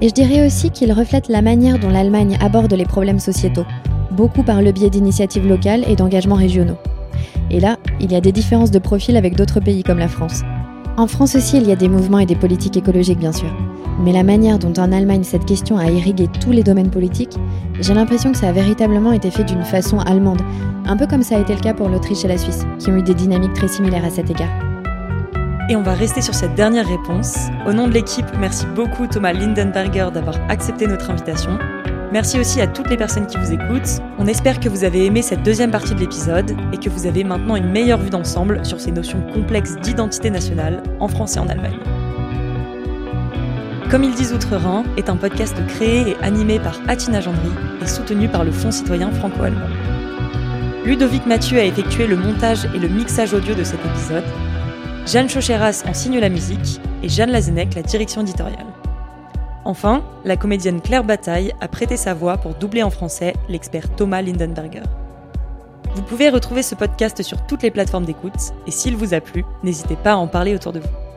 Et 0.00 0.08
je 0.08 0.14
dirais 0.14 0.46
aussi 0.46 0.70
qu'il 0.70 0.92
reflète 0.92 1.28
la 1.28 1.42
manière 1.42 1.78
dont 1.78 1.90
l'Allemagne 1.90 2.38
aborde 2.40 2.72
les 2.72 2.84
problèmes 2.84 3.18
sociétaux, 3.18 3.66
beaucoup 4.12 4.42
par 4.42 4.62
le 4.62 4.72
biais 4.72 4.90
d'initiatives 4.90 5.46
locales 5.46 5.84
et 5.88 5.96
d'engagements 5.96 6.36
régionaux. 6.36 6.78
Et 7.50 7.60
là, 7.60 7.78
il 8.00 8.12
y 8.12 8.16
a 8.16 8.20
des 8.20 8.32
différences 8.32 8.70
de 8.70 8.78
profil 8.78 9.16
avec 9.16 9.36
d'autres 9.36 9.60
pays 9.60 9.82
comme 9.82 9.98
la 9.98 10.08
France. 10.08 10.42
En 10.98 11.06
France 11.06 11.36
aussi, 11.36 11.58
il 11.58 11.68
y 11.68 11.70
a 11.70 11.76
des 11.76 11.88
mouvements 11.88 12.18
et 12.18 12.26
des 12.26 12.34
politiques 12.34 12.76
écologiques, 12.76 13.20
bien 13.20 13.32
sûr. 13.32 13.54
Mais 14.00 14.10
la 14.10 14.24
manière 14.24 14.58
dont 14.58 14.72
en 14.82 14.90
Allemagne 14.90 15.22
cette 15.22 15.44
question 15.44 15.78
a 15.78 15.88
irrigué 15.88 16.26
tous 16.40 16.50
les 16.50 16.64
domaines 16.64 16.90
politiques, 16.90 17.36
j'ai 17.78 17.94
l'impression 17.94 18.32
que 18.32 18.36
ça 18.36 18.48
a 18.48 18.52
véritablement 18.52 19.12
été 19.12 19.30
fait 19.30 19.44
d'une 19.44 19.62
façon 19.62 20.00
allemande, 20.00 20.42
un 20.86 20.96
peu 20.96 21.06
comme 21.06 21.22
ça 21.22 21.36
a 21.36 21.38
été 21.38 21.54
le 21.54 21.60
cas 21.60 21.72
pour 21.72 21.88
l'Autriche 21.88 22.24
et 22.24 22.28
la 22.28 22.36
Suisse, 22.36 22.66
qui 22.80 22.90
ont 22.90 22.96
eu 22.96 23.02
des 23.04 23.14
dynamiques 23.14 23.52
très 23.52 23.68
similaires 23.68 24.04
à 24.04 24.10
cet 24.10 24.28
égard. 24.28 24.50
Et 25.70 25.76
on 25.76 25.82
va 25.82 25.94
rester 25.94 26.20
sur 26.20 26.34
cette 26.34 26.56
dernière 26.56 26.88
réponse. 26.88 27.46
Au 27.64 27.72
nom 27.72 27.86
de 27.86 27.92
l'équipe, 27.92 28.26
merci 28.40 28.66
beaucoup 28.74 29.06
Thomas 29.06 29.32
Lindenberger 29.32 30.08
d'avoir 30.12 30.34
accepté 30.48 30.88
notre 30.88 31.10
invitation. 31.10 31.56
Merci 32.10 32.38
aussi 32.38 32.60
à 32.62 32.66
toutes 32.66 32.88
les 32.88 32.96
personnes 32.96 33.26
qui 33.26 33.36
vous 33.36 33.52
écoutent. 33.52 34.00
On 34.18 34.26
espère 34.26 34.60
que 34.60 34.68
vous 34.70 34.84
avez 34.84 35.04
aimé 35.04 35.20
cette 35.20 35.42
deuxième 35.42 35.70
partie 35.70 35.94
de 35.94 36.00
l'épisode 36.00 36.56
et 36.72 36.78
que 36.78 36.88
vous 36.88 37.06
avez 37.06 37.22
maintenant 37.22 37.54
une 37.54 37.70
meilleure 37.70 38.00
vue 38.00 38.08
d'ensemble 38.08 38.64
sur 38.64 38.80
ces 38.80 38.92
notions 38.92 39.20
complexes 39.34 39.76
d'identité 39.76 40.30
nationale 40.30 40.82
en 41.00 41.08
France 41.08 41.36
et 41.36 41.38
en 41.38 41.48
Allemagne. 41.48 41.78
Comme 43.90 44.04
ils 44.04 44.14
disent 44.14 44.32
Outre-Rhin 44.32 44.84
est 44.96 45.10
un 45.10 45.16
podcast 45.16 45.54
créé 45.66 46.10
et 46.10 46.16
animé 46.22 46.58
par 46.58 46.78
Atina 46.88 47.20
Gendry 47.20 47.50
et 47.82 47.86
soutenu 47.86 48.28
par 48.28 48.44
le 48.44 48.52
Fonds 48.52 48.70
citoyen 48.70 49.10
franco-allemand. 49.10 49.68
Ludovic 50.86 51.26
Mathieu 51.26 51.58
a 51.58 51.64
effectué 51.64 52.06
le 52.06 52.16
montage 52.16 52.66
et 52.74 52.78
le 52.78 52.88
mixage 52.88 53.34
audio 53.34 53.54
de 53.54 53.64
cet 53.64 53.84
épisode. 53.84 54.24
Jeanne 55.06 55.28
Chocheras 55.28 55.84
en 55.86 55.92
signe 55.92 56.18
la 56.18 56.30
musique 56.30 56.80
et 57.02 57.08
Jeanne 57.08 57.30
Lazenec 57.30 57.74
la 57.74 57.82
direction 57.82 58.22
éditoriale. 58.22 58.66
Enfin, 59.68 60.02
la 60.24 60.38
comédienne 60.38 60.80
Claire 60.80 61.04
Bataille 61.04 61.52
a 61.60 61.68
prêté 61.68 61.98
sa 61.98 62.14
voix 62.14 62.38
pour 62.38 62.54
doubler 62.54 62.82
en 62.82 62.88
français 62.88 63.34
l'expert 63.50 63.94
Thomas 63.96 64.22
Lindenberger. 64.22 64.84
Vous 65.94 66.00
pouvez 66.00 66.30
retrouver 66.30 66.62
ce 66.62 66.74
podcast 66.74 67.22
sur 67.22 67.44
toutes 67.46 67.62
les 67.62 67.70
plateformes 67.70 68.06
d'écoute 68.06 68.54
et 68.66 68.70
s'il 68.70 68.96
vous 68.96 69.12
a 69.12 69.20
plu, 69.20 69.44
n'hésitez 69.62 69.96
pas 69.96 70.12
à 70.12 70.16
en 70.16 70.26
parler 70.26 70.54
autour 70.54 70.72
de 70.72 70.80
vous. 70.80 71.07